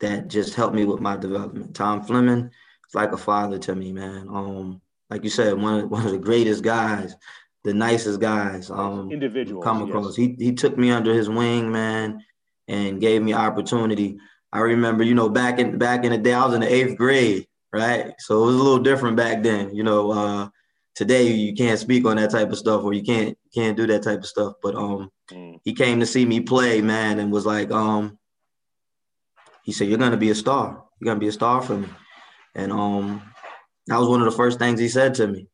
that 0.00 0.28
just 0.28 0.54
helped 0.54 0.74
me 0.74 0.86
with 0.86 1.00
my 1.00 1.16
development. 1.16 1.74
Tom 1.74 2.02
Fleming 2.02 2.50
is 2.88 2.94
like 2.94 3.12
a 3.12 3.18
father 3.18 3.58
to 3.58 3.74
me, 3.74 3.92
man. 3.92 4.28
Um, 4.30 4.80
like 5.10 5.24
you 5.24 5.30
said, 5.30 5.60
one 5.60 5.80
of, 5.80 5.90
one 5.90 6.06
of 6.06 6.12
the 6.12 6.18
greatest 6.18 6.62
guys, 6.62 7.16
the 7.64 7.74
nicest 7.74 8.20
guys. 8.20 8.70
Um, 8.70 9.10
Individuals. 9.10 9.64
Come 9.64 9.82
across. 9.82 10.16
Yes. 10.18 10.36
He, 10.38 10.44
he 10.44 10.52
took 10.52 10.76
me 10.78 10.90
under 10.90 11.12
his 11.12 11.28
wing, 11.28 11.70
man, 11.70 12.24
and 12.66 13.00
gave 13.00 13.22
me 13.22 13.34
opportunity. 13.34 14.18
I 14.52 14.60
remember, 14.60 15.04
you 15.04 15.14
know, 15.14 15.28
back 15.28 15.58
in 15.58 15.78
back 15.78 16.04
in 16.04 16.12
the 16.12 16.18
day, 16.18 16.32
I 16.32 16.46
was 16.46 16.54
in 16.54 16.60
the 16.60 16.72
eighth 16.72 16.96
grade, 16.96 17.46
right? 17.72 18.14
So 18.18 18.42
it 18.42 18.46
was 18.46 18.54
a 18.54 18.58
little 18.58 18.78
different 18.78 19.16
back 19.16 19.42
then. 19.42 19.74
You 19.74 19.82
know, 19.82 20.10
uh, 20.12 20.48
today 20.94 21.28
you 21.28 21.54
can't 21.54 21.78
speak 21.78 22.06
on 22.06 22.16
that 22.16 22.30
type 22.30 22.50
of 22.50 22.58
stuff, 22.58 22.82
or 22.82 22.92
you 22.92 23.02
can't 23.02 23.36
can't 23.54 23.76
do 23.76 23.86
that 23.86 24.02
type 24.02 24.20
of 24.20 24.26
stuff. 24.26 24.54
But 24.62 24.74
um, 24.74 25.10
mm. 25.30 25.60
he 25.64 25.74
came 25.74 26.00
to 26.00 26.06
see 26.06 26.24
me 26.24 26.40
play, 26.40 26.80
man, 26.80 27.18
and 27.18 27.30
was 27.30 27.44
like, 27.44 27.70
um, 27.70 28.18
he 29.64 29.72
said, 29.72 29.88
"You're 29.88 29.98
gonna 29.98 30.16
be 30.16 30.30
a 30.30 30.34
star. 30.34 30.84
You're 30.98 31.06
gonna 31.06 31.20
be 31.20 31.28
a 31.28 31.32
star 31.32 31.60
for 31.60 31.76
me." 31.76 31.88
And 32.54 32.72
um, 32.72 33.22
that 33.86 33.98
was 33.98 34.08
one 34.08 34.20
of 34.20 34.24
the 34.24 34.36
first 34.36 34.58
things 34.58 34.80
he 34.80 34.88
said 34.88 35.14
to 35.14 35.26
me, 35.26 35.48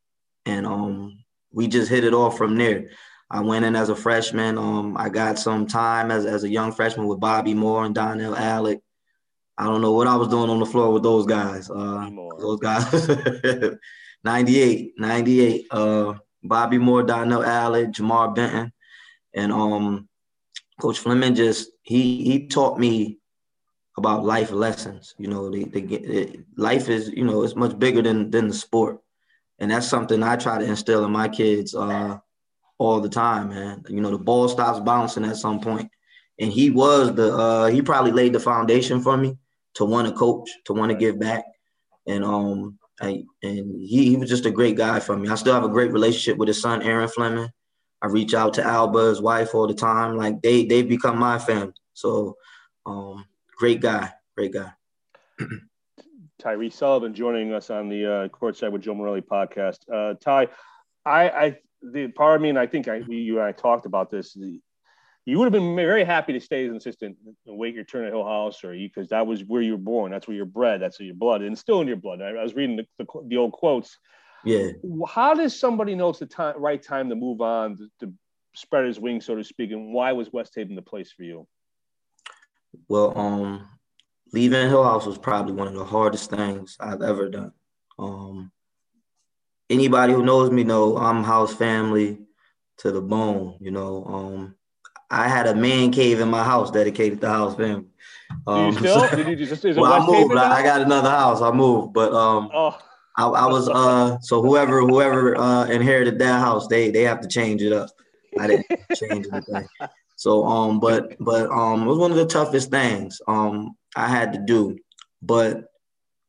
and 0.45 0.65
um, 0.65 1.24
we 1.55 1.67
just 1.67 1.89
hit 1.89 2.03
it 2.03 2.13
off 2.13 2.37
from 2.37 2.57
there. 2.57 2.89
I 3.31 3.39
went 3.39 3.65
in 3.65 3.75
as 3.75 3.89
a 3.89 3.95
freshman. 3.95 4.57
Um, 4.57 4.95
I 4.97 5.09
got 5.09 5.39
some 5.39 5.65
time 5.65 6.11
as, 6.11 6.25
as 6.25 6.43
a 6.43 6.49
young 6.49 6.71
freshman 6.71 7.07
with 7.07 7.19
Bobby 7.19 7.53
Moore 7.53 7.85
and 7.85 7.95
Donnell 7.95 8.35
Alec. 8.35 8.81
I 9.57 9.63
don't 9.63 9.81
know 9.81 9.93
what 9.93 10.05
I 10.05 10.15
was 10.17 10.27
doing 10.27 10.49
on 10.49 10.59
the 10.59 10.65
floor 10.65 10.91
with 10.91 11.01
those 11.01 11.25
guys. 11.25 11.69
Uh, 11.69 12.09
those 12.37 12.59
guys, 12.59 13.09
98, 14.23 14.93
98. 14.97 15.67
Uh, 15.71 16.13
Bobby 16.43 16.77
Moore, 16.77 17.03
Donnell 17.03 17.43
Alec, 17.43 17.91
Jamar 17.91 18.35
Benton, 18.35 18.71
and 19.33 19.51
um, 19.51 20.09
Coach 20.79 20.99
Fleming 20.99 21.35
just 21.35 21.71
he 21.81 22.23
he 22.23 22.47
taught 22.47 22.77
me 22.77 23.17
about 23.97 24.25
life 24.25 24.51
lessons. 24.51 25.15
You 25.17 25.29
know, 25.29 25.49
the, 25.49 25.63
the, 25.65 26.43
life 26.57 26.89
is 26.89 27.09
you 27.09 27.23
know 27.23 27.43
it's 27.43 27.55
much 27.55 27.79
bigger 27.79 28.01
than 28.01 28.29
than 28.29 28.49
the 28.49 28.53
sport, 28.53 28.99
and 29.59 29.71
that's 29.71 29.87
something 29.87 30.21
I 30.23 30.35
try 30.35 30.57
to 30.57 30.65
instill 30.65 31.05
in 31.05 31.11
my 31.11 31.29
kids 31.29 31.73
uh, 31.75 32.17
all 32.77 32.99
the 32.99 33.09
time. 33.09 33.49
Man, 33.49 33.83
you 33.89 34.01
know, 34.01 34.11
the 34.11 34.17
ball 34.17 34.47
stops 34.47 34.79
bouncing 34.79 35.25
at 35.25 35.37
some 35.37 35.59
point, 35.59 35.89
and 36.39 36.51
he 36.51 36.69
was 36.69 37.13
the 37.15 37.35
uh, 37.35 37.65
he 37.67 37.81
probably 37.81 38.11
laid 38.11 38.33
the 38.33 38.39
foundation 38.39 39.01
for 39.01 39.17
me 39.17 39.37
to 39.75 39.85
want 39.85 40.07
to 40.07 40.13
coach, 40.13 40.49
to 40.65 40.73
want 40.73 40.91
to 40.91 40.97
give 40.97 41.19
back, 41.19 41.45
and 42.07 42.23
um, 42.23 42.77
I, 43.01 43.23
and 43.43 43.81
he, 43.81 44.09
he 44.09 44.17
was 44.17 44.29
just 44.29 44.45
a 44.45 44.51
great 44.51 44.75
guy 44.75 44.99
for 44.99 45.17
me. 45.17 45.29
I 45.29 45.35
still 45.35 45.53
have 45.53 45.63
a 45.63 45.69
great 45.69 45.91
relationship 45.91 46.37
with 46.37 46.47
his 46.47 46.61
son 46.61 46.81
Aaron 46.81 47.07
Fleming. 47.07 47.49
I 48.01 48.07
reach 48.07 48.33
out 48.33 48.53
to 48.55 48.63
Alba, 48.63 49.09
his 49.09 49.21
wife, 49.21 49.55
all 49.55 49.67
the 49.67 49.73
time. 49.73 50.17
Like 50.17 50.41
they 50.41 50.65
they 50.65 50.83
become 50.83 51.17
my 51.17 51.39
family. 51.39 51.73
So, 51.93 52.37
um, 52.85 53.25
great 53.57 53.81
guy, 53.81 54.11
great 54.35 54.53
guy. 54.53 54.71
Tyree 56.39 56.69
Sullivan 56.69 57.13
joining 57.13 57.53
us 57.53 57.69
on 57.69 57.89
the 57.89 58.05
uh, 58.05 58.27
Courtside 58.29 58.71
with 58.71 58.81
Joe 58.81 58.95
Morelli 58.95 59.21
podcast. 59.21 59.79
Uh, 59.91 60.15
Ty, 60.15 60.49
I, 61.05 61.29
I, 61.29 61.57
the 61.81 62.07
part 62.09 62.35
of 62.35 62.41
me, 62.41 62.49
and 62.49 62.59
I 62.59 62.67
think 62.67 62.87
I, 62.87 62.97
you 63.07 63.39
and 63.39 63.47
I 63.47 63.51
talked 63.51 63.85
about 63.85 64.11
this. 64.11 64.33
The, 64.33 64.59
you 65.25 65.39
would 65.39 65.45
have 65.45 65.53
been 65.53 65.75
very 65.75 66.03
happy 66.03 66.33
to 66.33 66.39
stay 66.39 66.65
as 66.65 66.71
an 66.71 66.77
assistant 66.77 67.17
and 67.47 67.57
wait 67.57 67.73
your 67.73 67.83
turn 67.83 68.05
at 68.05 68.13
Hillhouse, 68.13 68.63
or 68.63 68.73
you 68.73 68.89
because 68.89 69.09
that 69.09 69.25
was 69.25 69.43
where 69.43 69.61
you 69.61 69.73
were 69.73 69.77
born. 69.77 70.11
That's 70.11 70.27
where 70.27 70.37
you're 70.37 70.45
bred. 70.45 70.81
That's 70.81 70.99
your 70.99 71.15
blood, 71.15 71.41
and 71.41 71.57
still 71.57 71.81
in 71.81 71.87
your 71.87 71.97
blood. 71.97 72.21
I, 72.21 72.29
I 72.29 72.43
was 72.43 72.53
reading 72.53 72.75
the, 72.75 72.85
the, 72.99 73.05
the, 73.27 73.37
old 73.37 73.53
quotes. 73.53 73.97
Yeah. 74.43 74.69
How 75.07 75.33
does 75.33 75.57
somebody 75.59 75.95
know 75.95 76.09
it's 76.09 76.19
the 76.19 76.27
time, 76.27 76.55
right 76.61 76.81
time 76.81 77.09
to 77.09 77.15
move 77.15 77.41
on, 77.41 77.77
to, 77.77 77.89
to 78.01 78.13
spread 78.55 78.85
his 78.85 78.99
wings, 78.99 79.25
so 79.25 79.35
to 79.35 79.43
speak? 79.43 79.71
And 79.71 79.93
why 79.93 80.11
was 80.11 80.31
West 80.31 80.53
Haven 80.55 80.75
the 80.75 80.83
place 80.83 81.11
for 81.11 81.23
you? 81.23 81.47
Well, 82.87 83.17
um, 83.17 83.67
leaving 84.35 84.67
Hillhouse 84.67 85.07
was 85.07 85.17
probably 85.17 85.53
one 85.53 85.67
of 85.67 85.73
the 85.73 85.85
hardest 85.85 86.29
things 86.29 86.75
I've 86.79 87.01
ever 87.01 87.29
done. 87.29 87.53
Um, 87.97 88.51
anybody 89.69 90.11
who 90.11 90.23
knows 90.23 90.51
me 90.51 90.65
know 90.65 90.97
I'm 90.97 91.23
house 91.23 91.55
family 91.55 92.19
to 92.79 92.91
the 92.91 93.01
bone. 93.01 93.57
You 93.61 93.71
know, 93.71 94.03
um, 94.05 94.55
I 95.09 95.29
had 95.29 95.47
a 95.47 95.55
man 95.55 95.91
cave 95.91 96.19
in 96.19 96.27
my 96.27 96.43
house 96.43 96.69
dedicated 96.69 97.21
to 97.21 97.29
house 97.29 97.55
family. 97.55 97.87
Um, 98.45 98.73
you 98.73 98.79
still? 98.79 99.09
Did 99.15 99.39
you 99.39 99.45
just, 99.45 99.63
well, 99.63 99.85
I 99.85 100.05
moved. 100.05 100.35
I, 100.35 100.59
I, 100.59 100.63
got 100.63 100.81
another 100.81 101.09
house. 101.09 101.41
I 101.41 101.51
moved, 101.51 101.93
but 101.93 102.11
um, 102.11 102.49
oh. 102.53 102.77
I, 103.17 103.27
I, 103.27 103.45
was 103.45 103.69
uh, 103.69 104.19
so 104.19 104.41
whoever 104.41 104.81
whoever 104.81 105.37
uh, 105.37 105.65
inherited 105.67 106.19
that 106.19 106.39
house, 106.39 106.67
they 106.67 106.91
they 106.91 107.03
have 107.03 107.21
to 107.21 107.29
change 107.29 107.61
it 107.61 107.71
up. 107.71 107.89
I 108.37 108.47
didn't 108.47 108.65
change 108.95 109.27
anything. 109.31 109.67
So 110.15 110.45
um, 110.45 110.79
but 110.79 111.15
but 111.19 111.49
um, 111.51 111.83
it 111.83 111.85
was 111.85 111.97
one 111.97 112.11
of 112.11 112.17
the 112.17 112.25
toughest 112.25 112.71
things 112.71 113.21
um 113.27 113.75
I 113.95 114.07
had 114.07 114.33
to 114.33 114.39
do, 114.39 114.77
but 115.21 115.71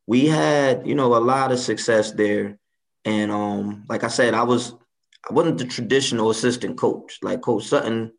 we 0.07 0.25
had 0.27 0.87
you 0.87 0.95
know 0.95 1.15
a 1.15 1.19
lot 1.19 1.51
of 1.51 1.59
success 1.59 2.11
there, 2.11 2.57
and 3.05 3.31
um, 3.31 3.85
like 3.89 4.03
I 4.03 4.07
said, 4.07 4.33
I 4.33 4.43
was 4.43 4.73
I 5.29 5.33
wasn't 5.33 5.57
the 5.57 5.65
traditional 5.65 6.29
assistant 6.29 6.77
coach. 6.77 7.19
Like 7.21 7.41
Coach 7.41 7.65
Sutton 7.65 8.13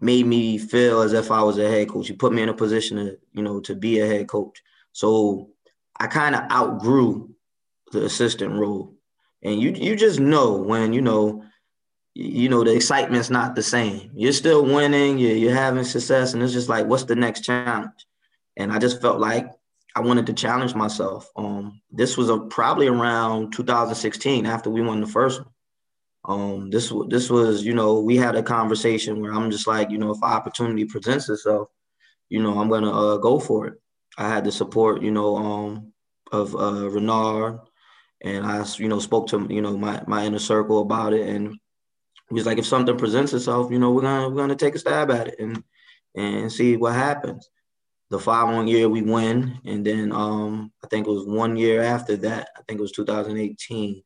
made 0.00 0.26
me 0.26 0.58
feel 0.58 1.00
as 1.00 1.12
if 1.12 1.30
I 1.30 1.42
was 1.42 1.58
a 1.58 1.68
head 1.68 1.88
coach. 1.88 2.08
He 2.08 2.14
put 2.14 2.32
me 2.32 2.42
in 2.42 2.48
a 2.48 2.54
position 2.54 2.98
to, 2.98 3.18
you 3.32 3.42
know, 3.42 3.60
to 3.60 3.74
be 3.74 4.00
a 4.00 4.06
head 4.06 4.28
coach. 4.28 4.62
So 4.92 5.50
I 5.98 6.06
kind 6.06 6.34
of 6.34 6.50
outgrew 6.50 7.30
the 7.92 8.04
assistant 8.04 8.54
role. 8.54 8.94
And 9.42 9.60
you 9.60 9.70
you 9.70 9.96
just 9.96 10.20
know 10.20 10.54
when, 10.56 10.92
you 10.92 11.00
know, 11.00 11.44
you 12.14 12.48
know, 12.48 12.64
the 12.64 12.74
excitement's 12.74 13.30
not 13.30 13.54
the 13.54 13.62
same. 13.62 14.10
You're 14.14 14.32
still 14.32 14.64
winning, 14.64 15.18
you're, 15.18 15.36
you're 15.36 15.54
having 15.54 15.84
success, 15.84 16.34
and 16.34 16.42
it's 16.42 16.52
just 16.52 16.68
like, 16.68 16.86
what's 16.86 17.04
the 17.04 17.14
next 17.14 17.42
challenge? 17.42 18.06
And 18.56 18.72
I 18.72 18.78
just 18.78 19.00
felt 19.00 19.20
like 19.20 19.50
I 19.94 20.00
wanted 20.00 20.26
to 20.26 20.32
challenge 20.32 20.74
myself. 20.74 21.30
Um, 21.36 21.80
this 21.90 22.16
was 22.16 22.28
a, 22.28 22.38
probably 22.38 22.88
around 22.88 23.52
2016 23.52 24.46
after 24.46 24.70
we 24.70 24.82
won 24.82 25.00
the 25.00 25.06
first 25.06 25.40
one. 25.40 25.50
Um, 26.24 26.70
this 26.70 26.92
this 27.08 27.30
was, 27.30 27.64
you 27.64 27.72
know, 27.72 28.00
we 28.00 28.16
had 28.16 28.36
a 28.36 28.42
conversation 28.42 29.22
where 29.22 29.32
I'm 29.32 29.50
just 29.50 29.66
like, 29.66 29.90
you 29.90 29.98
know, 29.98 30.10
if 30.10 30.22
opportunity 30.22 30.84
presents 30.84 31.28
itself, 31.28 31.68
you 32.28 32.42
know, 32.42 32.58
I'm 32.58 32.68
gonna 32.68 32.90
uh, 32.90 33.16
go 33.16 33.38
for 33.38 33.68
it. 33.68 33.74
I 34.18 34.28
had 34.28 34.44
the 34.44 34.52
support, 34.52 35.02
you 35.02 35.10
know, 35.10 35.36
um, 35.36 35.92
of 36.32 36.54
uh, 36.54 36.90
Renard, 36.90 37.60
and 38.20 38.44
I, 38.44 38.64
you 38.76 38.88
know, 38.88 38.98
spoke 38.98 39.28
to 39.28 39.46
you 39.48 39.62
know 39.62 39.76
my 39.76 40.02
my 40.06 40.26
inner 40.26 40.38
circle 40.38 40.82
about 40.82 41.14
it, 41.14 41.26
and 41.28 41.58
he 42.28 42.34
was 42.34 42.46
like, 42.46 42.58
if 42.58 42.66
something 42.66 42.96
presents 42.96 43.32
itself, 43.32 43.70
you 43.70 43.78
know, 43.78 43.92
we're 43.92 44.02
gonna 44.02 44.28
we're 44.28 44.36
gonna 44.36 44.56
take 44.56 44.74
a 44.74 44.78
stab 44.78 45.10
at 45.10 45.28
it 45.28 45.36
and 45.38 45.62
and 46.14 46.52
see 46.52 46.76
what 46.76 46.94
happens. 46.94 47.48
The 48.10 48.18
following 48.18 48.68
year 48.68 48.88
we 48.88 49.02
win, 49.02 49.58
and 49.64 49.84
then 49.84 50.12
um, 50.12 50.72
I 50.82 50.88
think 50.88 51.06
it 51.06 51.10
was 51.10 51.26
one 51.26 51.56
year 51.56 51.82
after 51.82 52.16
that. 52.16 52.48
I 52.56 52.62
think 52.62 52.78
it 52.78 52.82
was 52.82 52.92
2018. 52.92 54.02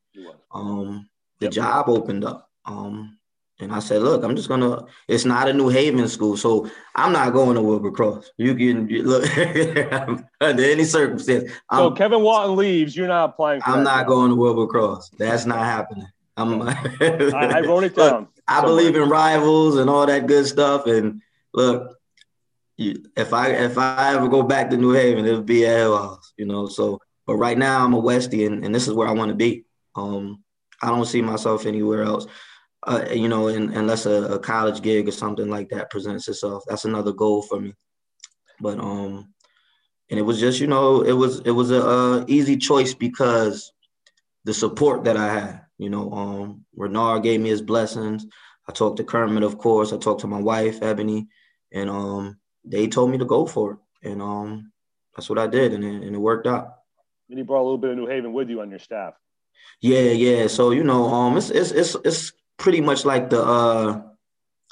Um, 0.51 1.09
the 1.39 1.45
yep. 1.45 1.53
job 1.53 1.89
opened 1.89 2.25
up. 2.25 2.49
Um, 2.65 3.17
and 3.59 3.71
I 3.71 3.79
said, 3.79 4.01
look, 4.01 4.23
I'm 4.23 4.35
just 4.35 4.49
gonna. 4.49 4.83
It's 5.07 5.25
not 5.25 5.47
a 5.47 5.53
New 5.53 5.69
Haven 5.69 6.07
school, 6.07 6.35
so 6.35 6.69
I'm 6.95 7.13
not 7.13 7.33
going 7.33 7.55
to 7.55 7.61
Wilbur 7.61 7.91
Cross. 7.91 8.31
You 8.37 8.55
can 8.55 8.89
you, 8.89 9.03
look 9.03 9.25
under 10.41 10.63
any 10.63 10.83
circumstance. 10.83 11.51
I'm, 11.69 11.77
so 11.77 11.91
Kevin 11.91 12.21
Walton 12.21 12.55
leaves. 12.55 12.95
You're 12.95 13.07
not 13.07 13.29
applying. 13.31 13.61
I'm 13.65 13.83
not 13.83 14.07
going 14.07 14.29
to 14.29 14.35
Wilbur 14.35 14.67
Cross. 14.67 15.11
That's 15.17 15.45
not 15.45 15.59
happening. 15.59 16.07
I'm. 16.35 16.61
I, 16.61 16.73
I 17.31 17.59
wrote 17.61 17.83
it 17.83 17.95
down. 17.97 18.21
Look, 18.21 18.29
I 18.47 18.61
believe 18.61 18.95
in 18.95 19.09
rivals 19.09 19.77
and 19.77 19.89
all 19.89 20.05
that 20.05 20.27
good 20.27 20.45
stuff. 20.45 20.87
And 20.87 21.21
look, 21.53 21.97
you, 22.77 23.03
if 23.15 23.33
I 23.33 23.49
if 23.49 23.77
I 23.77 24.15
ever 24.15 24.27
go 24.27 24.43
back 24.43 24.69
to 24.69 24.77
New 24.77 24.91
Haven, 24.91 25.25
it'll 25.25 25.41
be 25.41 25.65
at 25.65 25.81
House, 25.81 26.33
you 26.37 26.45
know. 26.45 26.67
So, 26.67 26.99
but 27.25 27.35
right 27.35 27.57
now 27.57 27.83
I'm 27.83 27.93
a 27.93 28.01
Westie, 28.01 28.47
and, 28.47 28.65
and 28.65 28.73
this 28.73 28.87
is 28.87 28.93
where 28.93 29.07
I 29.07 29.13
want 29.13 29.29
to 29.29 29.35
be. 29.35 29.65
Um, 29.95 30.43
I 30.81 30.87
don't 30.87 31.05
see 31.05 31.21
myself 31.21 31.65
anywhere 31.65 32.03
else. 32.03 32.25
Uh, 32.85 33.05
you 33.13 33.29
know, 33.29 33.47
in, 33.47 33.71
unless 33.73 34.05
a, 34.05 34.33
a, 34.33 34.39
college 34.39 34.81
gig 34.81 35.07
or 35.07 35.11
something 35.11 35.49
like 35.49 35.69
that 35.69 35.89
presents 35.89 36.27
itself. 36.27 36.63
That's 36.67 36.83
another 36.83 37.13
goal 37.13 37.41
for 37.41 37.57
me. 37.57 37.73
But 38.59 38.77
um, 38.79 39.33
and 40.09 40.19
it 40.19 40.23
was 40.23 40.39
just 40.39 40.59
you 40.59 40.67
know 40.67 41.01
it 41.01 41.13
was 41.13 41.39
it 41.41 41.51
was 41.51 41.71
a, 41.71 41.81
a 41.81 42.25
easy 42.27 42.57
choice 42.57 42.93
because 42.93 43.71
the 44.43 44.53
support 44.53 45.05
that 45.05 45.15
I 45.15 45.33
had. 45.33 45.61
You 45.83 45.89
know, 45.89 46.11
um, 46.11 46.65
Renard 46.75 47.23
gave 47.23 47.41
me 47.41 47.49
his 47.49 47.61
blessings. 47.61 48.25
I 48.67 48.71
talked 48.71 48.97
to 48.97 49.03
Kermit, 49.03 49.43
of 49.43 49.57
course. 49.57 49.91
I 49.91 49.97
talked 49.97 50.21
to 50.21 50.27
my 50.27 50.39
wife 50.39 50.81
Ebony, 50.81 51.27
and 51.71 51.89
um, 51.89 52.37
they 52.63 52.87
told 52.87 53.11
me 53.11 53.17
to 53.17 53.25
go 53.25 53.45
for 53.45 53.73
it, 53.73 54.09
and 54.09 54.21
um, 54.21 54.71
that's 55.15 55.29
what 55.29 55.39
I 55.39 55.47
did, 55.47 55.73
and 55.73 55.83
it, 55.83 56.03
and 56.03 56.15
it 56.15 56.19
worked 56.19 56.47
out. 56.47 56.75
And 57.29 57.37
you 57.37 57.45
brought 57.45 57.61
a 57.61 57.63
little 57.63 57.77
bit 57.77 57.91
of 57.91 57.97
New 57.97 58.07
Haven 58.07 58.33
with 58.33 58.49
you 58.49 58.61
on 58.61 58.69
your 58.69 58.79
staff. 58.79 59.13
Yeah, 59.81 60.11
yeah. 60.11 60.47
So 60.47 60.71
you 60.71 60.83
know, 60.83 61.05
um, 61.05 61.37
it's 61.37 61.49
it's 61.49 61.71
it's 61.71 61.95
it's 62.05 62.31
pretty 62.57 62.81
much 62.81 63.05
like 63.05 63.29
the 63.29 63.43
uh 63.43 64.01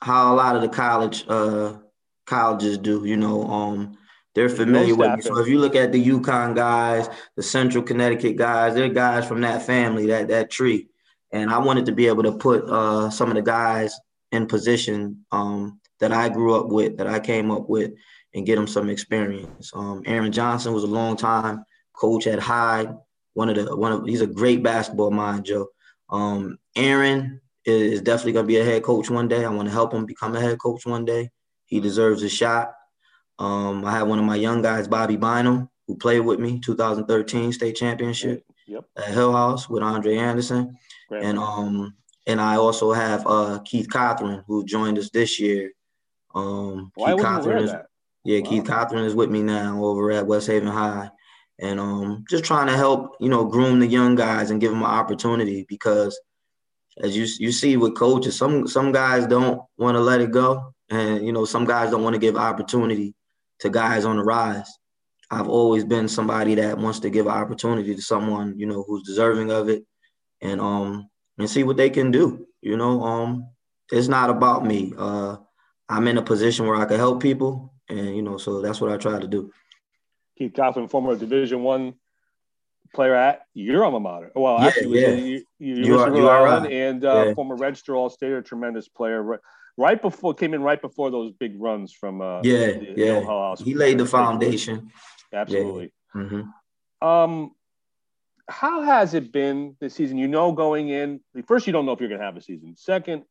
how 0.01 0.33
a 0.33 0.35
lot 0.35 0.55
of 0.55 0.61
the 0.61 0.69
college 0.69 1.25
uh 1.27 1.77
colleges 2.25 2.77
do. 2.77 3.05
You 3.05 3.17
know, 3.17 3.43
um, 3.43 3.97
they're 4.35 4.49
familiar 4.49 4.95
with 4.95 5.15
me. 5.15 5.21
So 5.21 5.39
if 5.39 5.47
you 5.47 5.59
look 5.59 5.75
at 5.75 5.91
the 5.91 6.03
UConn 6.03 6.55
guys, 6.55 7.09
the 7.35 7.43
Central 7.43 7.83
Connecticut 7.83 8.37
guys, 8.37 8.73
they're 8.73 8.89
guys 8.89 9.27
from 9.27 9.41
that 9.41 9.63
family, 9.63 10.07
that 10.07 10.29
that 10.29 10.49
tree. 10.49 10.87
And 11.33 11.49
I 11.49 11.57
wanted 11.59 11.85
to 11.85 11.91
be 11.91 12.07
able 12.07 12.23
to 12.23 12.33
put 12.33 12.65
uh, 12.65 13.09
some 13.09 13.29
of 13.29 13.35
the 13.35 13.41
guys 13.41 13.97
in 14.31 14.47
position 14.47 15.25
um, 15.31 15.79
that 15.99 16.11
I 16.11 16.29
grew 16.29 16.55
up 16.55 16.67
with, 16.67 16.97
that 16.97 17.07
I 17.07 17.19
came 17.19 17.51
up 17.51 17.69
with, 17.69 17.91
and 18.33 18.45
get 18.45 18.55
them 18.55 18.67
some 18.67 18.89
experience. 18.89 19.71
Um, 19.73 20.03
Aaron 20.05 20.31
Johnson 20.31 20.73
was 20.73 20.83
a 20.83 20.87
long 20.87 21.15
time 21.17 21.63
coach 21.93 22.27
at 22.27 22.39
Hyde 22.39 22.95
one 23.33 23.49
of 23.49 23.55
the 23.55 23.75
one 23.75 23.91
of 23.91 24.05
he's 24.05 24.21
a 24.21 24.27
great 24.27 24.63
basketball 24.63 25.11
mind, 25.11 25.45
Joe. 25.45 25.67
Um, 26.09 26.57
Aaron 26.75 27.41
is 27.65 28.01
definitely 28.01 28.33
gonna 28.33 28.47
be 28.47 28.57
a 28.57 28.65
head 28.65 28.83
coach 28.83 29.09
one 29.09 29.27
day. 29.27 29.45
I 29.45 29.49
want 29.49 29.67
to 29.67 29.73
help 29.73 29.93
him 29.93 30.05
become 30.05 30.35
a 30.35 30.41
head 30.41 30.59
coach 30.59 30.85
one 30.85 31.05
day. 31.05 31.29
He 31.65 31.79
deserves 31.79 32.23
a 32.23 32.29
shot. 32.29 32.73
Um, 33.39 33.85
I 33.85 33.91
had 33.91 34.03
one 34.03 34.19
of 34.19 34.25
my 34.25 34.35
young 34.35 34.61
guys, 34.61 34.87
Bobby 34.87 35.15
Bynum, 35.15 35.69
who 35.87 35.95
played 35.97 36.19
with 36.19 36.39
me 36.39 36.59
2013 36.59 37.53
state 37.53 37.75
championship 37.75 38.43
yep. 38.71 38.85
at 38.97 39.13
Hillhouse 39.13 39.69
with 39.69 39.83
Andre 39.83 40.17
Anderson. 40.17 40.77
Great. 41.09 41.23
And 41.23 41.37
um 41.37 41.95
and 42.27 42.39
I 42.39 42.55
also 42.55 42.93
have 42.93 43.25
uh, 43.25 43.59
Keith 43.65 43.87
Cothran, 43.87 44.43
who 44.45 44.63
joined 44.63 44.99
us 44.99 45.09
this 45.09 45.39
year. 45.39 45.71
Um, 46.35 46.91
Why 46.93 47.13
Keith 47.13 47.23
Cothran 47.23 47.63
is, 47.63 47.73
yeah, 48.23 48.39
wow. 48.41 48.49
Keith 48.49 48.63
Cothran 48.63 49.05
is 49.05 49.15
with 49.15 49.31
me 49.31 49.41
now 49.41 49.83
over 49.83 50.11
at 50.11 50.27
West 50.27 50.45
Haven 50.45 50.67
High 50.67 51.09
and 51.61 51.79
um, 51.79 52.25
just 52.29 52.43
trying 52.43 52.67
to 52.67 52.75
help 52.75 53.15
you 53.19 53.29
know 53.29 53.45
groom 53.45 53.79
the 53.79 53.87
young 53.87 54.15
guys 54.15 54.51
and 54.51 54.59
give 54.59 54.71
them 54.71 54.81
an 54.81 54.89
opportunity 54.89 55.65
because 55.69 56.19
as 57.01 57.15
you 57.15 57.25
you 57.39 57.51
see 57.51 57.77
with 57.77 57.95
coaches, 57.95 58.35
some 58.35 58.67
some 58.67 58.91
guys 58.91 59.25
don't 59.27 59.61
want 59.77 59.95
to 59.95 60.01
let 60.01 60.21
it 60.21 60.31
go, 60.31 60.73
and 60.89 61.25
you 61.25 61.31
know 61.31 61.45
some 61.45 61.65
guys 61.65 61.91
don't 61.91 62.03
want 62.03 62.15
to 62.15 62.19
give 62.19 62.35
opportunity 62.35 63.13
to 63.59 63.69
guys 63.69 64.05
on 64.05 64.17
the 64.17 64.23
rise. 64.23 64.77
I've 65.31 65.47
always 65.47 65.85
been 65.85 66.09
somebody 66.09 66.55
that 66.55 66.77
wants 66.77 66.99
to 66.99 67.09
give 67.09 67.25
an 67.25 67.31
opportunity 67.31 67.95
to 67.95 68.01
someone 68.01 68.59
you 68.59 68.67
know 68.67 68.83
who's 68.85 69.03
deserving 69.03 69.49
of 69.49 69.69
it, 69.69 69.85
and 70.41 70.59
um 70.61 71.09
and 71.37 71.49
see 71.49 71.63
what 71.63 71.77
they 71.77 71.89
can 71.89 72.11
do. 72.11 72.45
You 72.61 72.77
know, 72.77 73.01
um, 73.03 73.47
it's 73.91 74.07
not 74.07 74.29
about 74.29 74.65
me. 74.65 74.93
Uh, 74.97 75.37
I'm 75.89 76.07
in 76.07 76.17
a 76.17 76.21
position 76.21 76.67
where 76.67 76.75
I 76.75 76.85
can 76.85 76.97
help 76.97 77.21
people, 77.21 77.73
and 77.89 78.15
you 78.15 78.21
know, 78.21 78.37
so 78.37 78.61
that's 78.61 78.79
what 78.79 78.91
I 78.91 78.97
try 78.97 79.19
to 79.19 79.27
do. 79.27 79.51
Keith 80.37 80.53
Cothran, 80.53 80.89
former 80.89 81.15
Division 81.15 81.63
One 81.63 81.95
player 82.93 83.15
at 83.15 83.41
your 83.53 83.85
alma 83.85 83.99
mater. 83.99 84.31
Well, 84.35 84.59
yeah, 84.59 84.67
actually, 84.67 85.01
yeah. 85.01 85.09
you, 85.09 85.43
you, 85.59 85.75
you, 85.75 85.99
are, 85.99 86.15
you 86.15 86.27
are 86.27 86.43
right. 86.43 86.71
and 86.71 87.05
uh, 87.05 87.25
yeah. 87.27 87.33
former 87.33 87.55
Register 87.55 87.95
All 87.95 88.09
State, 88.09 88.33
a 88.33 88.41
tremendous 88.41 88.87
player. 88.87 89.21
Right, 89.21 89.39
right, 89.77 90.01
before 90.01 90.33
came 90.33 90.53
in 90.53 90.61
right 90.61 90.81
before 90.81 91.09
those 91.09 91.31
big 91.31 91.59
runs 91.59 91.93
from 91.93 92.21
uh, 92.21 92.41
yeah, 92.43 92.67
the, 92.67 92.93
yeah. 92.95 93.55
he 93.63 93.75
laid 93.75 93.97
the 93.97 94.05
foundation. 94.05 94.91
Absolutely. 95.33 95.91
Yeah. 96.15 96.21
Mm-hmm. 96.21 97.07
Um, 97.07 97.51
how 98.47 98.81
has 98.81 99.13
it 99.13 99.31
been 99.31 99.75
this 99.79 99.95
season? 99.95 100.17
You 100.17 100.27
know, 100.27 100.51
going 100.51 100.89
in, 100.89 101.21
first, 101.47 101.67
you 101.67 101.73
don't 101.73 101.85
know 101.85 101.93
if 101.93 101.99
you're 101.99 102.09
going 102.09 102.19
to 102.19 102.25
have 102.25 102.37
a 102.37 102.41
season. 102.41 102.75
Second, 102.77 103.23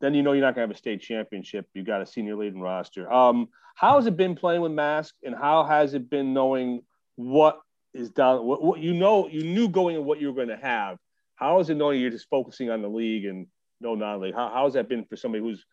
then 0.00 0.14
you 0.14 0.22
know 0.22 0.32
you're 0.32 0.42
not 0.44 0.54
going 0.54 0.66
to 0.66 0.72
have 0.72 0.76
a 0.76 0.78
state 0.78 1.00
championship. 1.02 1.66
You 1.74 1.82
got 1.82 2.00
a 2.00 2.06
senior 2.06 2.36
leading 2.36 2.60
roster. 2.60 3.12
Um, 3.12 3.48
how 3.74 3.96
has 3.96 4.06
it 4.06 4.16
been 4.16 4.34
playing 4.34 4.60
with 4.60 4.72
Mask, 4.72 5.14
and 5.22 5.34
how 5.34 5.64
has 5.64 5.94
it 5.94 6.08
been 6.08 6.32
knowing 6.32 6.82
what 7.16 7.60
is 7.94 8.10
down? 8.10 8.44
What, 8.44 8.62
what 8.62 8.80
you 8.80 8.94
know, 8.94 9.28
you 9.28 9.42
knew 9.44 9.68
going 9.68 9.96
in 9.96 10.04
what 10.04 10.20
you 10.20 10.28
were 10.28 10.34
going 10.34 10.48
to 10.48 10.56
have. 10.56 10.98
How 11.36 11.60
is 11.60 11.70
it 11.70 11.76
knowing 11.76 12.00
you're 12.00 12.10
just 12.10 12.28
focusing 12.28 12.70
on 12.70 12.82
the 12.82 12.88
league 12.88 13.24
and 13.24 13.46
no 13.80 13.94
non-league? 13.94 14.34
How, 14.34 14.50
how 14.52 14.64
has 14.64 14.74
that 14.74 14.88
been 14.88 15.04
for 15.04 15.16
somebody 15.16 15.42
who's 15.42 15.64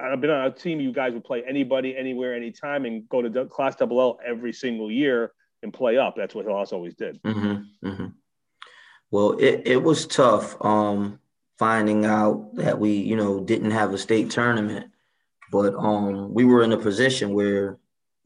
I've 0.00 0.20
been 0.20 0.30
on 0.30 0.46
a 0.46 0.50
team 0.50 0.80
you 0.80 0.92
guys 0.92 1.12
would 1.12 1.24
play 1.24 1.44
anybody, 1.46 1.96
anywhere, 1.96 2.34
anytime, 2.34 2.84
and 2.84 3.08
go 3.08 3.22
to 3.22 3.46
Class 3.46 3.76
Double 3.76 4.00
L 4.00 4.18
every 4.24 4.52
single 4.52 4.90
year 4.90 5.32
and 5.62 5.72
play 5.72 5.96
up. 5.96 6.14
That's 6.16 6.34
what 6.34 6.46
Hills 6.46 6.72
always 6.72 6.94
did. 6.94 7.22
Mm-hmm, 7.22 7.88
mm-hmm. 7.88 8.06
Well, 9.10 9.32
it, 9.38 9.62
it 9.66 9.82
was 9.82 10.06
tough 10.06 10.56
um, 10.64 11.20
finding 11.58 12.04
out 12.04 12.54
that 12.54 12.78
we, 12.78 12.92
you 12.92 13.16
know, 13.16 13.40
didn't 13.40 13.70
have 13.70 13.94
a 13.94 13.98
state 13.98 14.30
tournament, 14.30 14.90
but 15.52 15.74
um, 15.74 16.34
we 16.34 16.44
were 16.44 16.62
in 16.62 16.72
a 16.72 16.76
position 16.76 17.32
where 17.32 17.78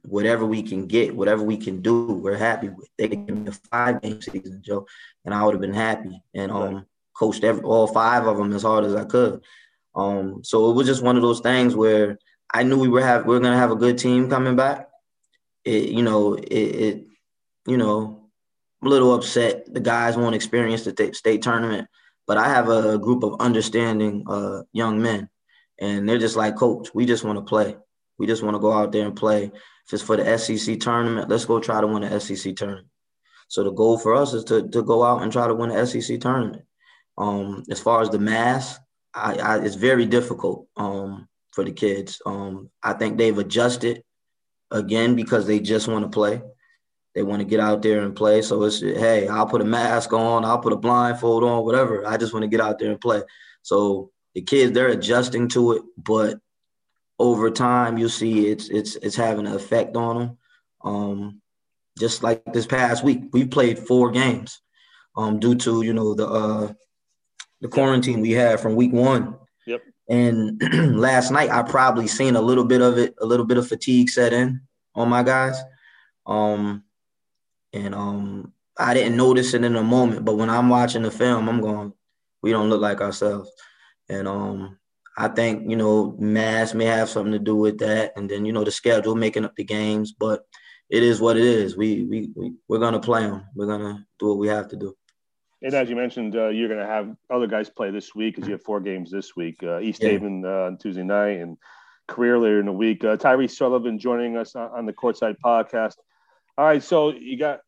whatever 0.03 0.47
we 0.47 0.62
can 0.62 0.87
get, 0.87 1.14
whatever 1.14 1.43
we 1.43 1.59
can 1.59 1.83
do, 1.83 2.07
we're 2.07 2.37
happy 2.37 2.71
with. 2.71 2.89
They 2.97 3.09
gave 3.09 3.29
me 3.29 3.49
a 3.49 3.53
five 3.53 4.01
game 4.01 4.23
season, 4.23 4.62
Joe, 4.64 4.87
and 5.25 5.35
I 5.35 5.45
would 5.45 5.55
have 5.55 5.61
been 5.61 5.75
happy 5.75 6.23
and 6.35 6.51
um, 6.51 6.87
coached 7.14 7.45
every, 7.45 7.62
all 7.62 7.87
five 7.87 8.27
of 8.27 8.39
them 8.39 8.53
as 8.55 8.62
hard 8.62 8.85
as 8.85 8.95
I 8.95 9.05
could. 9.05 9.45
Um, 9.99 10.44
so 10.44 10.70
it 10.70 10.74
was 10.74 10.86
just 10.86 11.03
one 11.03 11.16
of 11.16 11.22
those 11.22 11.40
things 11.40 11.74
where 11.74 12.18
I 12.55 12.62
knew 12.62 12.78
we 12.78 12.88
were 12.88 13.03
have 13.03 13.26
we 13.26 13.36
are 13.36 13.40
gonna 13.40 13.57
have 13.57 13.72
a 13.72 13.76
good 13.76 13.99
team 13.99 14.30
coming 14.30 14.55
back. 14.55 14.88
It, 15.64 15.88
you 15.88 16.03
know, 16.03 16.34
it, 16.34 16.44
it 16.46 17.07
you 17.66 17.76
know, 17.76 18.30
I'm 18.80 18.86
a 18.86 18.90
little 18.90 19.12
upset. 19.12 19.72
The 19.72 19.80
guys 19.80 20.16
won't 20.16 20.36
experience 20.36 20.84
the 20.84 21.11
state 21.12 21.42
tournament, 21.42 21.88
but 22.28 22.38
I 22.38 22.49
have 22.49 22.68
a 22.68 22.96
group 22.96 23.24
of 23.24 23.40
understanding 23.40 24.24
uh, 24.28 24.62
young 24.72 25.03
men, 25.03 25.28
and 25.80 26.09
they're 26.09 26.18
just 26.18 26.36
like, 26.36 26.57
Coach, 26.57 26.90
we 26.94 27.05
just 27.05 27.24
want 27.24 27.38
to 27.38 27.44
play. 27.44 27.76
We 28.18 28.26
just 28.26 28.44
want 28.44 28.55
to 28.55 28.61
go 28.61 28.72
out 28.72 28.92
there 28.92 29.05
and 29.05 29.16
play. 29.16 29.51
If 29.86 29.92
it's 29.92 30.03
for 30.03 30.16
the 30.16 30.22
SCC 30.22 30.80
tournament, 30.80 31.28
let's 31.28 31.44
go 31.44 31.59
try 31.59 31.80
to 31.80 31.86
win 31.88 32.03
the 32.03 32.09
SCC 32.09 32.57
tournament. 32.57 32.86
So 33.49 33.64
the 33.64 33.72
goal 33.72 33.99
for 33.99 34.14
us 34.14 34.32
is 34.32 34.44
to, 34.44 34.68
to 34.68 34.82
go 34.82 35.03
out 35.03 35.22
and 35.22 35.32
try 35.32 35.49
to 35.49 35.55
win 35.55 35.70
the 35.70 35.76
SCC 35.76 36.20
tournament. 36.20 36.62
Um, 37.16 37.64
as 37.68 37.80
far 37.80 38.01
as 38.03 38.11
the 38.11 38.18
mass, 38.18 38.78
I, 39.15 39.35
I, 39.35 39.59
it's 39.59 39.75
very 39.75 40.07
difficult 40.07 40.67
um, 40.77 41.29
for 41.53 41.65
the 41.65 41.73
kids. 41.73 42.21
Um, 42.27 42.71
I 42.83 42.93
think 42.93 43.19
they've 43.19 43.37
adjusted 43.37 44.03
again 44.71 45.17
because 45.17 45.47
they 45.47 45.61
just 45.61 45.89
want 45.89 46.05
to 46.05 46.11
play. 46.11 46.43
They 47.15 47.23
want 47.23 47.41
to 47.41 47.47
get 47.47 47.61
out 47.61 47.83
there 47.83 48.03
and 48.03 48.15
play. 48.15 48.43
So 48.43 48.63
it's 48.65 48.81
hey, 48.81 49.27
I'll 49.29 49.47
put 49.47 49.63
a 49.63 49.65
mask 49.65 50.13
on, 50.13 50.45
I'll 50.45 50.61
put 50.61 50.73
a 50.73 50.77
blindfold 50.77 51.43
on, 51.43 51.65
whatever. 51.65 52.07
I 52.07 52.17
just 52.17 52.33
want 52.33 52.45
to 52.45 52.49
get 52.49 52.61
out 52.61 52.79
there 52.79 52.91
and 52.91 53.01
play. 53.01 53.23
So 53.63 54.11
the 54.35 54.43
kids 54.43 54.73
they're 54.73 54.89
adjusting 54.89 55.49
to 55.49 55.73
it, 55.73 55.83
but 55.97 56.39
over 57.19 57.51
time 57.51 57.99
you'll 57.99 58.09
see 58.09 58.49
it's 58.49 58.69
it's 58.69 58.97
it's 58.97 59.17
having 59.17 59.47
an 59.47 59.55
effect 59.55 59.97
on 59.97 60.19
them. 60.19 60.39
Um, 60.85 61.43
just 61.99 62.23
like 62.23 62.45
this 62.53 62.67
past 62.67 63.03
week, 63.03 63.23
we 63.33 63.45
played 63.45 63.79
four 63.79 64.11
games 64.13 64.61
um, 65.17 65.41
due 65.41 65.57
to 65.57 65.83
you 65.83 65.93
know 65.93 66.15
the 66.15 66.29
uh, 66.29 66.73
the 67.61 67.69
quarantine 67.69 68.21
we 68.21 68.33
had 68.33 68.61
from 68.61 68.77
week 68.77 68.93
one. 68.93 69.37
Yep. 69.67 69.83
And 70.09 70.63
last 70.99 71.31
night 71.31 71.51
I 71.51 71.63
probably 71.63 72.07
seen 72.07 72.37
a 72.37 72.41
little 72.41 72.65
bit 72.65 72.81
of 72.81 72.99
it, 72.99 73.15
a 73.21 73.27
little 73.27 73.47
bit 73.47 73.59
of 73.59 73.69
fatigue 73.69 74.11
set 74.11 74.33
in 74.33 74.61
on 74.95 75.09
my 75.09 75.23
guys. 75.23 75.61
Um, 76.27 76.85
and 77.73 77.95
um, 77.95 78.53
I 78.79 78.95
didn't 78.95 79.17
notice 79.17 79.55
it 79.55 79.65
in 79.65 79.73
the 79.73 79.83
moment, 79.83 80.25
but 80.25 80.37
when 80.37 80.51
I'm 80.51 80.69
watching 80.69 81.03
the 81.03 81.11
film, 81.11 81.49
I'm 81.49 81.61
going, 81.61 81.93
we 82.43 82.53
don't 82.53 82.71
look 82.71 82.81
like 82.81 83.01
ourselves. 83.01 83.51
And 84.09 84.27
um, 84.27 84.79
I 85.17 85.29
think 85.29 85.69
you 85.69 85.77
know, 85.77 86.15
mass 86.19 86.75
may 86.75 86.85
have 86.85 87.09
something 87.09 87.33
to 87.33 87.41
do 87.41 87.57
with 87.57 87.79
that, 87.79 88.13
and 88.17 88.31
then 88.31 88.47
you 88.47 88.53
know 88.53 88.65
the 88.65 88.71
schedule 88.71 89.17
making 89.17 89.45
up 89.45 89.57
the 89.57 89.65
games. 89.65 90.13
But 90.13 90.47
it 90.89 91.03
is 91.03 91.21
what 91.21 91.37
it 91.37 91.45
is. 91.45 91.77
We 91.77 92.05
we, 92.05 92.31
we 92.35 92.53
we're 92.69 92.79
gonna 92.79 93.01
play 93.01 93.23
them. 93.23 93.45
We're 93.55 93.67
gonna 93.67 94.07
do 94.19 94.29
what 94.29 94.39
we 94.39 94.49
have 94.49 94.69
to 94.69 94.77
do. 94.77 94.97
And 95.63 95.75
as 95.75 95.91
you 95.91 95.97
mentioned, 95.97 96.37
uh, 96.37 96.49
you're 96.49 96.69
going 96.69 96.81
to 96.81 96.87
have 96.87 97.17
other 97.31 97.47
guys 97.47 97.69
play 97.69 97.91
this 97.91 98.15
week 98.15 98.37
because 98.37 98.47
you 98.47 98.53
have 98.53 98.63
four 98.63 98.81
games 98.81 99.11
this 99.11 99.35
week. 99.35 99.61
Uh, 99.63 99.81
East 99.81 100.03
yeah. 100.03 100.11
Haven 100.11 100.45
uh, 100.45 100.67
on 100.67 100.79
Tuesday 100.79 101.03
night 101.03 101.39
and 101.41 101.57
career 102.07 102.39
later 102.39 102.61
in 102.61 102.67
the 102.67 102.73
week. 102.73 103.05
Uh, 103.05 103.17
Tyree 103.17 103.49
Sullivan 103.49 103.99
joining 103.99 104.37
us 104.37 104.55
on, 104.55 104.71
on 104.71 104.87
the 104.87 104.93
Courtside 104.93 105.37
podcast. 105.45 105.95
All 106.57 106.65
right, 106.65 106.83
so 106.83 107.13
you 107.13 107.39
got 107.39 107.61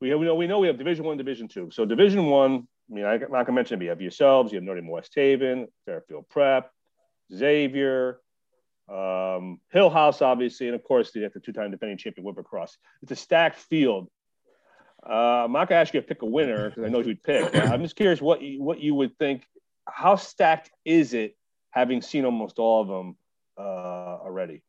we 0.00 0.08
have, 0.08 0.18
we 0.18 0.26
know 0.26 0.34
we 0.34 0.46
know 0.48 0.58
we 0.58 0.66
have 0.66 0.78
Division 0.78 1.04
One, 1.04 1.16
Division 1.16 1.46
Two. 1.46 1.70
So 1.70 1.84
Division 1.84 2.26
One, 2.26 2.66
I 2.90 2.94
mean, 2.94 3.04
I'm 3.04 3.20
not 3.20 3.46
gonna 3.46 3.52
mention 3.52 3.80
it, 3.80 3.84
you 3.84 3.90
have 3.90 4.00
yourselves, 4.00 4.52
you 4.52 4.56
have 4.56 4.64
Notre 4.64 4.80
Dame 4.80 4.90
West 4.90 5.12
Haven, 5.14 5.68
Fairfield 5.86 6.28
Prep, 6.28 6.70
Xavier, 7.32 8.18
um, 8.88 9.60
Hillhouse, 9.72 10.20
obviously, 10.20 10.66
and 10.66 10.74
of 10.74 10.82
course 10.82 11.12
the, 11.12 11.30
the 11.32 11.38
two-time 11.38 11.70
defending 11.70 11.98
champion 11.98 12.24
Wilbur 12.24 12.42
Cross. 12.42 12.76
It's 13.02 13.12
a 13.12 13.16
stacked 13.16 13.58
field. 13.58 14.08
Uh, 15.08 15.44
I'm 15.44 15.52
not 15.52 15.68
gonna 15.68 15.80
ask 15.80 15.92
you 15.94 16.00
to 16.00 16.06
pick 16.06 16.22
a 16.22 16.26
winner 16.26 16.70
because 16.70 16.84
I 16.84 16.88
know 16.88 17.02
who'd 17.02 17.22
pick. 17.22 17.54
I'm 17.56 17.82
just 17.82 17.96
curious 17.96 18.20
what 18.20 18.40
you, 18.40 18.62
what 18.62 18.80
you 18.80 18.94
would 18.94 19.18
think. 19.18 19.46
How 19.88 20.14
stacked 20.16 20.70
is 20.84 21.12
it, 21.12 21.36
having 21.70 22.02
seen 22.02 22.24
almost 22.24 22.58
all 22.58 22.82
of 22.82 22.88
them 22.88 23.16
uh, 23.58 24.18
already? 24.22 24.62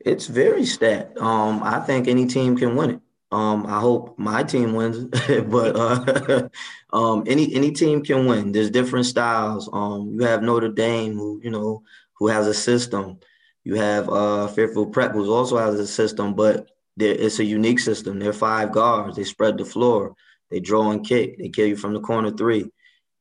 It's 0.00 0.26
very 0.26 0.64
stacked. 0.64 1.18
Um, 1.18 1.62
I 1.64 1.80
think 1.80 2.06
any 2.06 2.26
team 2.26 2.56
can 2.56 2.76
win 2.76 2.90
it. 2.90 3.00
Um, 3.30 3.66
I 3.66 3.80
hope 3.80 4.18
my 4.18 4.42
team 4.42 4.74
wins, 4.74 5.04
but 5.48 5.76
uh, 5.76 6.48
um, 6.92 7.24
any 7.26 7.52
any 7.54 7.72
team 7.72 8.02
can 8.02 8.26
win. 8.26 8.52
There's 8.52 8.70
different 8.70 9.06
styles. 9.06 9.68
Um, 9.72 10.14
you 10.14 10.22
have 10.26 10.42
Notre 10.42 10.68
Dame, 10.68 11.14
who 11.14 11.40
you 11.42 11.50
know, 11.50 11.82
who 12.14 12.28
has 12.28 12.46
a 12.46 12.54
system. 12.54 13.18
You 13.64 13.74
have 13.74 14.08
uh, 14.08 14.46
Fairfield 14.46 14.92
Prep, 14.92 15.12
who 15.12 15.30
also 15.32 15.58
has 15.58 15.74
a 15.74 15.86
system, 15.86 16.34
but 16.34 16.70
it's 17.00 17.38
a 17.38 17.44
unique 17.44 17.78
system. 17.78 18.18
They're 18.18 18.32
five 18.32 18.72
guards. 18.72 19.16
They 19.16 19.24
spread 19.24 19.58
the 19.58 19.64
floor. 19.64 20.14
They 20.50 20.60
draw 20.60 20.90
and 20.90 21.06
kick. 21.06 21.38
They 21.38 21.48
kill 21.48 21.66
you 21.66 21.76
from 21.76 21.94
the 21.94 22.00
corner 22.00 22.30
three. 22.30 22.70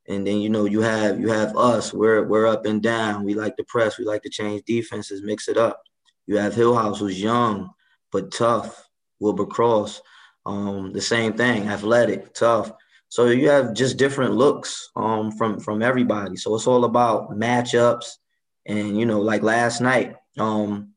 And 0.07 0.25
then 0.25 0.37
you 0.37 0.49
know 0.49 0.65
you 0.65 0.81
have 0.81 1.19
you 1.19 1.29
have 1.29 1.57
us. 1.57 1.93
We're 1.93 2.23
we're 2.25 2.47
up 2.47 2.65
and 2.65 2.81
down. 2.81 3.23
We 3.23 3.33
like 3.33 3.57
to 3.57 3.63
press. 3.65 3.97
We 3.97 4.05
like 4.05 4.23
to 4.23 4.29
change 4.29 4.63
defenses, 4.65 5.21
mix 5.21 5.47
it 5.49 5.57
up. 5.57 5.81
You 6.25 6.37
have 6.37 6.53
Hillhouse, 6.53 6.99
who's 6.99 7.21
young 7.21 7.69
but 8.11 8.31
tough. 8.31 8.87
Wilbur 9.19 9.45
Cross, 9.45 10.01
um, 10.45 10.93
the 10.93 11.01
same 11.01 11.33
thing, 11.33 11.67
athletic, 11.67 12.33
tough. 12.33 12.71
So 13.09 13.27
you 13.27 13.49
have 13.49 13.73
just 13.73 13.97
different 13.97 14.33
looks 14.33 14.89
um, 14.95 15.31
from 15.31 15.59
from 15.59 15.81
everybody. 15.81 16.35
So 16.35 16.53
it's 16.55 16.67
all 16.67 16.85
about 16.85 17.31
matchups, 17.31 18.17
and 18.65 18.97
you 18.99 19.05
know, 19.05 19.21
like 19.21 19.41
last 19.41 19.81
night, 19.81 20.15
um, 20.37 20.93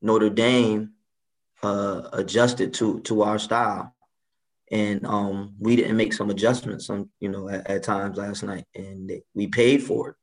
Notre 0.00 0.30
Dame 0.30 0.92
uh, 1.62 2.08
adjusted 2.12 2.74
to 2.74 3.00
to 3.00 3.22
our 3.22 3.38
style, 3.38 3.94
and 4.70 5.06
um, 5.06 5.54
we 5.58 5.76
didn't 5.76 5.96
make 5.96 6.12
some 6.12 6.30
adjustments, 6.30 6.86
some 6.86 7.10
you 7.20 7.28
know, 7.28 7.48
at, 7.48 7.68
at 7.70 7.82
times 7.82 8.18
last 8.18 8.42
night, 8.42 8.66
and 8.74 9.10
we 9.34 9.46
paid 9.46 9.82
for 9.82 10.10
it. 10.10 10.16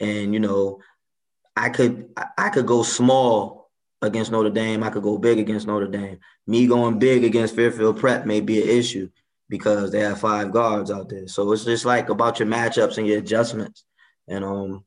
And 0.00 0.34
you 0.34 0.40
know, 0.40 0.80
I 1.56 1.70
could 1.70 2.10
I 2.36 2.50
could 2.50 2.66
go 2.66 2.82
small 2.82 3.70
against 4.02 4.30
Notre 4.30 4.50
Dame. 4.50 4.82
I 4.82 4.90
could 4.90 5.02
go 5.02 5.18
big 5.18 5.38
against 5.38 5.66
Notre 5.66 5.88
Dame. 5.88 6.18
Me 6.46 6.66
going 6.66 6.98
big 6.98 7.24
against 7.24 7.54
Fairfield 7.54 7.98
Prep 7.98 8.26
may 8.26 8.40
be 8.40 8.62
an 8.62 8.68
issue 8.68 9.08
because 9.48 9.90
they 9.92 10.00
have 10.00 10.20
five 10.20 10.52
guards 10.52 10.90
out 10.90 11.08
there. 11.08 11.28
So 11.28 11.50
it's 11.52 11.64
just 11.64 11.84
like 11.84 12.08
about 12.08 12.38
your 12.38 12.48
matchups 12.48 12.98
and 12.98 13.06
your 13.06 13.18
adjustments. 13.18 13.84
And 14.28 14.44
um, 14.44 14.84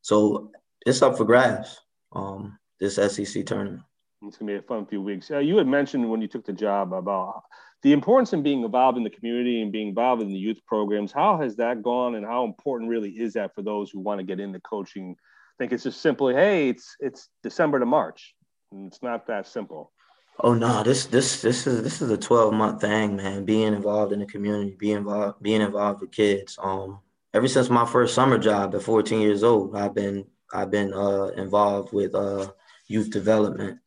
so 0.00 0.52
it's 0.84 1.02
up 1.02 1.16
for 1.16 1.24
grabs. 1.24 1.80
Um, 2.12 2.58
this 2.78 2.98
SCC 2.98 3.44
tournament. 3.44 3.82
It's 4.22 4.38
gonna 4.38 4.52
be 4.52 4.58
a 4.58 4.62
fun 4.62 4.86
few 4.86 5.02
weeks. 5.02 5.30
Uh, 5.30 5.38
you 5.38 5.56
had 5.58 5.66
mentioned 5.66 6.08
when 6.08 6.22
you 6.22 6.28
took 6.28 6.46
the 6.46 6.52
job 6.52 6.92
about 6.92 7.42
the 7.82 7.92
importance 7.92 8.32
in 8.32 8.42
being 8.42 8.62
involved 8.62 8.96
in 8.96 9.04
the 9.04 9.10
community 9.10 9.62
and 9.62 9.70
being 9.70 9.88
involved 9.88 10.22
in 10.22 10.28
the 10.28 10.38
youth 10.38 10.58
programs. 10.66 11.12
How 11.12 11.38
has 11.38 11.56
that 11.56 11.82
gone, 11.82 12.14
and 12.14 12.24
how 12.24 12.44
important 12.44 12.90
really 12.90 13.10
is 13.10 13.34
that 13.34 13.54
for 13.54 13.62
those 13.62 13.90
who 13.90 14.00
want 14.00 14.18
to 14.18 14.24
get 14.24 14.40
into 14.40 14.60
coaching? 14.60 15.14
I 15.18 15.54
think 15.58 15.72
it's 15.72 15.84
just 15.84 16.00
simply, 16.00 16.34
hey, 16.34 16.68
it's 16.68 16.96
it's 17.00 17.28
December 17.42 17.78
to 17.78 17.86
March. 17.86 18.34
And 18.72 18.86
it's 18.86 19.02
not 19.02 19.26
that 19.26 19.46
simple. 19.46 19.92
Oh 20.40 20.52
no, 20.52 20.82
this 20.82 21.06
this 21.06 21.40
this 21.40 21.66
is 21.66 21.82
this 21.82 22.02
is 22.02 22.10
a 22.10 22.18
12 22.18 22.52
month 22.52 22.80
thing, 22.80 23.16
man. 23.16 23.44
Being 23.44 23.74
involved 23.74 24.12
in 24.12 24.18
the 24.18 24.26
community, 24.26 24.76
being 24.78 24.98
involved, 24.98 25.42
being 25.42 25.62
involved 25.62 26.02
with 26.02 26.12
kids. 26.12 26.58
Um, 26.62 27.00
ever 27.32 27.48
since 27.48 27.70
my 27.70 27.86
first 27.86 28.14
summer 28.14 28.38
job 28.38 28.74
at 28.74 28.82
14 28.82 29.20
years 29.20 29.42
old, 29.42 29.76
I've 29.76 29.94
been 29.94 30.26
I've 30.52 30.70
been 30.70 30.92
uh, 30.92 31.28
involved 31.36 31.92
with 31.92 32.14
uh, 32.14 32.48
youth 32.86 33.10
development, 33.10 33.78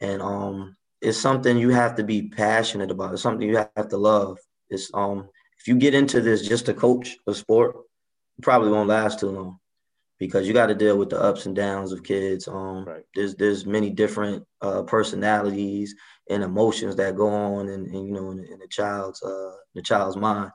and 0.00 0.22
um, 0.22 0.76
it's 1.00 1.18
something 1.18 1.58
you 1.58 1.70
have 1.70 1.96
to 1.96 2.04
be 2.04 2.28
passionate 2.28 2.90
about. 2.90 3.12
It's 3.12 3.22
something 3.22 3.48
you 3.48 3.56
have 3.56 3.88
to 3.88 3.96
love. 3.96 4.38
It's 4.68 4.90
um, 4.94 5.28
if 5.58 5.68
you 5.68 5.76
get 5.76 5.94
into 5.94 6.20
this 6.20 6.46
just 6.46 6.66
to 6.66 6.74
coach 6.74 7.16
a 7.26 7.34
sport, 7.34 7.76
you 8.36 8.42
probably 8.42 8.70
won't 8.70 8.88
last 8.88 9.20
too 9.20 9.30
long 9.30 9.58
because 10.18 10.46
you 10.46 10.52
got 10.52 10.66
to 10.66 10.74
deal 10.74 10.98
with 10.98 11.10
the 11.10 11.20
ups 11.20 11.46
and 11.46 11.56
downs 11.56 11.92
of 11.92 12.02
kids. 12.02 12.46
Um, 12.46 12.84
right. 12.84 13.02
there's 13.14 13.34
there's 13.34 13.66
many 13.66 13.90
different 13.90 14.44
uh, 14.60 14.82
personalities 14.82 15.94
and 16.28 16.42
emotions 16.42 16.94
that 16.96 17.16
go 17.16 17.28
on, 17.28 17.68
and, 17.68 17.86
and 17.86 18.06
you 18.06 18.12
know, 18.12 18.30
in, 18.30 18.38
in, 18.44 18.58
the 18.58 18.68
child's 18.68 19.22
uh, 19.22 19.52
the 19.74 19.82
child's 19.82 20.16
mind. 20.16 20.52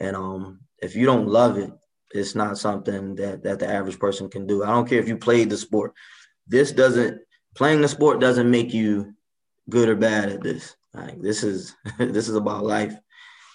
And 0.00 0.16
um, 0.16 0.60
if 0.78 0.96
you 0.96 1.06
don't 1.06 1.28
love 1.28 1.58
it, 1.58 1.70
it's 2.12 2.34
not 2.34 2.58
something 2.58 3.14
that 3.16 3.42
that 3.44 3.58
the 3.58 3.68
average 3.68 3.98
person 3.98 4.28
can 4.28 4.46
do. 4.46 4.64
I 4.64 4.68
don't 4.68 4.88
care 4.88 4.98
if 4.98 5.08
you 5.08 5.16
played 5.16 5.50
the 5.50 5.56
sport. 5.56 5.92
This 6.48 6.72
doesn't 6.72 7.20
playing 7.54 7.80
the 7.80 7.88
sport 7.88 8.20
doesn't 8.20 8.50
make 8.50 8.72
you 8.72 9.14
good 9.68 9.88
or 9.88 9.96
bad 9.96 10.30
at 10.30 10.42
this. 10.42 10.76
Like 10.94 11.20
this 11.20 11.42
is 11.42 11.74
this 11.98 12.28
is 12.28 12.36
about 12.36 12.64
life, 12.64 12.94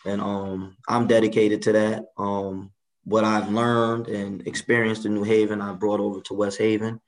and 0.06 0.22
um, 0.22 0.78
I'm 0.88 1.08
dedicated 1.08 1.62
to 1.64 1.72
that. 1.74 2.06
Um, 2.18 2.72
what 3.04 3.24
I've 3.24 3.50
learned 3.50 4.08
and 4.08 4.46
experienced 4.48 5.06
in 5.06 5.14
New 5.14 5.24
Haven, 5.24 5.62
I 5.62 5.74
brought 5.74 6.02
over 6.02 6.20
to 6.22 6.34
West 6.34 6.58
Haven, 6.58 7.00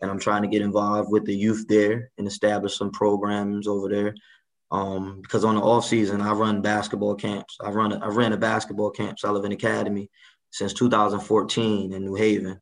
and 0.00 0.10
I'm 0.10 0.20
trying 0.20 0.42
to 0.42 0.48
get 0.48 0.62
involved 0.62 1.10
with 1.10 1.24
the 1.24 1.34
youth 1.34 1.66
there 1.68 2.10
and 2.18 2.28
establish 2.28 2.76
some 2.76 2.92
programs 2.92 3.66
over 3.66 3.88
there. 3.88 4.14
Um, 4.70 5.20
because 5.22 5.44
on 5.44 5.54
the 5.54 5.62
off 5.62 5.86
season, 5.86 6.20
I 6.20 6.32
run 6.32 6.60
basketball 6.60 7.14
camps. 7.14 7.56
I 7.60 7.70
run 7.70 7.92
I 8.02 8.08
ran 8.08 8.34
a 8.34 8.36
basketball 8.36 8.90
camp, 8.90 9.18
Sullivan 9.18 9.52
Academy, 9.52 10.10
since 10.50 10.74
2014 10.74 11.92
in 11.92 12.04
New 12.04 12.14
Haven, 12.14 12.60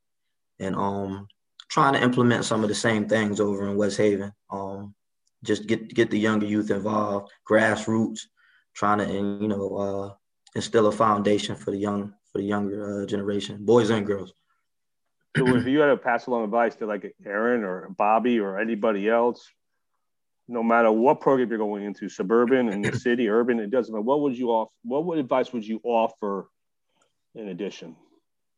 and 0.60 0.76
um, 0.76 1.26
trying 1.68 1.94
to 1.94 2.02
implement 2.02 2.44
some 2.44 2.62
of 2.62 2.68
the 2.68 2.74
same 2.74 3.08
things 3.08 3.40
over 3.40 3.68
in 3.68 3.76
West 3.76 3.98
Haven. 3.98 4.32
Um, 4.50 4.94
just 5.44 5.66
get 5.66 5.92
get 5.94 6.10
the 6.10 6.18
younger 6.18 6.46
youth 6.46 6.70
involved, 6.70 7.32
grassroots, 7.48 8.20
trying 8.74 8.98
to 8.98 9.12
you 9.12 9.48
know 9.48 9.76
uh, 9.76 10.14
instill 10.54 10.86
a 10.86 10.92
foundation 10.92 11.56
for 11.56 11.70
the 11.70 11.76
young 11.76 12.14
for 12.32 12.38
the 12.38 12.44
younger 12.44 13.02
uh, 13.02 13.06
generation, 13.06 13.64
boys 13.64 13.90
and 13.90 14.06
girls. 14.06 14.32
So 15.36 15.54
if 15.54 15.66
you 15.66 15.80
had 15.80 15.88
to 15.88 15.98
pass 15.98 16.26
along 16.28 16.44
advice 16.44 16.76
to 16.76 16.86
like 16.86 17.14
Aaron 17.24 17.62
or 17.62 17.90
Bobby 17.90 18.40
or 18.40 18.58
anybody 18.58 19.06
else, 19.06 19.46
no 20.48 20.62
matter 20.62 20.90
what 20.90 21.20
program 21.20 21.50
you're 21.50 21.58
going 21.58 21.84
into, 21.84 22.08
suburban 22.08 22.70
and 22.70 22.82
the 22.82 22.98
city, 22.98 23.28
urban, 23.28 23.60
it 23.60 23.70
doesn't 23.70 23.92
matter. 23.92 24.02
What 24.02 24.20
would 24.20 24.36
you 24.36 24.48
off? 24.50 24.68
What 24.82 25.04
would 25.04 25.18
advice 25.18 25.52
would 25.52 25.66
you 25.66 25.80
offer 25.84 26.48
in 27.34 27.48
addition? 27.48 27.96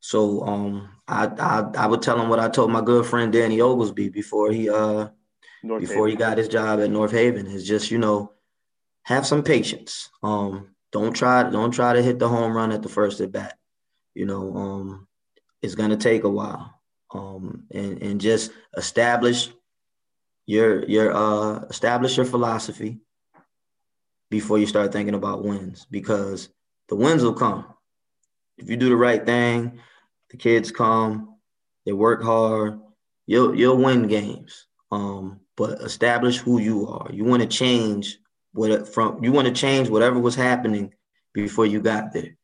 So 0.01 0.43
um, 0.43 0.89
I, 1.07 1.27
I 1.27 1.85
I 1.85 1.87
would 1.87 2.03
tell 2.03 2.21
him 2.21 2.29
what 2.29 2.41
I 2.41 2.49
told 2.49 2.71
my 2.71 2.81
good 2.81 3.07
friend 3.07 3.33
Danny 3.33 3.61
Oglesby 3.61 4.09
before 4.11 4.51
he 4.53 4.71
uh 4.71 5.09
North 5.63 5.81
before 5.81 6.07
Haven. 6.07 6.11
he 6.11 6.17
got 6.17 6.39
his 6.39 6.49
job 6.49 6.81
at 6.81 6.91
North 6.91 7.13
Haven 7.13 7.47
is 7.47 7.67
just 7.67 7.91
you 7.91 7.99
know 7.99 8.33
have 9.03 9.27
some 9.27 9.43
patience. 9.43 10.11
Um, 10.23 10.75
don't 10.93 11.15
try 11.15 11.49
don't 11.51 11.73
try 11.73 11.95
to 11.95 12.03
hit 12.03 12.19
the 12.19 12.29
home 12.29 12.57
run 12.57 12.73
at 12.73 12.83
the 12.83 12.89
first 12.89 13.21
at 13.21 13.33
bat 13.33 13.59
you 14.19 14.27
know, 14.27 14.53
um, 14.57 15.07
it's 15.63 15.77
going 15.77 15.91
to 15.91 15.97
take 15.97 16.25
a 16.25 16.29
while. 16.29 16.75
Um, 17.15 17.67
and, 17.71 18.03
and 18.03 18.21
just 18.21 18.51
establish 18.77 19.49
your, 20.45 20.85
your, 20.87 21.15
uh, 21.15 21.61
establish 21.71 22.17
your 22.17 22.27
philosophy 22.27 22.99
before 24.29 24.59
you 24.59 24.67
start 24.67 24.93
thinking 24.93 25.15
about 25.15 25.45
wins 25.45 25.87
because 25.89 26.49
the 26.89 26.97
wins 26.97 27.23
will 27.23 27.33
come. 27.33 27.65
If 28.59 28.69
you 28.69 28.77
do 28.77 28.89
the 28.89 28.97
right 28.97 29.25
thing, 29.25 29.81
the 30.31 30.37
kids 30.37 30.71
come, 30.71 31.37
they 31.87 31.93
work 31.93 32.23
hard, 32.23 32.81
you'll, 33.27 33.55
you'll 33.55 33.77
win 33.77 34.09
games. 34.09 34.67
Um, 34.91 35.41
but 35.57 35.83
establish 35.83 36.39
who 36.39 36.61
you 36.61 36.87
are. 36.87 37.11
You 37.13 37.25
want 37.25 37.43
to 37.43 37.49
change 37.49 38.19
what 38.53 38.89
from 38.93 39.23
you 39.23 39.33
want 39.33 39.49
to 39.49 39.53
change 39.53 39.91
whatever 39.91 40.19
was 40.19 40.35
happening 40.35 40.95
before 41.35 41.67
you 41.67 41.81
got 41.81 42.13
there. 42.13 42.37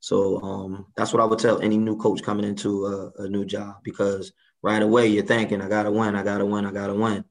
So 0.00 0.40
um, 0.42 0.86
that's 0.96 1.12
what 1.12 1.22
I 1.22 1.26
would 1.26 1.38
tell 1.38 1.60
any 1.60 1.76
new 1.76 1.96
coach 1.96 2.22
coming 2.22 2.44
into 2.44 2.86
a, 2.86 3.22
a, 3.22 3.28
new 3.28 3.44
job 3.44 3.76
because 3.82 4.32
right 4.62 4.82
away 4.82 5.06
you're 5.06 5.24
thinking, 5.24 5.62
I 5.62 5.68
gotta 5.68 5.90
win, 5.90 6.14
I 6.14 6.22
gotta 6.22 6.44
win, 6.44 6.66
I 6.66 6.72
gotta 6.72 6.94
win. 6.94 7.24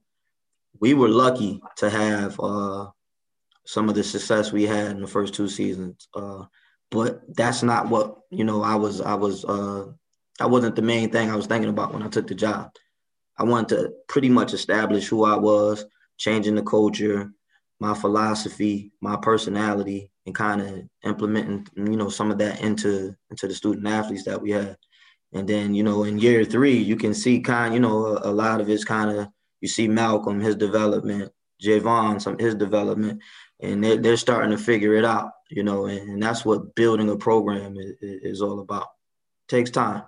We 0.80 0.94
were 0.94 1.10
lucky 1.10 1.62
to 1.78 1.90
have 1.90 2.40
uh, 2.40 2.88
some 3.66 3.90
of 3.90 3.96
the 3.96 4.04
success 4.04 4.52
we 4.52 4.64
had 4.64 4.92
in 4.92 5.02
the 5.02 5.08
first 5.08 5.36
two 5.36 5.48
seasons, 5.48 6.08
uh, 6.16 6.46
but 6.94 7.24
that's 7.36 7.64
not 7.64 7.89
what 7.89 8.20
you 8.30 8.44
know. 8.44 8.62
I 8.62 8.76
was, 8.76 9.02
I 9.02 9.16
was, 9.16 9.44
uh, 9.44 9.88
that 10.38 10.50
wasn't 10.50 10.76
the 10.76 10.82
main 10.84 11.10
thing 11.10 11.32
I 11.32 11.36
was 11.36 11.48
thinking 11.48 11.70
about 11.70 11.91
when 11.91 12.04
I 12.04 12.08
took 12.08 12.28
the 12.28 12.36
job. 12.36 12.72
I 13.38 13.44
wanted 13.44 13.70
to 13.70 13.94
pretty 14.08 14.30
much 14.30 14.54
establish 14.54 15.08
who 15.08 15.26
I 15.26 15.36
was, 15.36 15.84
changing 16.18 16.54
the 16.54 16.62
culture, 16.62 17.32
my 17.80 17.96
philosophy, 17.96 18.94
my 19.02 19.16
personality, 19.16 20.12
and 20.28 20.36
kind 20.36 20.62
of 20.62 20.84
implementing 21.04 21.68
you 21.76 21.98
know 21.98 22.10
some 22.10 22.30
of 22.30 22.38
that 22.38 22.62
into 22.62 23.16
into 23.32 23.48
the 23.48 23.56
student 23.56 23.88
athletes 23.88 24.24
that 24.26 24.41
we 24.41 24.52
had 24.52 24.78
and 25.34 25.48
then 25.48 25.74
you 25.74 25.84
know 25.84 26.04
in 26.04 26.18
year 26.18 26.46
three 26.46 26.78
you 26.78 26.96
can 26.96 27.14
see 27.14 27.39
kind 27.39 27.74
you 27.74 27.80
know 27.80 28.06
a, 28.06 28.30
a 28.30 28.32
lot 28.32 28.62
of 28.62 28.68
his 28.68 28.86
kind 28.86 29.10
of 29.10 29.28
you 29.62 29.68
see 29.68 29.88
malcolm 29.88 30.39
his 30.39 30.56
development 30.56 31.32
javon 31.62 32.22
some 32.22 32.38
his 32.38 32.56
development 32.56 33.22
and 33.64 33.84
they're, 33.84 33.97
they're 33.97 34.18
starting 34.18 34.51
to 34.51 34.57
figure 34.57 34.93
it 34.93 35.05
out 35.05 35.32
you 35.49 35.64
know 35.64 35.86
and, 35.86 36.09
and 36.09 36.24
that's 36.24 36.45
what 36.45 36.76
building 36.76 37.09
a 37.09 37.16
program 37.16 37.76
is, 37.78 37.95
is 38.01 38.41
all 38.41 38.59
about 38.59 38.84
it 38.84 39.55
takes 39.55 39.72
time 39.72 40.03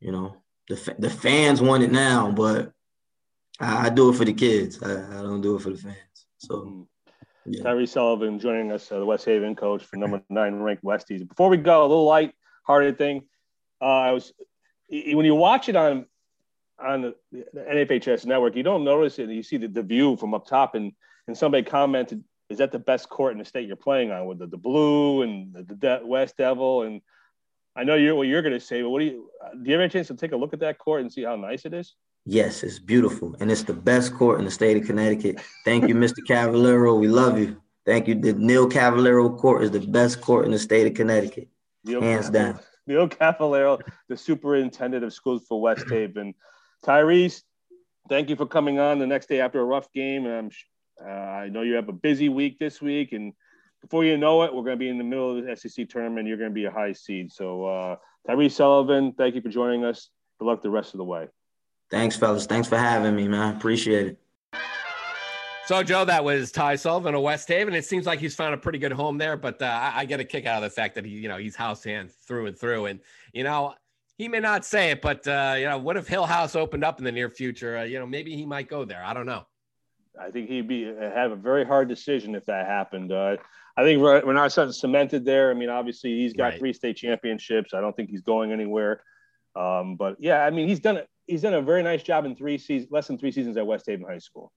you 0.00 0.12
know 0.12 0.36
the, 0.68 0.94
the 0.98 1.10
fans 1.10 1.60
want 1.60 1.82
it 1.82 1.90
now 1.90 2.30
but 2.30 2.72
I, 3.58 3.86
I 3.86 3.88
do 3.90 4.10
it 4.10 4.16
for 4.16 4.24
the 4.24 4.32
kids 4.32 4.82
I, 4.82 4.92
I 4.92 5.22
don't 5.22 5.40
do 5.40 5.56
it 5.56 5.62
for 5.62 5.70
the 5.70 5.78
fans 5.78 6.26
so 6.38 6.54
mm-hmm. 6.54 6.82
Yeah. 7.50 7.62
Tyree 7.62 7.86
Sullivan 7.86 8.38
joining 8.38 8.72
us, 8.72 8.92
uh, 8.92 8.98
the 8.98 9.06
West 9.06 9.24
Haven 9.24 9.56
coach 9.56 9.82
for 9.82 9.96
number 9.96 10.22
nine 10.28 10.56
ranked 10.56 10.84
Westies. 10.84 11.26
Before 11.26 11.48
we 11.48 11.56
go, 11.56 11.80
a 11.80 11.86
little 11.86 12.04
light-hearted 12.04 12.98
thing. 12.98 13.22
Uh, 13.80 13.84
I 13.84 14.12
was 14.12 14.32
when 14.90 15.24
you 15.24 15.34
watch 15.34 15.68
it 15.68 15.76
on 15.76 16.06
on 16.78 17.02
the, 17.02 17.14
the 17.32 17.60
NFHS 17.60 18.26
network, 18.26 18.54
you 18.54 18.62
don't 18.62 18.84
notice 18.84 19.18
it. 19.18 19.30
You 19.30 19.42
see 19.42 19.56
the, 19.56 19.68
the 19.68 19.82
view 19.82 20.16
from 20.16 20.34
up 20.34 20.46
top, 20.46 20.74
and 20.74 20.92
and 21.26 21.36
somebody 21.36 21.62
commented, 21.62 22.24
"Is 22.48 22.58
that 22.58 22.72
the 22.72 22.78
best 22.78 23.08
court 23.08 23.32
in 23.32 23.38
the 23.38 23.44
state 23.44 23.66
you're 23.66 23.76
playing 23.76 24.10
on 24.10 24.26
with 24.26 24.38
the, 24.38 24.46
the 24.46 24.56
blue 24.56 25.22
and 25.22 25.52
the, 25.52 25.62
the 25.62 25.74
De- 25.74 26.00
West 26.04 26.36
Devil?" 26.36 26.82
And 26.82 27.00
I 27.76 27.84
know 27.84 27.94
you're 27.94 28.14
what 28.14 28.28
you're 28.28 28.42
going 28.42 28.54
to 28.54 28.60
say, 28.60 28.82
but 28.82 28.90
what 28.90 29.00
do 29.00 29.06
you 29.06 29.30
uh, 29.44 29.50
do? 29.50 29.70
You 29.70 29.78
have 29.78 29.88
a 29.88 29.88
chance 29.88 30.08
to 30.08 30.16
take 30.16 30.32
a 30.32 30.36
look 30.36 30.52
at 30.52 30.60
that 30.60 30.78
court 30.78 31.02
and 31.02 31.12
see 31.12 31.22
how 31.22 31.36
nice 31.36 31.64
it 31.64 31.74
is? 31.74 31.94
Yes, 32.24 32.62
it's 32.62 32.78
beautiful, 32.78 33.34
and 33.40 33.50
it's 33.50 33.62
the 33.62 33.72
best 33.72 34.14
court 34.14 34.38
in 34.38 34.44
the 34.44 34.50
state 34.50 34.76
of 34.76 34.86
Connecticut. 34.86 35.40
Thank 35.64 35.88
you, 35.88 35.94
Mr. 35.94 36.18
Cavallaro. 36.28 36.98
We 36.98 37.08
love 37.08 37.38
you. 37.38 37.60
Thank 37.86 38.06
you. 38.06 38.14
The 38.14 38.34
Neil 38.34 38.68
Cavallaro 38.68 39.38
Court 39.38 39.62
is 39.62 39.70
the 39.70 39.80
best 39.80 40.20
court 40.20 40.44
in 40.44 40.50
the 40.50 40.58
state 40.58 40.86
of 40.86 40.92
Connecticut, 40.92 41.48
Neil 41.84 42.02
hands 42.02 42.28
down. 42.28 42.60
Neil 42.86 43.08
Cavallaro, 43.08 43.80
the 44.08 44.16
superintendent 44.16 45.04
of 45.04 45.12
schools 45.14 45.46
for 45.48 45.60
West 45.60 45.88
Haven. 45.88 46.34
Tyrese, 46.84 47.42
thank 48.08 48.28
you 48.28 48.36
for 48.36 48.46
coming 48.46 48.78
on 48.78 48.98
the 48.98 49.06
next 49.06 49.28
day 49.28 49.40
after 49.40 49.60
a 49.60 49.64
rough 49.64 49.90
game. 49.92 50.26
And 50.26 50.52
uh, 51.04 51.10
I 51.10 51.48
know 51.48 51.62
you 51.62 51.74
have 51.74 51.88
a 51.88 51.92
busy 51.92 52.28
week 52.28 52.58
this 52.58 52.80
week, 52.80 53.12
and 53.12 53.32
before 53.80 54.04
you 54.04 54.16
know 54.16 54.42
it, 54.42 54.54
we're 54.54 54.62
going 54.62 54.76
to 54.76 54.84
be 54.84 54.88
in 54.88 54.98
the 54.98 55.04
middle 55.04 55.36
of 55.36 55.44
the 55.44 55.50
SCC 55.50 55.88
tournament. 55.88 56.26
You're 56.26 56.36
going 56.36 56.50
to 56.50 56.54
be 56.54 56.64
a 56.64 56.70
high 56.70 56.92
seed. 56.92 57.32
So, 57.32 57.64
uh, 57.66 57.96
Tyrese 58.28 58.52
Sullivan, 58.52 59.12
thank 59.12 59.34
you 59.34 59.40
for 59.40 59.48
joining 59.48 59.84
us. 59.84 60.10
Good 60.38 60.46
luck 60.46 60.62
the 60.62 60.70
rest 60.70 60.94
of 60.94 60.98
the 60.98 61.04
way. 61.04 61.28
Thanks, 61.90 62.16
fellas. 62.16 62.46
Thanks 62.46 62.68
for 62.68 62.76
having 62.76 63.16
me, 63.16 63.28
man. 63.28 63.56
Appreciate 63.56 64.06
it. 64.06 64.18
So, 65.66 65.82
Joe, 65.82 66.04
that 66.06 66.24
was 66.24 66.50
Ty 66.50 66.76
Sullivan 66.76 67.14
of 67.14 67.22
West 67.22 67.46
Haven. 67.46 67.74
It 67.74 67.84
seems 67.84 68.06
like 68.06 68.18
he's 68.20 68.34
found 68.34 68.54
a 68.54 68.56
pretty 68.56 68.78
good 68.78 68.92
home 68.92 69.18
there, 69.18 69.36
but 69.36 69.60
uh, 69.60 69.66
I, 69.66 70.00
I, 70.00 70.04
get 70.06 70.18
a 70.18 70.24
kick 70.24 70.46
out 70.46 70.62
of 70.62 70.70
the 70.70 70.74
fact 70.74 70.94
that 70.94 71.04
he, 71.04 71.10
you 71.10 71.28
know, 71.28 71.36
he's 71.36 71.54
house 71.54 71.84
hands 71.84 72.14
through 72.26 72.46
and 72.46 72.58
through. 72.58 72.86
And 72.86 73.00
you 73.34 73.44
know, 73.44 73.74
he 74.16 74.28
may 74.28 74.40
not 74.40 74.64
say 74.64 74.90
it, 74.92 75.02
but 75.02 75.28
uh, 75.28 75.56
you 75.58 75.66
know, 75.66 75.76
what 75.76 75.98
if 75.98 76.08
Hillhouse 76.08 76.56
opened 76.56 76.84
up 76.84 76.98
in 76.98 77.04
the 77.04 77.12
near 77.12 77.28
future? 77.28 77.78
Uh, 77.78 77.82
you 77.82 77.98
know, 77.98 78.06
maybe 78.06 78.34
he 78.34 78.46
might 78.46 78.68
go 78.68 78.86
there. 78.86 79.04
I 79.04 79.12
don't 79.12 79.26
know. 79.26 79.46
I 80.20 80.30
think 80.30 80.48
he'd 80.48 80.68
be 80.68 80.84
have 80.84 81.32
a 81.32 81.36
very 81.36 81.64
hard 81.64 81.88
decision 81.88 82.34
if 82.34 82.46
that 82.46 82.66
happened. 82.66 83.12
Uh, 83.12 83.36
I 83.76 83.84
think 83.84 84.02
when 84.02 84.36
our 84.36 84.50
son's 84.50 84.80
cemented 84.80 85.24
there, 85.24 85.50
I 85.50 85.54
mean, 85.54 85.68
obviously 85.68 86.18
he's 86.18 86.32
got 86.32 86.44
right. 86.44 86.58
three 86.58 86.72
state 86.72 86.96
championships. 86.96 87.74
I 87.74 87.80
don't 87.80 87.94
think 87.94 88.10
he's 88.10 88.22
going 88.22 88.50
anywhere. 88.50 89.02
Um, 89.54 89.96
but 89.96 90.16
yeah, 90.18 90.44
I 90.44 90.50
mean, 90.50 90.68
he's 90.68 90.80
done 90.80 90.96
it 90.96 91.08
he's 91.28 91.42
done 91.42 91.54
a 91.54 91.62
very 91.62 91.82
nice 91.82 92.02
job 92.02 92.24
in 92.24 92.34
three 92.34 92.58
seasons, 92.58 92.90
less 92.90 93.06
than 93.06 93.18
three 93.18 93.30
seasons 93.30 93.56
at 93.56 93.66
West 93.66 93.84
Haven 93.86 94.06
High 94.08 94.18
School. 94.18 94.50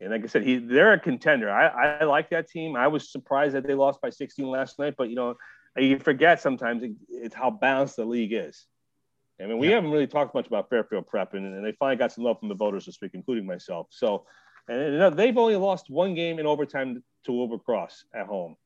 And 0.00 0.10
like 0.10 0.22
I 0.22 0.26
said, 0.28 0.44
he 0.44 0.58
they're 0.58 0.92
a 0.92 1.00
contender. 1.00 1.50
I, 1.50 1.66
I 2.00 2.04
like 2.04 2.30
that 2.30 2.48
team. 2.48 2.76
I 2.76 2.86
was 2.86 3.10
surprised 3.10 3.54
that 3.54 3.66
they 3.66 3.74
lost 3.74 4.00
by 4.00 4.10
16 4.10 4.48
last 4.48 4.78
night, 4.78 4.94
but 4.96 5.08
you 5.10 5.16
know, 5.16 5.34
you 5.76 5.98
forget 5.98 6.40
sometimes 6.40 6.82
it, 6.82 6.92
it's 7.08 7.34
how 7.34 7.50
balanced 7.50 7.96
the 7.96 8.04
league 8.04 8.32
is. 8.32 8.66
I 9.42 9.46
mean, 9.46 9.58
we 9.58 9.68
yeah. 9.68 9.76
haven't 9.76 9.90
really 9.90 10.06
talked 10.06 10.34
much 10.34 10.46
about 10.46 10.68
Fairfield 10.68 11.06
Prep, 11.06 11.32
and, 11.32 11.46
and, 11.46 11.64
they 11.64 11.72
finally 11.72 11.96
got 11.96 12.12
some 12.12 12.24
love 12.24 12.38
from 12.38 12.50
the 12.50 12.54
voters 12.54 12.84
this 12.84 12.98
week, 13.00 13.12
including 13.14 13.46
myself. 13.46 13.86
So, 13.90 14.26
and 14.68 15.18
they've 15.18 15.36
only 15.36 15.56
lost 15.56 15.90
one 15.90 16.14
game 16.14 16.38
in 16.38 16.46
overtime 16.46 17.02
to 17.24 17.32
Wilbur 17.32 17.58
Cross 17.58 18.04
at 18.14 18.26
home. 18.26 18.56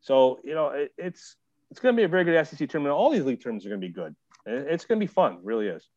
So, 0.00 0.40
you 0.44 0.54
know, 0.54 0.68
it, 0.68 0.92
it's 0.98 1.36
it's 1.70 1.80
going 1.80 1.94
to 1.94 2.00
be 2.00 2.04
a 2.04 2.08
very 2.08 2.24
good 2.24 2.34
SCC 2.34 2.68
tournament. 2.68 2.94
All 2.94 3.10
these 3.10 3.24
league 3.24 3.42
tournaments 3.42 3.64
are 3.64 3.70
going 3.70 3.80
to 3.80 3.86
be 3.86 3.92
good. 3.92 4.14
It's 4.44 4.84
going 4.84 5.00
to 5.00 5.06
be 5.06 5.10
fun, 5.10 5.38
really 5.42 5.68
is. 5.68 5.88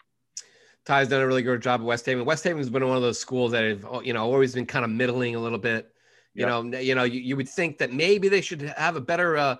Ty's 0.86 1.10
done 1.10 1.22
a 1.22 1.28
really 1.28 1.42
good 1.42 1.62
job 1.62 1.82
at 1.82 1.86
West 1.86 2.06
Haven. 2.06 2.26
West 2.26 2.44
Haven's 2.44 2.70
been 2.70 2.88
one 2.88 2.96
of 2.96 3.02
those 3.02 3.20
schools 3.20 3.52
that 3.52 3.64
have, 3.64 4.06
you 4.06 4.14
know, 4.14 4.24
always 4.24 4.54
been 4.54 4.68
kind 4.68 4.86
of 4.86 4.92
middling 4.92 5.36
a 5.36 5.40
little 5.40 5.58
bit. 5.58 5.92
You 6.36 6.46
yeah. 6.46 6.62
know, 6.62 6.78
you 6.78 6.96
know, 6.96 7.04
you, 7.04 7.20
you 7.20 7.36
would 7.36 7.50
think 7.50 7.80
that 7.80 7.92
maybe 7.92 8.30
they 8.30 8.42
should 8.42 8.62
have 8.62 8.96
a 8.96 9.02
better, 9.02 9.36
uh, 9.36 9.56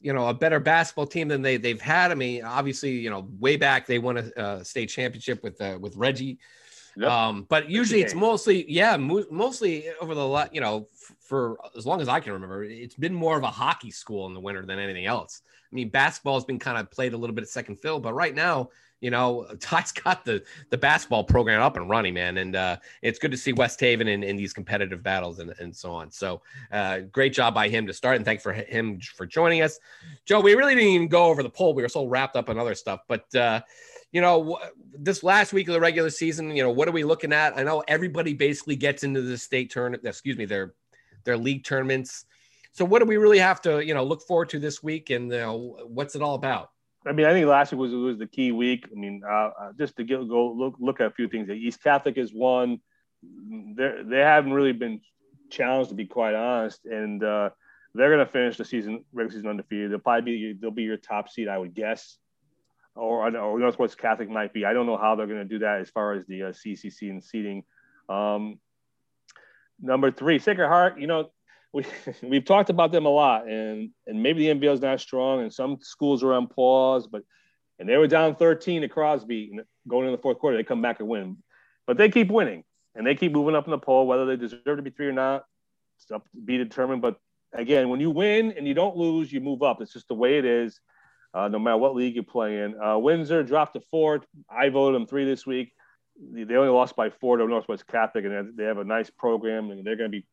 you 0.00 0.12
know, 0.12 0.28
a 0.28 0.34
better 0.34 0.60
basketball 0.60 1.06
team 1.06 1.26
than 1.26 1.42
they 1.42 1.56
they've 1.56 1.80
had. 1.80 2.12
I 2.12 2.14
mean, 2.14 2.44
obviously, 2.44 2.92
you 2.92 3.10
know, 3.10 3.28
way 3.40 3.56
back 3.56 3.86
they 3.86 3.98
won 3.98 4.18
a, 4.18 4.42
a 4.42 4.64
state 4.64 4.86
championship 4.86 5.42
with 5.42 5.60
uh, 5.60 5.78
with 5.80 5.96
Reggie. 5.96 6.38
Yep. 6.98 7.10
Um, 7.10 7.46
but 7.48 7.70
usually 7.70 8.00
it's 8.02 8.14
mostly, 8.14 8.70
yeah, 8.70 8.96
mo- 8.96 9.26
mostly 9.30 9.86
over 10.00 10.14
the, 10.14 10.26
lot, 10.26 10.54
you 10.54 10.60
know, 10.60 10.88
f- 10.92 11.16
for 11.20 11.58
as 11.76 11.86
long 11.86 12.00
as 12.00 12.08
I 12.08 12.18
can 12.18 12.32
remember, 12.32 12.64
it's 12.64 12.96
been 12.96 13.14
more 13.14 13.36
of 13.36 13.44
a 13.44 13.50
hockey 13.50 13.90
school 13.90 14.26
in 14.26 14.34
the 14.34 14.40
winter 14.40 14.66
than 14.66 14.78
anything 14.78 15.06
else. 15.06 15.42
I 15.70 15.74
mean, 15.74 15.90
basketball 15.90 16.34
has 16.34 16.44
been 16.44 16.58
kind 16.58 16.76
of 16.76 16.90
played 16.90 17.12
a 17.12 17.16
little 17.16 17.34
bit 17.34 17.42
at 17.42 17.48
second 17.48 17.76
fill, 17.76 18.00
but 18.00 18.14
right 18.14 18.34
now 18.34 18.70
you 19.00 19.10
know, 19.10 19.46
Ty's 19.60 19.92
got 19.92 20.24
the 20.24 20.42
the 20.70 20.78
basketball 20.78 21.24
program 21.24 21.62
up 21.62 21.76
and 21.76 21.88
running, 21.88 22.14
man, 22.14 22.38
and 22.38 22.56
uh, 22.56 22.76
it's 23.02 23.18
good 23.18 23.30
to 23.30 23.36
see 23.36 23.52
West 23.52 23.78
Haven 23.80 24.08
in, 24.08 24.22
in 24.22 24.36
these 24.36 24.52
competitive 24.52 25.02
battles 25.02 25.38
and, 25.38 25.54
and 25.58 25.74
so 25.74 25.92
on. 25.92 26.10
So, 26.10 26.42
uh, 26.72 27.00
great 27.12 27.32
job 27.32 27.54
by 27.54 27.68
him 27.68 27.86
to 27.86 27.92
start, 27.92 28.16
and 28.16 28.24
thanks 28.24 28.42
for 28.42 28.52
him 28.52 29.00
for 29.00 29.26
joining 29.26 29.62
us, 29.62 29.78
Joe. 30.24 30.40
We 30.40 30.54
really 30.54 30.74
didn't 30.74 30.90
even 30.90 31.08
go 31.08 31.26
over 31.26 31.42
the 31.42 31.50
poll; 31.50 31.74
we 31.74 31.82
were 31.82 31.88
so 31.88 32.06
wrapped 32.06 32.36
up 32.36 32.48
in 32.48 32.58
other 32.58 32.74
stuff. 32.74 33.00
But 33.08 33.32
uh, 33.34 33.60
you 34.12 34.20
know, 34.20 34.58
this 34.92 35.22
last 35.22 35.52
week 35.52 35.68
of 35.68 35.74
the 35.74 35.80
regular 35.80 36.10
season, 36.10 36.56
you 36.56 36.62
know, 36.62 36.70
what 36.70 36.88
are 36.88 36.92
we 36.92 37.04
looking 37.04 37.32
at? 37.32 37.56
I 37.58 37.62
know 37.62 37.84
everybody 37.86 38.34
basically 38.34 38.76
gets 38.76 39.04
into 39.04 39.20
the 39.20 39.36
state 39.36 39.70
tournament. 39.70 40.04
Excuse 40.06 40.36
me, 40.36 40.46
their 40.46 40.74
their 41.24 41.36
league 41.36 41.64
tournaments. 41.64 42.24
So, 42.72 42.84
what 42.84 43.00
do 43.00 43.06
we 43.06 43.16
really 43.16 43.38
have 43.38 43.60
to, 43.62 43.84
you 43.84 43.94
know, 43.94 44.04
look 44.04 44.22
forward 44.22 44.48
to 44.50 44.58
this 44.58 44.82
week, 44.82 45.10
and 45.10 45.32
uh, 45.32 45.52
what's 45.52 46.14
it 46.14 46.22
all 46.22 46.34
about? 46.34 46.70
I 47.06 47.12
mean, 47.12 47.26
I 47.26 47.32
think 47.32 47.46
last 47.46 47.72
week 47.72 47.80
was 47.80 47.92
was 47.92 48.18
the 48.18 48.26
key 48.26 48.52
week. 48.52 48.86
I 48.90 48.94
mean, 48.94 49.22
uh, 49.28 49.50
uh 49.60 49.72
just 49.78 49.96
to 49.96 50.04
get, 50.04 50.26
go 50.28 50.52
look 50.52 50.74
look 50.78 51.00
at 51.00 51.06
a 51.06 51.10
few 51.10 51.28
things. 51.28 51.48
East 51.50 51.82
Catholic 51.82 52.16
is 52.16 52.32
one. 52.32 52.80
They 53.22 54.02
they 54.04 54.18
haven't 54.18 54.52
really 54.52 54.72
been 54.72 55.00
challenged 55.50 55.90
to 55.90 55.96
be 55.96 56.06
quite 56.06 56.34
honest, 56.34 56.86
and 56.86 57.22
uh, 57.22 57.50
they're 57.94 58.14
going 58.14 58.24
to 58.24 58.32
finish 58.32 58.56
the 58.56 58.64
season 58.64 59.04
regular 59.12 59.36
season 59.36 59.50
undefeated. 59.50 59.90
They'll 59.90 59.98
probably 59.98 60.32
be 60.32 60.52
they'll 60.60 60.70
be 60.70 60.84
your 60.84 60.96
top 60.96 61.28
seed, 61.28 61.48
I 61.48 61.58
would 61.58 61.74
guess, 61.74 62.18
or 62.98 63.36
or 63.36 63.58
Northwest 63.58 63.98
Catholic 63.98 64.28
might 64.28 64.52
be. 64.52 64.64
I 64.64 64.72
don't 64.72 64.86
know 64.86 64.96
how 64.96 65.14
they're 65.14 65.26
going 65.26 65.38
to 65.38 65.44
do 65.44 65.60
that 65.60 65.80
as 65.80 65.90
far 65.90 66.14
as 66.14 66.26
the 66.26 66.44
uh, 66.44 66.46
CCC 66.48 67.10
and 67.10 67.22
seating. 67.22 67.64
Um, 68.08 68.58
number 69.80 70.10
three, 70.10 70.38
Sacred 70.38 70.68
Heart. 70.68 70.98
You 70.98 71.06
know, 71.06 71.30
we 71.72 71.84
we've 72.22 72.44
talked 72.44 72.70
about 72.70 72.92
them 72.92 73.06
a 73.06 73.10
lot, 73.10 73.48
and 73.48 73.90
and 74.06 74.22
maybe 74.22 74.46
the 74.46 74.58
NVL 74.58 74.74
is 74.74 74.80
not 74.80 75.00
strong, 75.00 75.42
and 75.42 75.52
some 75.52 75.78
schools 75.80 76.22
are 76.22 76.34
on 76.34 76.46
pause, 76.46 77.06
but 77.06 77.22
and 77.78 77.88
they 77.88 77.96
were 77.96 78.08
down 78.08 78.34
13 78.34 78.82
to 78.82 78.88
Crosby 78.88 79.58
going 79.86 80.06
in 80.06 80.12
the 80.12 80.18
fourth 80.18 80.38
quarter. 80.38 80.56
They 80.56 80.64
come 80.64 80.82
back 80.82 81.00
and 81.00 81.08
win, 81.08 81.36
but 81.86 81.96
they 81.96 82.08
keep 82.08 82.28
winning 82.28 82.64
and 82.94 83.06
they 83.06 83.14
keep 83.14 83.32
moving 83.32 83.54
up 83.54 83.66
in 83.66 83.70
the 83.70 83.78
poll. 83.78 84.06
Whether 84.06 84.26
they 84.26 84.36
deserve 84.36 84.76
to 84.76 84.82
be 84.82 84.90
three 84.90 85.06
or 85.06 85.12
not, 85.12 85.44
it's 85.96 86.10
up 86.10 86.28
to 86.32 86.40
be 86.40 86.58
determined. 86.58 87.02
But 87.02 87.20
again, 87.52 87.88
when 87.88 88.00
you 88.00 88.10
win 88.10 88.52
and 88.52 88.66
you 88.66 88.74
don't 88.74 88.96
lose, 88.96 89.32
you 89.32 89.40
move 89.40 89.62
up. 89.62 89.80
It's 89.80 89.92
just 89.92 90.08
the 90.08 90.14
way 90.14 90.38
it 90.38 90.44
is. 90.44 90.80
Uh, 91.38 91.46
no 91.46 91.58
matter 91.58 91.76
what 91.76 91.94
league 91.94 92.16
you 92.16 92.22
play 92.24 92.62
in. 92.62 92.74
Uh, 92.80 92.98
Windsor 92.98 93.44
dropped 93.44 93.74
to 93.74 93.80
four. 93.92 94.22
I 94.50 94.70
voted 94.70 95.00
them 95.00 95.06
three 95.06 95.24
this 95.24 95.46
week. 95.46 95.72
They 96.20 96.56
only 96.56 96.70
lost 96.70 96.96
by 96.96 97.10
four 97.10 97.36
to 97.36 97.46
Northwest 97.46 97.86
Catholic, 97.86 98.24
and 98.24 98.56
they 98.56 98.64
have 98.64 98.78
a 98.78 98.84
nice 98.84 99.08
program, 99.08 99.70
and 99.70 99.86
they're 99.86 99.94
going 99.94 100.10
to 100.10 100.18
be 100.18 100.26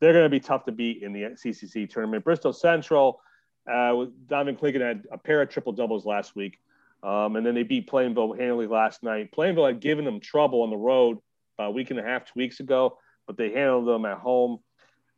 they're 0.00 0.12
going 0.12 0.24
to 0.24 0.30
be 0.30 0.38
tough 0.38 0.64
to 0.66 0.72
beat 0.72 1.02
in 1.02 1.12
the 1.12 1.22
CCC 1.22 1.90
tournament. 1.90 2.24
Bristol 2.24 2.52
Central, 2.52 3.20
uh, 3.68 3.92
with 3.96 4.28
Donovan 4.28 4.56
Clingan 4.56 4.80
had 4.80 5.04
a 5.10 5.18
pair 5.18 5.42
of 5.42 5.48
triple 5.48 5.72
doubles 5.72 6.06
last 6.06 6.36
week, 6.36 6.58
um, 7.02 7.34
and 7.34 7.44
then 7.44 7.56
they 7.56 7.64
beat 7.64 7.88
Plainville 7.88 8.32
handily 8.32 8.68
last 8.68 9.02
night. 9.02 9.32
Plainville 9.32 9.66
had 9.66 9.80
given 9.80 10.04
them 10.04 10.20
trouble 10.20 10.62
on 10.62 10.70
the 10.70 10.76
road 10.76 11.18
a 11.58 11.72
week 11.72 11.90
and 11.90 11.98
a 11.98 12.04
half, 12.04 12.24
two 12.26 12.32
weeks 12.36 12.60
ago, 12.60 12.98
but 13.26 13.36
they 13.36 13.50
handled 13.50 13.88
them 13.88 14.04
at 14.04 14.18
home. 14.18 14.58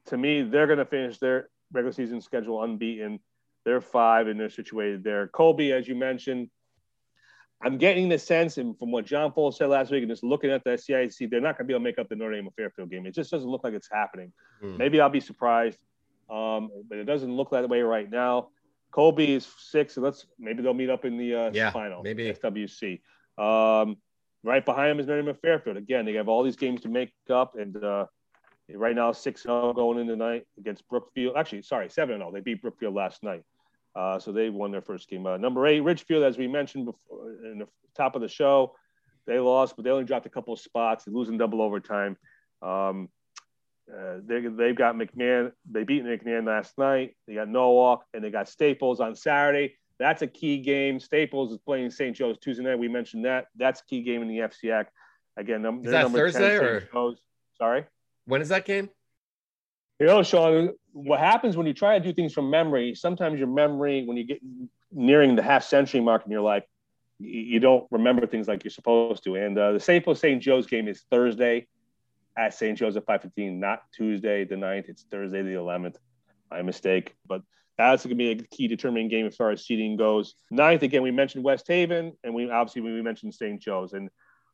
To 0.06 0.16
me, 0.16 0.42
they're 0.42 0.66
going 0.66 0.78
to 0.78 0.86
finish 0.86 1.18
their 1.18 1.50
regular 1.70 1.92
season 1.92 2.22
schedule 2.22 2.62
unbeaten. 2.62 3.20
They're 3.64 3.80
five 3.80 4.28
and 4.28 4.38
they're 4.38 4.50
situated 4.50 5.04
there. 5.04 5.26
Kolbe, 5.28 5.72
as 5.72 5.88
you 5.88 5.94
mentioned, 5.94 6.50
I'm 7.62 7.78
getting 7.78 8.08
the 8.08 8.18
sense, 8.18 8.58
and 8.58 8.78
from 8.78 8.92
what 8.92 9.06
John 9.06 9.32
Full 9.32 9.50
said 9.50 9.70
last 9.70 9.90
week, 9.90 10.02
and 10.02 10.10
just 10.10 10.22
looking 10.22 10.50
at 10.50 10.62
the 10.64 10.76
CIC, 10.76 11.30
they're 11.30 11.40
not 11.40 11.56
going 11.56 11.64
to 11.64 11.68
be 11.68 11.72
able 11.72 11.80
to 11.80 11.84
make 11.84 11.98
up 11.98 12.08
the 12.08 12.16
Notre 12.16 12.34
Dame 12.34 12.48
Fairfield 12.56 12.90
game. 12.90 13.06
It 13.06 13.14
just 13.14 13.30
doesn't 13.30 13.48
look 13.48 13.64
like 13.64 13.72
it's 13.72 13.88
happening. 13.90 14.32
Hmm. 14.60 14.76
Maybe 14.76 15.00
I'll 15.00 15.08
be 15.08 15.20
surprised, 15.20 15.78
um, 16.28 16.70
but 16.88 16.98
it 16.98 17.04
doesn't 17.04 17.34
look 17.34 17.50
that 17.52 17.66
way 17.68 17.80
right 17.80 18.10
now. 18.10 18.48
Kolbe 18.92 19.28
is 19.28 19.48
six, 19.58 19.94
so 19.94 20.02
let's 20.02 20.26
maybe 20.38 20.62
they'll 20.62 20.74
meet 20.74 20.90
up 20.90 21.04
in 21.04 21.16
the 21.16 21.34
uh, 21.34 21.50
yeah, 21.54 21.70
final. 21.70 22.02
Maybe 22.02 22.30
FWC. 22.32 23.00
Um, 23.38 23.96
right 24.42 24.64
behind 24.64 24.90
them 24.90 25.00
is 25.00 25.06
Notre 25.06 25.22
Dame 25.22 25.34
Fairfield. 25.40 25.76
Again, 25.78 26.04
they 26.04 26.12
have 26.14 26.28
all 26.28 26.42
these 26.42 26.56
games 26.56 26.82
to 26.82 26.88
make 26.88 27.12
up, 27.30 27.56
and 27.56 27.82
uh, 27.82 28.06
right 28.74 28.94
now 28.94 29.10
six 29.12 29.42
zero 29.42 29.72
going 29.72 29.98
in 29.98 30.06
tonight 30.06 30.46
against 30.58 30.86
Brookfield. 30.88 31.36
Actually, 31.36 31.62
sorry, 31.62 31.88
seven 31.88 32.18
zero. 32.18 32.30
They 32.30 32.40
beat 32.40 32.60
Brookfield 32.60 32.94
last 32.94 33.22
night. 33.22 33.42
Uh, 33.94 34.18
so 34.18 34.32
they 34.32 34.50
won 34.50 34.72
their 34.72 34.82
first 34.82 35.08
game. 35.08 35.26
Uh, 35.26 35.36
number 35.36 35.66
eight, 35.66 35.80
Ridgefield, 35.80 36.24
as 36.24 36.36
we 36.36 36.48
mentioned 36.48 36.86
before 36.86 37.30
in 37.44 37.58
the 37.58 37.68
top 37.96 38.16
of 38.16 38.22
the 38.22 38.28
show, 38.28 38.74
they 39.26 39.38
lost, 39.38 39.76
but 39.76 39.84
they 39.84 39.90
only 39.90 40.04
dropped 40.04 40.26
a 40.26 40.30
couple 40.30 40.52
of 40.52 40.60
spots. 40.60 41.06
losing 41.06 41.38
double 41.38 41.62
overtime. 41.62 42.16
Um, 42.60 43.08
uh, 43.92 44.16
they, 44.24 44.40
they've 44.40 44.76
got 44.76 44.94
McMahon. 44.96 45.52
They 45.70 45.84
beat 45.84 46.04
McMahon 46.04 46.46
last 46.46 46.76
night. 46.78 47.16
They 47.26 47.34
got 47.34 47.48
Norwalk 47.48 48.04
and 48.14 48.24
they 48.24 48.30
got 48.30 48.48
Staples 48.48 49.00
on 49.00 49.14
Saturday. 49.14 49.76
That's 49.98 50.22
a 50.22 50.26
key 50.26 50.58
game. 50.58 50.98
Staples 50.98 51.52
is 51.52 51.58
playing 51.58 51.90
St. 51.90 52.16
Joe's 52.16 52.38
Tuesday 52.38 52.64
night. 52.64 52.78
We 52.78 52.88
mentioned 52.88 53.24
that. 53.26 53.46
That's 53.56 53.80
a 53.80 53.84
key 53.84 54.02
game 54.02 54.22
in 54.22 54.28
the 54.28 54.38
FCIAC. 54.38 54.86
Again, 55.36 55.62
num- 55.62 55.84
is 55.84 55.90
that 55.90 56.10
Thursday 56.10 56.58
10, 56.58 56.88
or? 56.94 57.14
Sorry. 57.58 57.84
When 58.24 58.40
is 58.40 58.48
that 58.48 58.64
game? 58.64 58.90
You 60.00 60.06
know, 60.06 60.22
Sean, 60.22 60.70
what 60.92 61.20
happens 61.20 61.56
when 61.56 61.66
you 61.66 61.74
try 61.74 61.98
to 61.98 62.04
do 62.04 62.12
things 62.12 62.32
from 62.32 62.50
memory, 62.50 62.94
sometimes 62.94 63.38
your 63.38 63.48
memory, 63.48 64.04
when 64.04 64.16
you 64.16 64.24
get 64.24 64.40
nearing 64.92 65.36
the 65.36 65.42
half 65.42 65.64
century 65.64 66.00
mark 66.00 66.24
in 66.24 66.32
your 66.32 66.40
life, 66.40 66.64
you 67.20 67.60
don't 67.60 67.86
remember 67.90 68.26
things 68.26 68.48
like 68.48 68.64
you're 68.64 68.70
supposed 68.70 69.22
to. 69.24 69.36
And 69.36 69.56
uh, 69.56 69.72
the 69.72 69.80
Staples 69.80 70.20
St. 70.20 70.42
Joe's 70.42 70.66
game 70.66 70.88
is 70.88 71.04
Thursday 71.10 71.68
at 72.36 72.54
St. 72.54 72.76
Joe's 72.76 72.96
at 72.96 73.06
5:15, 73.06 73.58
not 73.58 73.82
Tuesday 73.94 74.44
the 74.44 74.56
9th. 74.56 74.88
It's 74.88 75.04
Thursday 75.04 75.42
the 75.42 75.52
11th. 75.52 75.96
My 76.50 76.62
mistake, 76.62 77.14
but 77.26 77.42
that's 77.78 78.04
going 78.04 78.10
to 78.10 78.16
be 78.16 78.30
a 78.30 78.36
key 78.36 78.68
determining 78.68 79.08
game 79.08 79.26
as 79.26 79.34
far 79.34 79.50
as 79.50 79.64
seeding 79.64 79.96
goes. 79.96 80.34
Ninth, 80.50 80.82
again, 80.82 81.02
we 81.02 81.10
mentioned 81.10 81.42
West 81.42 81.66
Haven, 81.66 82.12
and 82.22 82.34
we 82.34 82.50
obviously 82.50 82.82
we 82.82 83.02
mentioned 83.02 83.34
St. 83.34 83.60
Joe's. 83.60 83.92
And 83.92 84.10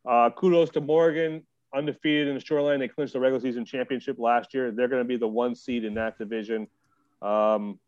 uh, 0.09 0.31
kudos 0.31 0.71
to 0.71 0.81
Morgan 0.81 1.43
undefeated 1.75 2.29
in 2.29 2.35
the 2.35 2.41
Shoreline. 2.41 2.81
They 2.81 2.89
clinched 2.89 3.13
the 3.13 3.21
regular 3.21 3.41
season 3.41 3.65
championship 3.65 4.19
last 4.19 4.55
year. 4.55 4.71
They're 4.71 4.89
going 4.89 5.03
to 5.03 5.09
be 5.09 5.17
the 5.17 5.29
one 5.29 5.55
seed 5.55 5.85
in 5.85 5.95
that 5.95 6.19
division. 6.19 6.67
Um, 7.23 7.79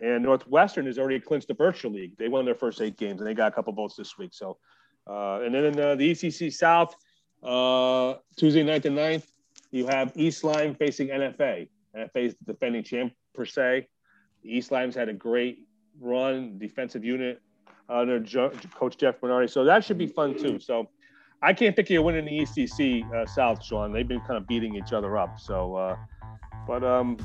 and 0.00 0.22
Northwestern 0.22 0.86
has 0.86 0.98
already 0.98 1.20
clinched 1.20 1.48
the 1.48 1.54
Berkshire 1.54 1.88
League. 1.88 2.16
They 2.16 2.28
won 2.28 2.44
their 2.44 2.54
first 2.54 2.80
eight 2.80 2.96
games, 2.96 3.20
and 3.20 3.28
they 3.28 3.34
got 3.34 3.52
a 3.52 3.54
couple 3.54 3.72
votes 3.72 3.96
this 3.96 4.16
week. 4.16 4.30
So, 4.32 4.56
uh, 5.06 5.40
and 5.40 5.54
then 5.54 5.64
in 5.64 5.80
uh, 5.80 5.94
the 5.94 6.10
ECC 6.10 6.52
South, 6.52 6.94
uh, 7.42 8.14
Tuesday 8.36 8.62
night 8.62 8.82
the 8.82 8.88
9th, 8.88 9.26
you 9.70 9.86
have 9.86 10.12
East 10.16 10.42
facing 10.78 11.08
NFA. 11.08 11.68
NFA 11.96 12.10
is 12.16 12.34
the 12.36 12.52
defending 12.52 12.82
champ 12.82 13.12
per 13.34 13.44
se. 13.44 13.88
East 14.42 14.72
Lyme's 14.72 14.94
had 14.94 15.08
a 15.08 15.12
great 15.12 15.66
run, 16.00 16.58
defensive 16.58 17.04
unit 17.04 17.42
under 17.88 18.20
Coach 18.74 18.96
Jeff 18.96 19.20
Bernardi. 19.20 19.48
So 19.48 19.64
that 19.64 19.84
should 19.84 19.98
be 19.98 20.06
fun 20.06 20.38
too. 20.38 20.58
So 20.58 20.88
I 21.42 21.54
can't 21.54 21.74
think 21.74 21.88
of 21.90 21.96
a 21.96 22.02
win 22.02 22.16
in 22.16 22.26
the 22.26 22.40
ECC 22.40 23.10
uh, 23.12 23.24
South, 23.26 23.64
Sean. 23.64 23.92
They've 23.92 24.06
been 24.06 24.20
kind 24.20 24.36
of 24.36 24.46
beating 24.46 24.74
each 24.76 24.92
other 24.92 25.16
up. 25.16 25.40
So, 25.40 25.74
uh, 25.74 25.96
but 26.66 26.84
um, 26.84 27.16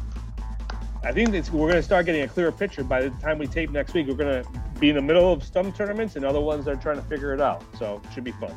I 1.04 1.12
think 1.12 1.30
we're 1.52 1.70
going 1.70 1.74
to 1.74 1.84
start 1.84 2.06
getting 2.06 2.22
a 2.22 2.28
clearer 2.28 2.52
picture 2.52 2.84
by 2.84 3.02
the 3.02 3.10
time 3.22 3.40
we 3.40 3.48
tape 3.48 3.72
next 3.72 3.94
week. 3.94 4.08
We're 4.08 4.16
going 4.16 4.44
to 4.44 4.50
be 4.80 4.90
in 4.90 4.96
the 4.96 5.02
middle 5.02 5.32
of 5.32 5.44
some 5.44 5.74
tournaments 5.74 6.16
and 6.16 6.24
other 6.24 6.40
ones 6.40 6.66
that 6.66 6.72
are 6.72 6.82
trying 6.82 6.96
to 6.96 7.02
figure 7.04 7.34
it 7.34 7.42
out. 7.42 7.64
So 7.78 8.02
it 8.04 8.14
should 8.14 8.24
be 8.24 8.32
fun. 8.34 8.56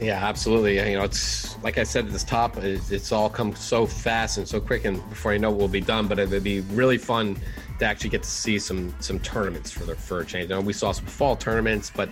Yeah, 0.00 0.24
absolutely. 0.24 0.76
You 0.76 0.98
know, 0.98 1.04
it's 1.04 1.62
like 1.62 1.76
I 1.76 1.82
said 1.82 2.06
at 2.06 2.12
this 2.12 2.24
top, 2.24 2.56
it's, 2.56 2.90
it's 2.90 3.12
all 3.12 3.28
come 3.28 3.54
so 3.54 3.86
fast 3.86 4.38
and 4.38 4.48
so 4.48 4.60
quick, 4.60 4.86
and 4.86 4.96
before 5.10 5.34
you 5.34 5.38
know, 5.40 5.50
it, 5.50 5.56
we'll 5.56 5.68
be 5.68 5.82
done. 5.82 6.06
But 6.08 6.18
it'd 6.18 6.42
be 6.42 6.60
really 6.60 6.96
fun 6.96 7.36
to 7.80 7.84
actually 7.84 8.08
get 8.08 8.22
to 8.22 8.30
see 8.30 8.58
some 8.58 8.94
some 9.00 9.18
tournaments 9.20 9.70
for 9.70 9.84
the 9.84 9.94
for 9.94 10.20
a 10.20 10.24
change. 10.24 10.48
You 10.48 10.56
know, 10.56 10.60
we 10.62 10.72
saw 10.72 10.92
some 10.92 11.04
fall 11.04 11.36
tournaments, 11.36 11.92
but 11.94 12.08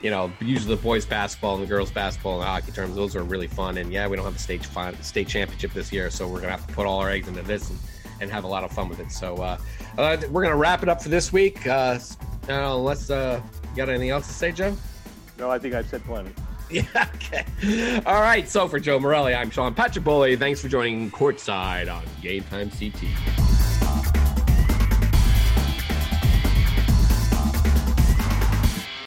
you 0.00 0.10
know, 0.10 0.32
usually 0.40 0.74
the 0.74 0.82
boys 0.82 1.04
basketball 1.04 1.54
and 1.54 1.62
the 1.62 1.68
girls 1.68 1.90
basketball 1.90 2.40
and 2.40 2.48
hockey 2.48 2.72
terms, 2.72 2.94
those 2.94 3.14
are 3.14 3.22
really 3.22 3.46
fun. 3.46 3.78
And 3.78 3.92
yeah, 3.92 4.08
we 4.08 4.16
don't 4.16 4.24
have 4.24 4.34
the 4.34 4.40
state 4.40 4.64
fun, 4.64 5.00
state 5.02 5.28
championship 5.28 5.72
this 5.72 5.92
year, 5.92 6.10
so 6.10 6.26
we're 6.26 6.40
gonna 6.40 6.52
have 6.52 6.66
to 6.66 6.72
put 6.72 6.86
all 6.86 7.00
our 7.00 7.10
eggs 7.10 7.28
into 7.28 7.42
this 7.42 7.68
and, 7.68 7.78
and 8.20 8.30
have 8.30 8.44
a 8.44 8.48
lot 8.48 8.64
of 8.64 8.72
fun 8.72 8.88
with 8.88 9.00
it. 9.00 9.12
So 9.12 9.36
uh, 9.36 9.58
uh, 9.98 10.16
we're 10.30 10.42
gonna 10.42 10.56
wrap 10.56 10.82
it 10.82 10.88
up 10.88 11.02
for 11.02 11.10
this 11.10 11.32
week. 11.32 11.66
Uh, 11.66 11.98
now, 12.48 12.74
let's. 12.74 13.10
Uh, 13.10 13.40
you 13.70 13.76
got 13.76 13.88
anything 13.88 14.10
else 14.10 14.26
to 14.26 14.32
say, 14.32 14.52
Joe? 14.52 14.76
No, 15.38 15.50
I 15.50 15.58
think 15.58 15.74
I've 15.74 15.88
said 15.88 16.04
plenty. 16.04 16.32
Yeah. 16.70 16.84
Okay. 17.16 18.00
All 18.06 18.20
right. 18.20 18.48
So 18.48 18.68
for 18.68 18.78
Joe 18.78 19.00
Morelli, 19.00 19.34
I'm 19.34 19.50
Sean 19.50 19.74
Patrick 19.74 20.04
Thanks 20.38 20.60
for 20.60 20.68
joining 20.68 21.10
Courtside 21.10 21.92
on 21.92 22.04
Game 22.22 22.44
Time 22.44 22.70
CT. 22.70 23.69